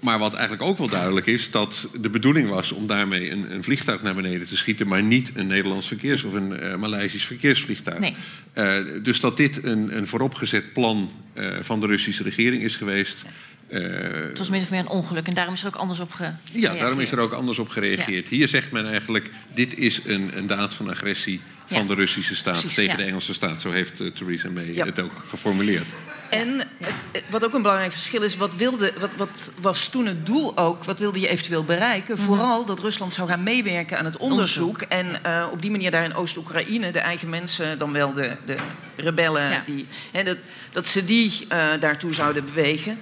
Maar 0.00 0.18
wat 0.18 0.32
eigenlijk 0.32 0.62
ook 0.62 0.78
wel 0.78 0.88
duidelijk 0.88 1.26
is, 1.26 1.50
dat 1.50 1.88
de 2.00 2.11
bedoeling 2.11 2.48
was 2.48 2.72
om 2.72 2.87
daarmee 2.87 3.30
een, 3.30 3.52
een 3.52 3.62
vliegtuig 3.62 4.02
naar 4.02 4.14
beneden 4.14 4.46
te 4.46 4.56
schieten, 4.56 4.88
maar 4.88 5.02
niet 5.02 5.30
een 5.35 5.46
Nederlands 5.46 5.88
verkeers- 5.88 6.24
of 6.24 6.32
een 6.32 6.64
uh, 6.64 6.76
Maleisisch 6.76 7.24
verkeersvliegtuig. 7.24 7.98
Nee. 7.98 8.14
Uh, 8.54 9.04
dus 9.04 9.20
dat 9.20 9.37
dit 9.37 9.64
een, 9.64 9.96
een 9.96 10.06
vooropgezet 10.06 10.72
plan 10.72 11.11
uh, 11.35 11.56
van 11.61 11.80
de 11.80 11.87
Russische 11.87 12.22
regering 12.22 12.62
is 12.62 12.76
geweest. 12.76 13.22
Het 13.68 14.38
was 14.38 14.48
min 14.48 14.61
of 14.61 14.70
meer 14.70 14.80
een 14.80 14.88
ongeluk 14.88 15.26
en 15.26 15.35
daarom 15.35 15.54
is 15.54 15.62
er 15.62 15.68
ook 15.68 15.76
anders 15.76 16.00
op 16.00 16.12
gereageerd. 16.12 16.40
Ja, 16.52 16.74
daarom 16.74 17.00
is 17.00 17.12
er 17.12 17.18
ook 17.18 17.32
anders 17.32 17.59
op 17.59 17.68
gereageerd. 17.68 18.28
Ja. 18.28 18.37
Hier 18.37 18.48
zegt 18.48 18.70
men 18.70 18.87
eigenlijk: 18.87 19.30
dit 19.54 19.78
is 19.78 20.00
een, 20.04 20.37
een 20.37 20.46
daad 20.46 20.74
van 20.74 20.90
agressie 20.90 21.40
van 21.64 21.80
ja. 21.80 21.87
de 21.87 21.94
Russische 21.94 22.37
staat 22.37 22.59
Precies, 22.59 22.74
tegen 22.74 22.96
de 22.96 23.04
Engelse 23.04 23.35
staat. 23.35 23.61
Zo 23.61 23.70
heeft 23.70 24.02
Theresa 24.14 24.50
May 24.50 24.72
het 24.74 25.00
ook 25.00 25.24
geformuleerd. 25.28 25.94
En 26.30 26.62
het, 26.84 27.02
wat 27.30 27.44
ook 27.44 27.54
een 27.54 27.62
belangrijk 27.62 27.92
verschil 27.92 28.22
is, 28.22 28.36
wat, 28.36 28.54
wilde, 28.54 28.92
wat, 28.98 29.14
wat, 29.14 29.52
was 29.60 29.88
toen 29.88 30.06
het 30.06 30.26
doel 30.26 30.56
ook? 30.58 30.84
Wat 30.84 30.98
wilde 30.98 31.20
je 31.20 31.28
eventueel 31.28 31.64
bereiken? 31.64 32.16
-hmm. 32.16 32.24
Vooral 32.24 32.64
dat 32.64 32.80
Rusland 32.80 33.14
zou 33.14 33.28
gaan 33.28 33.42
meewerken 33.42 33.98
aan 33.98 34.04
het 34.04 34.16
onderzoek. 34.16 34.66
onderzoek. 34.66 34.90
En 34.90 35.20
uh, 35.26 35.46
op 35.52 35.62
die 35.62 35.70
manier 35.70 35.90
daar 35.90 36.04
in 36.04 36.14
Oost-Oekraïne 36.14 36.90
de 36.90 36.98
eigen 36.98 37.28
mensen, 37.28 37.78
dan 37.78 37.92
wel 37.92 38.12
de, 38.12 38.36
de 38.46 38.56
rebellen, 38.96 39.50
ja. 39.50 39.62
die, 39.66 39.86
hè, 40.12 40.22
dat, 40.22 40.36
dat 40.72 40.86
ze 40.86 41.04
die 41.04 41.46
uh, 41.52 41.64
daartoe 41.80 42.14
zouden 42.14 42.44
bewegen. 42.44 42.98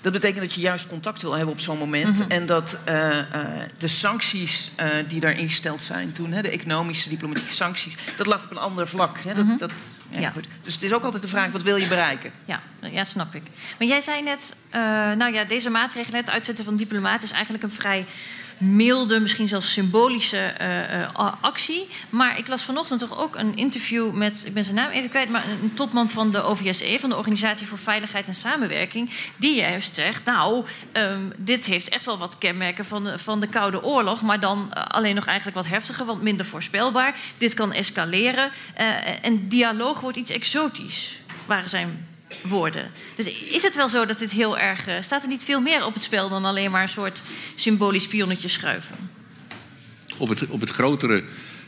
Dat 0.00 0.12
betekent 0.12 0.40
dat 0.40 0.54
je 0.54 0.60
juist 0.60 0.86
contact 0.86 1.22
wil 1.22 1.32
hebben 1.32 1.54
op 1.54 1.60
zo'n 1.60 1.78
moment. 1.78 2.18
Mm 2.18 2.22
-hmm. 2.22 2.30
En 2.30 2.46
dat 2.46 2.80
uh, 2.88 3.16
uh, 3.16 3.22
de 3.78 3.88
sancties 3.88 4.70
uh, 4.80 4.86
die 5.08 5.20
daar 5.20 5.38
ingesteld 5.38 5.82
zijn 5.82 6.12
toen, 6.12 6.32
hè, 6.32 6.42
de 6.42 6.50
economische, 6.50 7.08
diplomatieke 7.08 7.52
sancties, 7.52 7.94
dat 8.16 8.26
lag 8.26 8.44
op 8.44 8.50
een 8.50 8.58
ander 8.58 8.88
vlak. 8.88 9.18
Hè, 9.18 9.34
dat, 9.34 9.44
mm 9.44 9.48
-hmm. 9.48 9.58
dat, 9.58 9.72
ja, 10.10 10.20
ja. 10.20 10.32
Dus 10.62 10.74
het 10.74 10.82
is 10.82 10.92
ook 10.92 11.02
altijd 11.02 11.22
de 11.22 11.28
vraag: 11.28 11.52
wat 11.52 11.62
wil 11.62 11.76
je 11.76 11.86
bereiken? 11.86 12.32
Ja, 12.44 12.60
ja 12.80 13.04
snap 13.04 13.34
ik. 13.34 13.42
Maar 13.78 13.88
jij 13.88 14.00
zei 14.00 14.22
net, 14.22 14.54
nou 15.18 15.32
ja, 15.32 15.44
deze 15.44 15.70
maatregelen, 15.70 16.20
het 16.20 16.30
uitzetten 16.30 16.64
van 16.64 16.76
diplomaten, 16.76 17.24
is 17.24 17.32
eigenlijk 17.32 17.64
een 17.64 17.70
vrij 17.70 18.06
milde, 18.60 19.20
misschien 19.20 19.48
zelfs 19.48 19.72
symbolische 19.72 20.54
uh, 20.60 21.00
uh, 21.00 21.32
actie. 21.40 21.88
Maar 22.10 22.38
ik 22.38 22.48
las 22.48 22.62
vanochtend 22.62 23.00
toch 23.00 23.18
ook 23.18 23.36
een 23.36 23.56
interview 23.56 24.12
met, 24.12 24.42
ik 24.44 24.54
ben 24.54 24.64
zijn 24.64 24.76
naam 24.76 24.90
even 24.90 25.10
kwijt, 25.10 25.30
maar 25.30 25.44
een 25.62 25.74
topman 25.74 26.10
van 26.10 26.30
de 26.30 26.42
OVSE, 26.42 26.96
van 27.00 27.10
de 27.10 27.16
Organisatie 27.16 27.66
voor 27.66 27.78
Veiligheid 27.78 28.26
en 28.26 28.34
Samenwerking, 28.34 29.10
die 29.36 29.54
juist 29.54 29.94
zegt: 29.94 30.24
Nou, 30.24 30.64
um, 30.92 31.32
dit 31.36 31.64
heeft 31.64 31.88
echt 31.88 32.04
wel 32.04 32.18
wat 32.18 32.38
kenmerken 32.38 32.84
van 32.84 33.04
de, 33.04 33.18
van 33.18 33.40
de 33.40 33.46
Koude 33.46 33.82
Oorlog, 33.82 34.22
maar 34.22 34.40
dan 34.40 34.70
uh, 34.76 34.84
alleen 34.84 35.14
nog 35.14 35.26
eigenlijk 35.26 35.56
wat 35.56 35.66
heftiger, 35.66 36.06
want 36.06 36.22
minder 36.22 36.46
voorspelbaar. 36.46 37.18
Dit 37.38 37.54
kan 37.54 37.72
escaleren 37.72 38.50
en 39.22 39.48
dialoog 39.48 40.00
wordt 40.00 40.16
iets 40.16 40.30
exotisch. 40.30 41.18
Waren 41.46 41.68
zijn 41.68 42.08
woorden. 42.42 42.90
Dus 43.14 43.26
is 43.26 43.62
het 43.62 43.76
wel 43.76 43.88
zo 43.88 44.06
dat 44.06 44.18
dit 44.18 44.30
heel 44.30 44.58
erg. 44.58 44.88
Uh, 44.88 44.94
staat 45.00 45.22
er 45.22 45.28
niet 45.28 45.44
veel 45.44 45.60
meer 45.60 45.84
op 45.84 45.94
het 45.94 46.02
spel 46.02 46.28
dan 46.28 46.44
alleen 46.44 46.70
maar 46.70 46.82
een 46.82 46.88
soort 46.88 47.22
symbolisch 47.54 48.06
pionnetje 48.06 48.48
schuiven? 48.48 48.94
Op 50.16 50.28
het, 50.28 50.46
op 50.46 50.60
het 50.60 50.70
grotere 50.70 51.22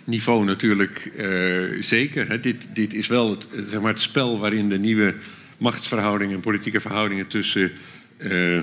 niveau 0.05 0.45
natuurlijk 0.45 1.13
uh, 1.17 1.83
zeker. 1.83 2.29
Hè. 2.29 2.41
Dit, 2.41 2.67
dit 2.73 2.95
is 2.95 3.07
wel 3.07 3.31
het, 3.31 3.47
zeg 3.69 3.81
maar 3.81 3.93
het 3.93 4.01
spel 4.01 4.39
waarin 4.39 4.69
de 4.69 4.79
nieuwe 4.79 5.15
machtsverhoudingen 5.59 6.35
en 6.35 6.41
politieke 6.41 6.81
verhoudingen 6.81 7.27
tussen 7.27 7.73
uh, 8.19 8.61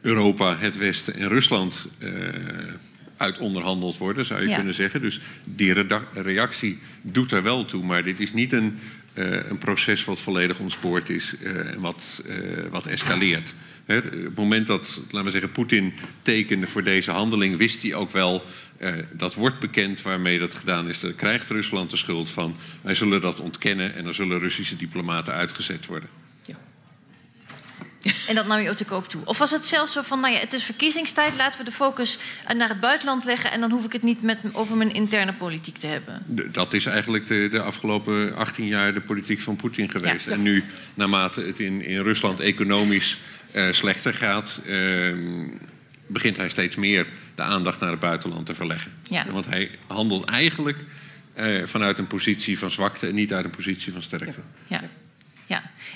Europa, 0.00 0.56
het 0.56 0.76
Westen 0.76 1.14
en 1.14 1.28
Rusland 1.28 1.86
uit 3.16 3.38
onderhandeld 3.38 3.98
worden, 3.98 4.24
zou 4.24 4.40
je 4.40 4.48
ja. 4.48 4.56
kunnen 4.56 4.74
zeggen. 4.74 5.00
Dus 5.00 5.20
die 5.44 5.72
reactie 6.12 6.78
doet 7.02 7.32
er 7.32 7.42
wel 7.42 7.64
toe. 7.64 7.84
Maar 7.84 8.02
dit 8.02 8.20
is 8.20 8.32
niet 8.32 8.52
een, 8.52 8.78
een 9.14 9.58
proces 9.58 10.04
wat 10.04 10.20
volledig 10.20 10.58
ontspoord 10.58 11.08
is 11.08 11.34
en 11.42 11.80
wat, 11.80 12.22
wat 12.70 12.86
escaleert. 12.86 13.54
Op 13.86 14.02
het 14.10 14.34
moment 14.34 14.66
dat, 14.66 15.00
laten 15.10 15.24
we 15.24 15.30
zeggen, 15.30 15.50
Poetin 15.50 15.94
tekende 16.22 16.66
voor 16.66 16.82
deze 16.82 17.10
handeling, 17.10 17.56
wist 17.56 17.82
hij 17.82 17.94
ook 17.94 18.10
wel, 18.10 18.42
dat 19.12 19.34
wordt 19.34 19.58
bekend 19.58 20.02
waarmee 20.02 20.38
dat 20.38 20.54
gedaan 20.54 20.88
is. 20.88 21.00
Daar 21.00 21.12
krijgt 21.12 21.50
Rusland 21.50 21.90
de 21.90 21.96
schuld 21.96 22.30
van. 22.30 22.56
Wij 22.80 22.94
zullen 22.94 23.20
dat 23.20 23.40
ontkennen 23.40 23.94
en 23.94 24.04
dan 24.04 24.14
zullen 24.14 24.38
Russische 24.38 24.76
diplomaten 24.76 25.34
uitgezet 25.34 25.86
worden. 25.86 26.08
En 28.28 28.34
dat 28.34 28.46
nam 28.46 28.60
je 28.60 28.70
ook 28.70 28.76
te 28.76 28.84
koop 28.84 29.08
toe. 29.08 29.22
Of 29.24 29.38
was 29.38 29.50
het 29.50 29.66
zelfs 29.66 29.92
zo 29.92 30.02
van, 30.02 30.20
nou 30.20 30.32
ja, 30.32 30.40
het 30.40 30.52
is 30.52 30.64
verkiezingstijd, 30.64 31.36
laten 31.36 31.58
we 31.58 31.64
de 31.64 31.72
focus 31.72 32.18
naar 32.56 32.68
het 32.68 32.80
buitenland 32.80 33.24
leggen 33.24 33.50
en 33.50 33.60
dan 33.60 33.70
hoef 33.70 33.84
ik 33.84 33.92
het 33.92 34.02
niet 34.02 34.22
met, 34.22 34.38
over 34.52 34.76
mijn 34.76 34.92
interne 34.92 35.32
politiek 35.32 35.76
te 35.76 35.86
hebben? 35.86 36.22
Dat 36.52 36.74
is 36.74 36.86
eigenlijk 36.86 37.26
de, 37.26 37.48
de 37.50 37.60
afgelopen 37.60 38.36
18 38.36 38.66
jaar 38.66 38.94
de 38.94 39.00
politiek 39.00 39.40
van 39.40 39.56
Poetin 39.56 39.90
geweest. 39.90 40.26
En 40.26 40.42
nu, 40.42 40.64
naarmate 40.94 41.40
het 41.40 41.60
in, 41.60 41.82
in 41.82 42.02
Rusland 42.02 42.40
economisch 42.40 43.18
uh, 43.52 43.72
slechter 43.72 44.14
gaat, 44.14 44.60
uh, 44.66 45.14
begint 46.06 46.36
hij 46.36 46.48
steeds 46.48 46.76
meer 46.76 47.06
de 47.34 47.42
aandacht 47.42 47.80
naar 47.80 47.90
het 47.90 48.00
buitenland 48.00 48.46
te 48.46 48.54
verleggen. 48.54 48.92
Ja. 49.02 49.26
Want 49.30 49.46
hij 49.46 49.70
handelt 49.86 50.24
eigenlijk 50.24 50.84
uh, 51.36 51.66
vanuit 51.66 51.98
een 51.98 52.06
positie 52.06 52.58
van 52.58 52.70
zwakte 52.70 53.06
en 53.06 53.14
niet 53.14 53.32
uit 53.32 53.44
een 53.44 53.50
positie 53.50 53.92
van 53.92 54.02
sterkte. 54.02 54.40
Ja. 54.66 54.80
Ja, 54.80 54.88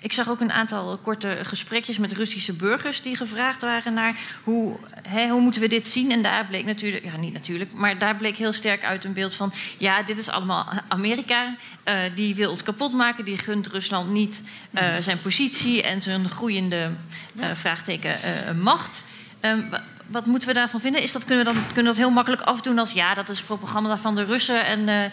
ik 0.00 0.12
zag 0.12 0.28
ook 0.28 0.40
een 0.40 0.52
aantal 0.52 0.98
korte 0.98 1.38
gesprekjes 1.42 1.98
met 1.98 2.12
Russische 2.12 2.52
burgers 2.52 3.02
die 3.02 3.16
gevraagd 3.16 3.61
waren 3.61 3.94
naar 3.94 4.14
hoe, 4.44 4.76
hè, 5.08 5.28
hoe 5.28 5.40
moeten 5.40 5.61
we 5.61 5.68
dit 5.68 5.87
zien. 5.87 6.12
En 6.12 6.22
daar 6.22 6.46
bleek 6.46 6.64
natuurlijk, 6.64 7.04
ja 7.04 7.16
niet 7.16 7.32
natuurlijk, 7.32 7.72
maar 7.72 7.98
daar 7.98 8.16
bleek 8.16 8.37
heel 8.37 8.52
sterk 8.52 8.84
uit 8.84 9.04
een 9.04 9.12
beeld 9.12 9.34
van, 9.34 9.52
ja, 9.78 10.02
dit 10.02 10.18
is 10.18 10.30
allemaal 10.30 10.68
Amerika. 10.88 11.56
Uh, 11.84 11.94
die 12.14 12.34
wil 12.34 12.50
het 12.50 12.62
kapot 12.62 12.92
maken, 12.92 13.24
die 13.24 13.38
gunt 13.38 13.66
Rusland 13.66 14.11
niet 14.11 14.42
uh, 14.70 14.82
zijn 15.00 15.20
positie 15.20 15.82
en 15.82 16.02
zijn 16.02 16.28
groeiende 16.28 16.90
uh, 17.34 17.46
vraagteken 17.54 18.16
macht. 18.61 19.04
Ehm, 19.40 19.61
wat 20.06 20.26
moeten 20.26 20.48
we 20.48 20.54
daarvan 20.54 20.80
vinden? 20.80 21.02
Is 21.02 21.12
dat, 21.12 21.24
kunnen, 21.24 21.44
we 21.44 21.52
dan, 21.52 21.62
kunnen 21.66 21.82
we 21.82 21.88
dat 21.88 22.06
heel 22.06 22.11
makkelijk 22.11 22.42
afdoen 22.42 22.78
als 22.78 22.92
ja, 22.92 23.14
dat 23.14 23.28
is 23.28 23.42
propaganda 23.42 23.98
van 23.98 24.14
de 24.14 24.24
Russen 24.24 24.66
en 24.66 25.12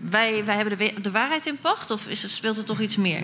wij, 0.00 0.44
wij 0.44 0.56
hebben 0.56 0.78
de, 0.78 0.92
de 1.02 1.10
waarheid 1.10 1.46
in 1.46 1.58
pacht? 1.58 1.90
Of 1.90 2.06
is 2.06 2.22
het, 2.22 2.30
speelt 2.30 2.56
er 2.56 2.64
toch 2.64 2.80
iets 2.80 2.96
meer? 2.96 3.22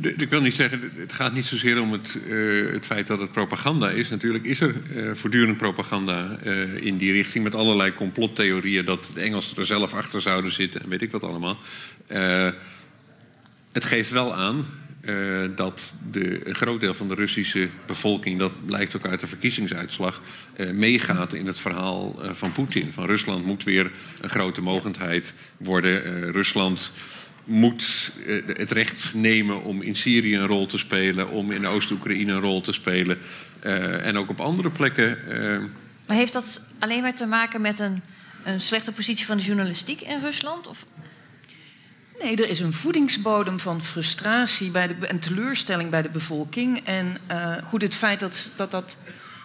Ik 0.00 0.28
wil 0.28 0.40
niet 0.40 0.54
zeggen, 0.54 0.92
het 0.96 1.12
gaat 1.12 1.32
niet 1.32 1.44
zozeer 1.44 1.80
om 1.80 1.92
het, 1.92 2.18
uh, 2.26 2.72
het 2.72 2.86
feit 2.86 3.06
dat 3.06 3.20
het 3.20 3.32
propaganda 3.32 3.90
is. 3.90 4.10
Natuurlijk 4.10 4.44
is 4.44 4.60
er 4.60 4.74
uh, 4.90 5.14
voortdurend 5.14 5.56
propaganda 5.56 6.38
uh, 6.44 6.76
in 6.76 6.96
die 6.96 7.12
richting... 7.12 7.44
met 7.44 7.54
allerlei 7.54 7.94
complottheorieën 7.94 8.84
dat 8.84 9.10
de 9.14 9.20
Engelsen 9.20 9.56
er 9.56 9.66
zelf 9.66 9.94
achter 9.94 10.20
zouden 10.20 10.52
zitten... 10.52 10.82
en 10.82 10.88
weet 10.88 11.02
ik 11.02 11.10
wat 11.10 11.22
allemaal. 11.22 11.58
het 13.72 13.84
geeft 13.84 14.10
wel 14.10 14.34
aan 14.34 14.64
uh, 15.06 15.50
dat 15.56 15.92
de, 16.10 16.48
een 16.48 16.54
groot 16.54 16.80
deel 16.80 16.94
van 16.94 17.08
de 17.08 17.14
Russische 17.14 17.68
bevolking, 17.86 18.38
dat 18.38 18.66
blijkt 18.66 18.96
ook 18.96 19.06
uit 19.06 19.20
de 19.20 19.26
verkiezingsuitslag, 19.26 20.22
uh, 20.56 20.70
meegaat 20.70 21.34
in 21.34 21.46
het 21.46 21.58
verhaal 21.58 22.24
uh, 22.24 22.30
van 22.30 22.52
Poetin. 22.52 22.92
Van 22.92 23.06
Rusland 23.06 23.44
moet 23.44 23.64
weer 23.64 23.90
een 24.20 24.30
grote 24.30 24.60
mogendheid 24.60 25.34
worden. 25.56 26.32
Rusland 26.32 26.92
moet 27.44 28.12
het 28.46 28.70
recht 28.70 29.14
nemen 29.14 29.62
om 29.62 29.82
in 29.82 29.96
Syrië 29.96 30.36
een 30.36 30.46
rol 30.46 30.66
te 30.66 30.78
spelen, 30.78 31.28
om 31.28 31.52
in 31.52 31.66
Oost-Oekraïne 31.66 32.32
een 32.32 32.40
rol 32.40 32.60
te 32.60 32.72
spelen 32.72 33.18
en 34.02 34.16
ook 34.16 34.28
op 34.28 34.40
andere 34.40 34.70
plekken. 34.70 35.18
Maar 36.06 36.16
heeft 36.16 36.32
dat 36.32 36.60
alleen 36.78 37.02
maar 37.02 37.14
te 37.14 37.26
maken 37.26 37.60
met 37.60 37.78
een, 37.78 38.02
een 38.44 38.60
slechte 38.60 38.92
positie 38.92 39.26
van 39.26 39.36
de 39.36 39.42
journalistiek 39.42 40.00
in 40.00 40.20
Rusland? 40.20 40.66
Of 40.66 40.86
Nee, 42.18 42.36
er 42.36 42.48
is 42.48 42.60
een 42.60 42.72
voedingsbodem 42.72 43.60
van 43.60 43.82
frustratie 43.82 44.70
bij 44.70 44.86
de, 44.86 45.06
en 45.06 45.18
teleurstelling 45.18 45.90
bij 45.90 46.02
de 46.02 46.10
bevolking. 46.10 46.80
En 46.84 47.16
uh, 47.30 47.52
goed, 47.68 47.82
het 47.82 47.94
feit 47.94 48.20
dat, 48.20 48.48
dat, 48.56 48.70
dat, 48.70 48.96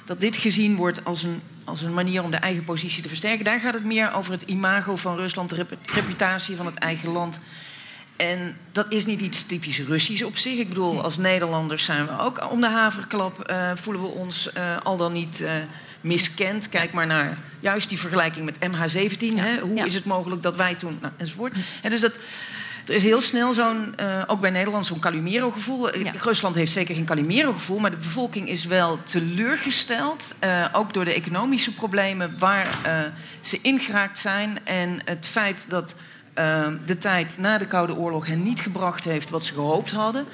dat 0.05 0.19
dit 0.21 0.37
gezien 0.37 0.75
wordt 0.75 1.05
als 1.05 1.23
een, 1.23 1.41
als 1.63 1.81
een 1.81 1.93
manier 1.93 2.23
om 2.23 2.31
de 2.31 2.37
eigen 2.37 2.63
positie 2.63 3.01
te 3.01 3.07
versterken, 3.07 3.45
daar 3.45 3.59
gaat 3.59 3.73
het 3.73 3.85
meer 3.85 4.13
over 4.13 4.31
het 4.31 4.41
imago 4.41 4.95
van 4.95 5.15
Rusland, 5.15 5.49
de 5.49 5.65
reputatie 5.93 6.55
van 6.55 6.65
het 6.65 6.75
eigen 6.75 7.09
land. 7.09 7.39
En 8.15 8.57
dat 8.71 8.85
is 8.89 9.05
niet 9.05 9.21
iets 9.21 9.43
typisch 9.43 9.79
Russisch 9.79 10.23
op 10.23 10.37
zich. 10.37 10.57
Ik 10.57 10.67
bedoel, 10.67 11.03
als 11.03 11.17
Nederlanders 11.17 11.83
zijn 11.83 12.05
we 12.05 12.19
ook 12.19 12.51
om 12.51 12.61
de 12.61 12.69
haverklap, 12.69 13.51
uh, 13.51 13.71
voelen 13.75 14.01
we 14.01 14.07
ons 14.07 14.49
uh, 14.57 14.77
al 14.83 14.97
dan 14.97 15.13
niet 15.13 15.43
miskend. 16.01 16.69
Kijk 16.69 16.93
maar 16.93 17.07
naar 17.07 17.37
juist 17.59 17.89
die 17.89 17.99
vergelijking 17.99 18.45
met 18.45 18.57
MH17. 18.57 19.17
Ja. 19.19 19.43
Hè? 19.43 19.59
Hoe 19.59 19.75
ja. 19.75 19.85
is 19.85 19.93
het 19.93 20.05
mogelijk 20.05 20.43
dat 20.43 20.55
wij 20.55 20.75
toen. 20.75 20.97
Nou, 21.01 21.13
enzovoort. 21.17 21.53
En 21.81 21.89
dus 21.89 22.01
dat, 22.01 22.19
er 22.85 22.93
is 22.93 23.03
heel 23.03 23.21
snel 23.21 23.53
zo'n, 23.53 23.93
uh, 23.99 24.21
ook 24.27 24.41
bij 24.41 24.49
Nederland, 24.49 24.85
zo'n 24.85 24.99
Calimero-gevoel. 24.99 25.97
Ja. 25.97 26.11
Rusland 26.21 26.55
heeft 26.55 26.71
zeker 26.71 26.95
geen 26.95 27.05
Calimero-gevoel, 27.05 27.79
maar 27.79 27.91
de 27.91 27.97
bevolking 27.97 28.49
is 28.49 28.65
wel 28.65 29.03
teleurgesteld. 29.03 30.35
Uh, 30.43 30.65
ook 30.71 30.93
door 30.93 31.05
de 31.05 31.13
economische 31.13 31.73
problemen 31.73 32.35
waar 32.37 32.67
uh, 32.85 32.91
ze 33.41 33.59
ingeraakt 33.61 34.19
zijn. 34.19 34.59
En 34.63 35.01
het 35.05 35.27
feit 35.27 35.65
dat 35.69 35.95
de 36.85 36.97
tijd 36.99 37.37
na 37.37 37.57
de 37.57 37.67
Koude 37.67 37.95
Oorlog 37.95 38.27
hen 38.27 38.43
niet 38.43 38.59
gebracht 38.59 39.03
heeft 39.03 39.29
wat 39.29 39.45
ze 39.45 39.53
gehoopt 39.53 39.91
hadden. 39.91 40.25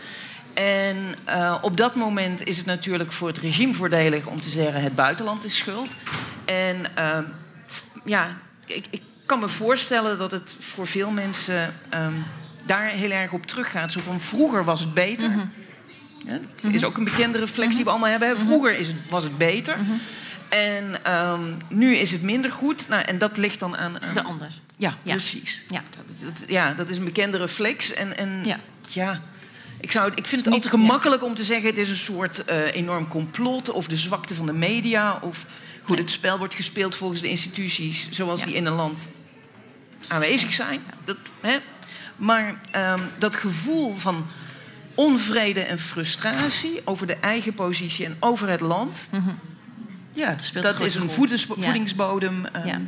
En 0.58 1.16
op 1.62 1.78
dat 1.78 1.96
moment 1.96 2.46
is 2.46 2.58
het 2.58 2.66
natuurlijk 2.66 3.12
voor 3.12 3.28
het 3.28 3.38
regime 3.38 3.74
voordelig 3.74 4.26
om 4.26 4.42
te 4.42 4.50
zeggen: 4.50 4.82
het 4.82 4.96
buitenland 4.96 5.44
is 5.44 5.58
schuld. 5.58 5.96
En 6.46 6.86
ja, 8.06 8.38
ik, 8.66 8.86
ik 8.90 9.02
kan 9.26 9.40
me 9.40 9.48
voorstellen 9.48 10.18
dat 10.18 10.32
het 10.32 10.56
voor 10.60 10.88
veel 10.88 11.12
mensen 11.12 11.74
um, 11.94 12.26
daar 12.66 12.86
heel 12.86 13.12
erg 13.12 13.32
op 13.32 13.46
teruggaat. 13.46 13.92
Zo 13.92 14.00
van 14.02 14.20
vroeger 14.20 14.64
was 14.64 14.80
het 14.80 14.94
beter. 14.94 15.30
Mm 15.30 15.36
-hmm. 15.36 15.52
ja, 16.28 16.40
dat 16.62 16.74
is 16.74 16.84
ook 16.84 16.98
een 16.98 17.04
bekende 17.04 17.38
reflex 17.38 17.76
die 17.76 17.84
we 17.84 17.90
allemaal 17.90 18.10
hebben. 18.10 18.32
Mhm. 18.32 18.46
Vroeger 18.46 18.78
is 18.78 18.88
het, 18.88 18.98
was 19.10 19.24
het 19.24 19.38
beter. 19.38 19.78
En 20.50 21.14
um, 21.14 21.58
nu 21.70 21.96
is 21.96 22.12
het 22.12 22.22
minder 22.22 22.52
goed. 22.52 22.88
Nou, 22.88 23.02
en 23.02 23.18
dat 23.18 23.38
ligt 23.38 23.60
dan 23.60 23.78
aan. 23.78 24.02
aan... 24.02 24.14
De 24.14 24.24
ander. 24.24 24.48
Ja, 24.78 24.98
ja. 25.04 25.12
precies. 25.12 25.64
Ja. 25.70 25.84
Dat, 25.98 26.16
dat, 26.24 26.50
ja, 26.50 26.74
dat 26.74 26.90
is 26.90 26.98
een 26.98 27.04
bekende 27.04 27.38
reflex. 27.38 27.94
En, 27.94 28.18
en 28.18 28.42
ja. 28.46 28.60
ja. 28.90 29.22
Ik, 29.80 29.92
zou, 29.92 30.12
ik 30.16 30.28
vind 30.28 30.46
het 30.46 30.54
niet 30.54 30.66
gemakkelijk 30.66 31.24
om 31.24 31.36
te 31.36 31.44
zeggen: 31.44 31.70
het 31.70 31.78
is 31.78 31.90
een 31.90 31.96
soort 31.96 32.44
uh, 32.50 32.76
enorm 32.76 33.08
complot. 33.08 33.70
of 33.70 33.88
de 33.88 33.96
zwakte 33.96 34.36
van 34.36 34.46
de 34.46 34.54
media. 34.54 35.20
of 35.22 35.46
hoe 35.84 35.96
nee. 35.96 36.06
het 36.06 36.14
spel 36.14 36.38
wordt 36.38 36.54
gespeeld 36.54 36.96
volgens 36.96 37.22
de 37.22 37.30
instituties. 37.30 38.08
zoals 38.10 38.44
die 38.44 38.56
in 38.56 38.66
een 38.66 38.74
land 38.74 39.10
aanwezig 40.08 40.54
zijn. 40.54 40.82
Dat, 41.06 41.18
hè? 41.42 41.58
Maar 42.16 42.62
um, 42.76 43.02
dat 43.18 43.36
gevoel 43.36 43.96
van 43.96 44.26
onvrede 44.96 45.62
en 45.62 45.80
frustratie 45.80 46.82
over 46.84 47.08
de 47.08 47.16
eigen 47.16 47.54
positie 47.54 48.06
en 48.06 48.16
over 48.20 48.50
het 48.50 48.62
land. 48.62 49.08
Mm 49.12 49.20
-hmm. 49.20 49.40
Ja, 50.12 50.36
dat, 50.54 50.64
dat 50.64 50.82
is 50.82 50.96
een 50.96 51.10
voedingsbodem 51.10 52.46
um, 52.56 52.66
ja. 52.66 52.82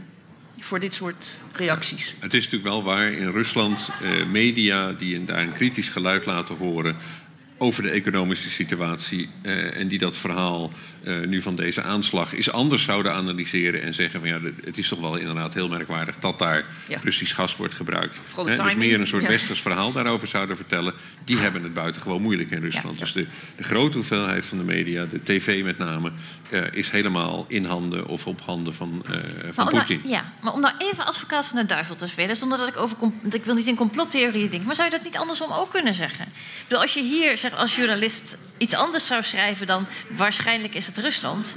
Voor 0.60 0.80
dit 0.80 0.94
soort 0.94 1.32
reacties. 1.54 2.16
Het 2.20 2.34
is 2.34 2.44
natuurlijk 2.44 2.72
wel 2.72 2.84
waar 2.84 3.12
in 3.12 3.32
Rusland 3.32 3.90
uh, 4.02 4.26
media 4.26 4.92
die 4.92 5.24
daar 5.26 5.42
een 5.42 5.54
kritisch 5.54 5.90
geluid 5.90 6.26
laten 6.26 6.58
horen 6.58 6.96
over 7.60 7.84
de 7.84 7.90
economische 7.90 8.50
situatie 8.50 9.30
uh, 9.44 9.78
en 9.78 9.88
die 9.88 10.00
dat 10.00 10.18
verhaal 10.18 10.72
uh, 11.04 11.28
nu 11.28 11.42
van 11.42 11.56
deze 11.56 11.82
aanslag 11.82 12.34
is 12.34 12.52
anders 12.52 12.84
zouden 12.84 13.14
analyseren 13.14 13.82
en 13.82 13.94
zeggen 13.94 14.20
van 14.20 14.30
ja, 14.30 14.40
het 14.64 14.78
is 14.78 14.88
toch 14.88 15.00
wel 15.00 15.16
inderdaad 15.16 15.54
heel 15.54 15.68
merkwaardig 15.68 16.16
dat 16.20 16.40
daar 16.40 16.66
ja. 16.88 17.00
Russisch 17.04 17.36
gas 17.36 17.56
wordt 17.56 17.74
gebruikt. 17.74 18.20
He, 18.36 18.56
dus 18.56 18.76
meer 18.76 19.00
een 19.00 19.08
soort 19.08 19.24
ja. 19.24 19.30
westers 19.30 19.62
verhaal 19.62 19.92
daarover 19.92 20.28
zouden 20.28 20.56
vertellen, 20.56 20.94
die 21.24 21.38
hebben 21.38 21.64
het 21.64 21.74
buitengewoon 21.74 22.22
moeilijk 22.22 22.52
in 22.52 22.62
Rusland. 22.62 22.94
Ja, 22.94 23.00
dus 23.00 23.12
de, 23.14 23.28
de, 23.56 23.64
grote 23.64 23.98
hoeveelheid 23.98 24.46
van 24.46 24.58
de 24.58 24.64
media, 24.64 25.06
de 25.06 25.24
tv 25.24 25.64
met 25.64 25.78
name, 25.78 26.12
uh, 26.50 26.62
is 26.72 26.90
helemaal 26.90 27.46
in 27.48 27.66
handen 27.66 28.08
of 28.08 28.28
op 28.28 28.42
handen 28.42 28.74
van, 28.74 29.06
van 29.52 29.68
Poetin. 29.68 30.02
Ja, 30.06 30.34
maar 30.42 30.54
om 30.54 30.62
nou 30.62 30.74
even 30.78 31.06
advocaat 31.06 31.48
van 31.48 31.58
de 31.58 31.66
duivel 31.66 31.96
te 31.96 32.08
spelen, 32.08 32.36
zonder 32.36 32.58
dat 32.58 32.68
ik 32.68 32.78
over 32.78 32.98
ik 33.32 33.46
wil 33.46 33.56
niet 33.56 33.68
in 33.68 33.76
complottheorieën 33.76 34.50
denken, 34.50 34.66
maar 34.68 34.76
zou 34.76 34.90
je 34.90 34.96
dat 34.96 35.04
niet 35.04 35.18
andersom 35.18 35.52
ook 35.52 35.72
kunnen 35.72 35.94
zeggen? 35.94 36.26
Ik 36.26 36.64
bedoel, 36.68 36.82
als 36.82 36.94
je 36.94 37.02
hier 37.02 37.38
zeg, 37.50 37.60
als 37.60 37.76
journalist 37.76 38.38
iets 38.58 38.74
anders 38.74 39.08
zou 39.08 39.24
schrijven 39.24 39.68
dan 39.68 39.88
waarschijnlijk 40.10 40.76
is 40.76 40.86
het 40.86 40.98
Rusland. 40.98 41.48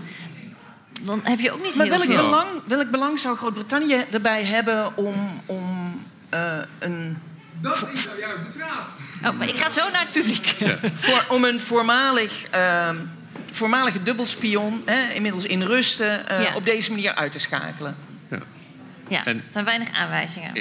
Dan 1.00 1.20
heb 1.22 1.40
je 1.40 1.52
ook 1.52 1.62
niet 1.62 1.74
maar 1.74 1.86
heel 1.86 1.98
welk 1.98 2.10
veel. 2.10 2.24
Belang, 2.24 2.48
welk 2.66 2.90
belang 2.90 3.18
zou 3.18 3.36
Groot-Brittannië 3.36 4.04
erbij 4.10 4.44
hebben 4.44 4.96
om, 4.96 5.40
om 5.46 6.00
uh, 6.34 6.58
een. 6.78 7.18
Dat 7.60 7.88
is 7.92 8.06
nou 8.06 8.18
juist 8.18 8.44
de 8.44 8.58
vraag. 8.58 8.86
Oh, 9.26 9.38
maar 9.38 9.48
ik 9.48 9.56
ga 9.56 9.68
zo 9.68 9.90
naar 9.90 10.00
het 10.00 10.10
publiek. 10.10 10.46
Ja. 10.58 10.78
Voor, 10.94 11.24
om 11.28 11.44
een 11.44 11.60
voormalig, 11.60 12.44
uh, 12.54 12.88
voormalige 13.50 14.02
dubbelspion, 14.02 14.82
hè, 14.84 15.12
inmiddels 15.12 15.44
in 15.44 15.62
rusten, 15.62 16.24
uh, 16.30 16.42
ja. 16.42 16.54
op 16.54 16.64
deze 16.64 16.90
manier 16.90 17.14
uit 17.14 17.32
te 17.32 17.38
schakelen. 17.38 17.96
Ja, 19.12 19.24
en 19.24 19.36
er 19.36 19.42
zijn 19.50 19.64
weinig 19.64 19.92
aanwijzingen. 19.92 20.52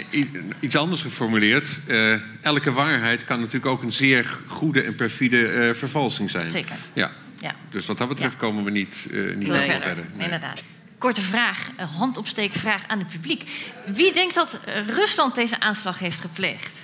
Iets 0.59 0.75
anders 0.75 1.01
geformuleerd. 1.01 1.67
Uh, 1.87 2.15
elke 2.41 2.71
waarheid 2.71 3.25
kan 3.25 3.39
natuurlijk 3.39 3.65
ook 3.65 3.83
een 3.83 3.93
zeer 3.93 4.37
goede 4.47 4.81
en 4.81 4.95
perfide 4.95 5.37
uh, 5.37 5.73
vervalsing 5.73 6.29
zijn. 6.29 6.51
Zeker. 6.51 6.75
Ja. 6.93 7.11
ja. 7.39 7.55
Dus 7.69 7.85
wat 7.85 7.97
dat 7.97 8.07
betreft 8.07 8.33
ja. 8.33 8.39
komen 8.39 8.63
we 8.63 8.71
niet, 8.71 9.07
uh, 9.11 9.35
niet 9.35 9.47
verder. 9.47 9.81
verder. 9.81 10.05
Nee. 10.15 10.23
Inderdaad. 10.23 10.63
korte 10.97 11.21
vraag, 11.21 11.69
een 11.77 11.87
handopsteken 11.87 12.59
vraag 12.59 12.87
aan 12.87 12.99
het 12.99 13.07
publiek. 13.07 13.49
Wie 13.85 14.13
denkt 14.13 14.35
dat 14.35 14.59
Rusland 14.87 15.35
deze 15.35 15.59
aanslag 15.59 15.99
heeft 15.99 16.19
gepleegd? 16.19 16.79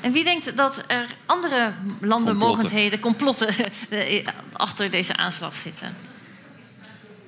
En 0.00 0.12
wie 0.12 0.24
denkt 0.24 0.56
dat 0.56 0.84
er 0.86 1.06
andere 1.26 1.72
landen, 2.00 2.36
mogendheden, 2.36 3.00
complotten 3.00 3.54
achter 4.52 4.90
deze 4.90 5.16
aanslag 5.16 5.56
zitten? 5.56 5.96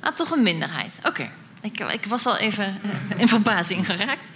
Ah, 0.01 0.15
toch 0.15 0.31
een 0.31 0.43
minderheid. 0.43 0.99
Oké. 1.05 1.31
Ik, 1.61 1.81
ik, 1.81 2.07
was 2.07 2.27
al 2.27 2.37
even 2.37 2.81
uh, 2.85 3.21
in 3.21 3.29
verbazing 3.29 3.87
geraakt. 3.87 4.31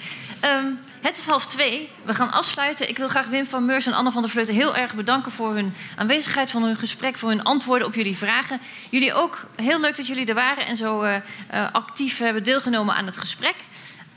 Um, 0.45 0.79
het 1.01 1.17
is 1.17 1.27
half 1.27 1.47
twee. 1.47 1.91
We 2.05 2.15
gaan 2.15 2.33
afsluiten. 2.33 2.89
Ik 2.89 2.97
wil 2.97 3.09
graag 3.09 3.27
Wim 3.27 3.47
van 3.47 3.65
Meurs 3.65 3.87
en 3.87 3.93
Anne 3.93 4.11
van 4.11 4.23
der 4.23 4.31
Vleuten 4.31 4.55
heel 4.55 4.77
erg 4.77 4.95
bedanken 4.95 5.33
voor 5.33 5.55
hun 5.55 5.75
aanwezigheid, 5.97 6.51
voor 6.51 6.61
hun 6.61 6.77
gesprek, 6.77 7.19
voor 7.19 7.29
hun 7.29 7.43
antwoorden 7.43 7.87
op 7.87 7.95
jullie 7.95 8.17
vragen. 8.17 8.61
Jullie 8.91 9.15
ook 9.15 9.47
heel 9.57 9.81
leuk 9.81 9.97
dat 9.97 10.07
jullie 10.07 10.27
er 10.27 10.35
waren 10.35 10.67
en 10.67 10.77
zo 10.77 11.05
uh, 11.05 11.15
uh, 11.55 11.67
actief 11.73 12.19
hebben 12.19 12.43
deelgenomen 12.43 12.95
aan 12.95 13.07
het 13.07 13.17
gesprek. 13.17 13.55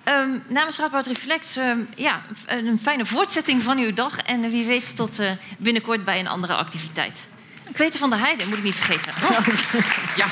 Um, 0.07 0.43
namens 0.47 0.77
Radboud 0.77 1.07
Reflect, 1.07 1.55
um, 1.57 1.89
ja, 1.95 2.21
een 2.45 2.79
fijne 2.79 3.05
voortzetting 3.05 3.63
van 3.63 3.77
uw 3.77 3.93
dag. 3.93 4.17
En 4.17 4.49
wie 4.49 4.65
weet 4.65 4.95
tot 4.95 5.19
binnenkort 5.57 6.03
bij 6.03 6.19
een 6.19 6.27
andere 6.27 6.53
activiteit. 6.53 7.29
Weet 7.75 7.97
van 7.97 8.09
der 8.09 8.19
Heide, 8.19 8.45
moet 8.47 8.57
ik 8.57 8.63
niet 8.63 8.75
vergeten. 8.75 9.13
Ja. 10.15 10.25